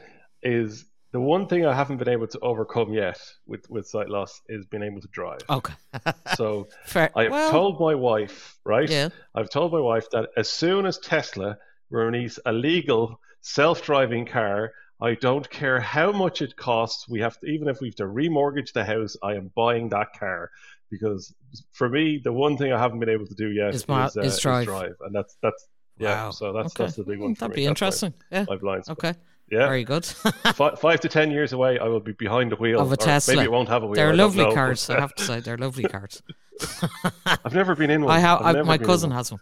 is 0.42 0.84
the 1.12 1.20
one 1.20 1.46
thing 1.48 1.66
I 1.66 1.74
haven't 1.74 1.96
been 1.98 2.08
able 2.08 2.26
to 2.28 2.38
overcome 2.40 2.92
yet 2.92 3.18
with 3.46 3.68
with 3.70 3.86
sight 3.86 4.08
loss 4.08 4.40
is 4.48 4.64
being 4.66 4.82
able 4.82 5.00
to 5.00 5.08
drive. 5.08 5.40
Okay. 5.48 5.74
So 6.36 6.68
Fair. 6.84 7.10
I've 7.16 7.30
well, 7.32 7.50
told 7.50 7.80
my 7.80 7.94
wife, 7.94 8.58
right? 8.64 8.88
Yeah. 8.88 9.08
I've 9.34 9.50
told 9.50 9.72
my 9.72 9.80
wife 9.80 10.08
that 10.12 10.30
as 10.36 10.48
soon 10.48 10.86
as 10.86 10.98
Tesla 10.98 11.56
release 11.90 12.38
a 12.46 12.52
legal 12.52 13.20
self-driving 13.40 14.26
car, 14.26 14.72
I 15.02 15.14
don't 15.14 15.48
care 15.50 15.80
how 15.80 16.12
much 16.12 16.40
it 16.42 16.56
costs. 16.56 17.08
We 17.08 17.20
have 17.20 17.38
to, 17.40 17.46
even 17.46 17.68
if 17.68 17.80
we 17.80 17.88
have 17.88 17.96
to 17.96 18.04
remortgage 18.04 18.72
the 18.72 18.84
house, 18.84 19.16
I 19.22 19.34
am 19.34 19.50
buying 19.56 19.88
that 19.90 20.08
car 20.18 20.50
because 20.90 21.34
for 21.72 21.88
me, 21.88 22.20
the 22.22 22.32
one 22.32 22.56
thing 22.56 22.72
I 22.72 22.78
haven't 22.78 23.00
been 23.00 23.08
able 23.08 23.26
to 23.26 23.34
do 23.34 23.50
yet 23.50 23.74
Is 23.74 23.82
is, 23.82 23.88
uh, 23.88 24.20
is 24.22 24.38
drive. 24.40 24.68
and 25.00 25.14
that's 25.14 25.36
that's 25.42 25.66
yeah. 25.98 26.24
Wow. 26.24 26.30
So 26.30 26.52
that's 26.52 26.74
Okay. 26.74 26.84
that's 26.84 26.96
the 26.96 27.04
big 27.04 27.18
one. 27.18 27.34
Mm, 27.34 27.38
That'd 27.38 27.56
me. 27.56 27.62
be 27.62 27.66
That's 27.66 27.80
my- 27.80 27.86
interesting. 27.86 28.14
Yeah. 28.30 28.44
My 28.48 28.56
blind 28.56 28.84
spot. 28.84 28.98
Okay. 28.98 29.14
Yeah, 29.50 29.66
Very 29.66 29.84
good. 29.84 30.04
five, 30.54 30.78
five 30.78 31.00
to 31.00 31.08
ten 31.08 31.30
years 31.30 31.52
away, 31.52 31.78
I 31.78 31.88
will 31.88 32.00
be 32.00 32.12
behind 32.12 32.52
the 32.52 32.56
wheel 32.56 32.80
Of 32.80 32.92
a 32.92 32.96
Tesla. 32.96 33.34
Maybe 33.34 33.46
it 33.46 33.50
won't 33.52 33.68
have 33.68 33.82
a 33.82 33.86
wheel. 33.86 33.94
They're 33.94 34.10
I 34.10 34.14
lovely 34.14 34.44
know, 34.44 34.54
cars. 34.54 34.86
but, 34.86 34.98
I 34.98 35.00
have 35.00 35.14
to 35.16 35.24
say, 35.24 35.40
they're 35.40 35.58
lovely 35.58 35.84
cars. 35.96 36.22
I've 37.26 37.54
never 37.54 37.74
been 37.74 37.90
in 37.90 38.02
one. 38.04 38.14
I 38.14 38.20
have. 38.20 38.40
I've 38.40 38.46
I, 38.46 38.52
never 38.52 38.64
my 38.64 38.78
cousin 38.78 39.10
has 39.10 39.32
one. 39.32 39.40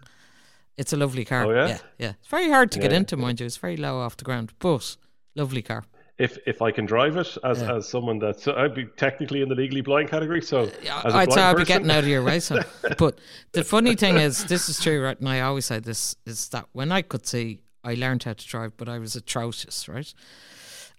It's 0.78 0.92
a 0.92 0.96
lovely 0.96 1.24
car. 1.24 1.44
Oh, 1.44 1.50
yeah? 1.50 1.66
yeah, 1.68 1.78
yeah. 1.98 2.12
It's 2.20 2.28
very 2.28 2.48
hard 2.48 2.70
to 2.72 2.78
get 2.78 2.92
Yeah. 2.92 2.98
into, 2.98 3.16
mind 3.16 3.40
you. 3.40 3.46
It's 3.46 3.56
very 3.56 3.76
low 3.76 3.98
off 3.98 4.16
the 4.16 4.24
ground, 4.24 4.52
but 4.61 4.96
lovely 5.34 5.61
car. 5.61 5.84
If 6.18 6.38
if 6.46 6.62
I 6.62 6.70
can 6.70 6.86
drive 6.86 7.16
it 7.16 7.36
as, 7.44 7.61
Yeah. 7.61 7.76
as 7.76 7.88
someone 7.88 8.18
that's 8.18 8.42
so 8.44 8.54
I'd 8.54 8.74
be 8.74 8.86
technically 8.96 9.42
in 9.42 9.48
the 9.48 9.54
legally 9.54 9.82
blind 9.82 10.09
category. 10.09 10.40
So 10.42 10.64
uh, 10.64 11.02
a 11.04 11.14
I'd 11.16 11.32
say 11.32 11.42
I'd 11.42 11.56
be 11.56 11.64
getting 11.64 11.90
out 11.90 11.98
of 11.98 12.09
your 12.09 12.24
way. 12.24 12.40
So. 12.40 12.61
But 12.96 13.18
the 13.52 13.62
funny 13.62 13.94
thing 13.94 14.16
is, 14.16 14.44
this 14.46 14.68
is 14.68 14.80
true, 14.80 15.02
right? 15.04 15.18
And 15.18 15.28
I 15.28 15.40
always 15.40 15.66
say 15.66 15.80
this 15.80 16.16
is 16.26 16.48
that 16.48 16.66
when 16.72 16.90
I 16.92 17.02
could 17.02 17.26
see, 17.26 17.61
I 17.85 17.95
learned 17.95 18.24
how 18.24 18.33
to 18.33 18.47
drive, 18.47 18.76
but 18.76 18.89
I 18.89 18.99
was 18.99 19.16
atrocious, 19.16 19.89
right? 19.89 20.12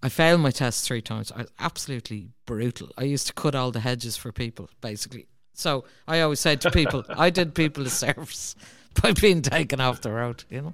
I 0.02 0.10
failed 0.10 0.42
my 0.42 0.52
test 0.52 0.86
three 0.86 1.02
times. 1.02 1.32
I 1.32 1.40
was 1.40 1.52
absolutely 1.60 2.30
brutal. 2.46 2.90
I 2.98 3.04
used 3.04 3.28
to 3.28 3.34
cut 3.34 3.54
all 3.54 3.72
the 3.72 3.82
hedges 3.82 4.16
for 4.16 4.32
people, 4.32 4.70
basically. 4.82 5.28
So 5.54 5.84
I 6.08 6.22
always 6.22 6.40
say 6.40 6.56
to 6.56 6.72
people, 6.72 7.04
I 7.10 7.30
did 7.30 7.54
people 7.54 7.86
a 7.86 7.90
service 7.90 8.56
by 9.02 9.12
being 9.12 9.42
taken 9.42 9.82
off 9.82 10.02
the 10.02 10.12
road, 10.12 10.44
you 10.50 10.62
know? 10.62 10.74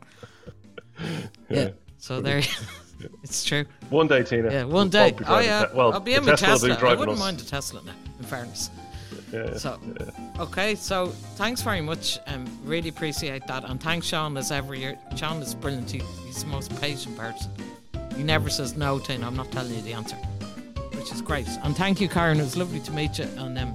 Yeah. 1.49 1.71
So 1.97 2.21
there, 2.21 2.41
it's 3.21 3.43
true. 3.43 3.65
One 3.89 4.07
day, 4.07 4.23
Tina. 4.23 4.49
Yeah, 4.49 4.63
one 4.63 4.89
day. 4.89 5.13
Oh 5.27 5.39
yeah, 5.39 5.65
te- 5.65 5.75
well, 5.75 5.91
I'll 5.91 5.99
be 5.99 6.13
in 6.13 6.23
my 6.23 6.35
Tesla 6.35 6.69
Tesla. 6.69 6.89
I 6.89 6.95
wouldn't 6.95 7.17
us. 7.17 7.19
mind 7.19 7.41
a 7.41 7.45
Tesla 7.45 7.81
now. 7.83 7.91
In 8.17 8.25
fairness. 8.25 8.69
Yeah, 9.35 9.51
yeah. 9.51 9.57
So, 9.57 9.79
okay, 10.39 10.75
so 10.75 11.07
thanks 11.35 11.61
very 11.61 11.81
much. 11.81 12.19
Um, 12.27 12.45
really 12.63 12.89
appreciate 12.89 13.45
that, 13.47 13.63
and 13.69 13.81
thanks 13.81 14.07
Sean 14.07 14.37
as 14.37 14.51
ever. 14.51 14.75
You're, 14.75 14.95
Sean 15.15 15.41
is 15.41 15.53
brilliant. 15.55 15.91
He, 15.91 15.99
he's 16.25 16.41
the 16.43 16.47
most 16.49 16.75
patient 16.81 17.17
person. 17.17 17.51
He 18.15 18.23
never 18.23 18.49
says 18.49 18.75
no 18.77 18.99
to, 18.99 19.13
I'm 19.13 19.35
not 19.35 19.51
telling 19.51 19.73
you 19.73 19.81
the 19.81 19.93
answer, 19.93 20.15
which 20.93 21.11
is 21.11 21.21
great. 21.21 21.47
And 21.63 21.75
thank 21.75 21.99
you, 21.99 22.07
Kyran. 22.07 22.37
It 22.39 22.43
was 22.43 22.55
lovely 22.55 22.79
to 22.81 22.91
meet 22.91 23.19
you, 23.19 23.25
and 23.37 23.57
um, 23.57 23.73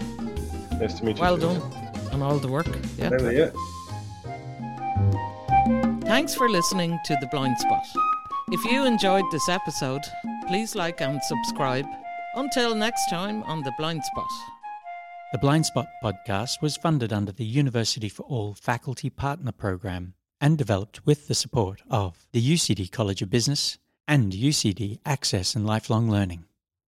Nice 0.78 0.94
to 0.98 1.04
meet 1.04 1.16
you. 1.16 1.22
well 1.22 1.36
too. 1.36 1.42
done 1.42 1.62
on 2.12 2.22
all 2.22 2.38
the 2.38 2.48
work. 2.48 2.66
Yeah. 2.96 3.50
Thanks 6.04 6.34
for 6.34 6.48
listening 6.48 6.98
to 7.04 7.16
The 7.20 7.26
Blind 7.28 7.56
Spot. 7.58 7.84
If 8.50 8.64
you 8.64 8.84
enjoyed 8.84 9.24
this 9.30 9.48
episode, 9.48 10.02
please 10.48 10.74
like 10.74 11.00
and 11.00 11.22
subscribe. 11.22 11.86
Until 12.34 12.74
next 12.74 13.08
time 13.10 13.42
on 13.44 13.62
The 13.62 13.72
Blind 13.78 14.02
Spot. 14.04 14.30
The 15.32 15.38
Blind 15.38 15.64
Spot 15.64 15.86
podcast 16.02 16.60
was 16.60 16.76
funded 16.76 17.12
under 17.12 17.30
the 17.30 17.44
University 17.44 18.08
for 18.08 18.24
All 18.24 18.52
Faculty 18.52 19.10
Partner 19.10 19.52
Program 19.52 20.14
and 20.40 20.58
developed 20.58 21.06
with 21.06 21.28
the 21.28 21.36
support 21.36 21.82
of 21.88 22.26
the 22.32 22.42
UCD 22.42 22.90
College 22.90 23.22
of 23.22 23.30
Business 23.30 23.78
and 24.08 24.32
UCD 24.32 24.98
Access 25.06 25.54
and 25.54 25.64
Lifelong 25.64 26.10
Learning. 26.10 26.46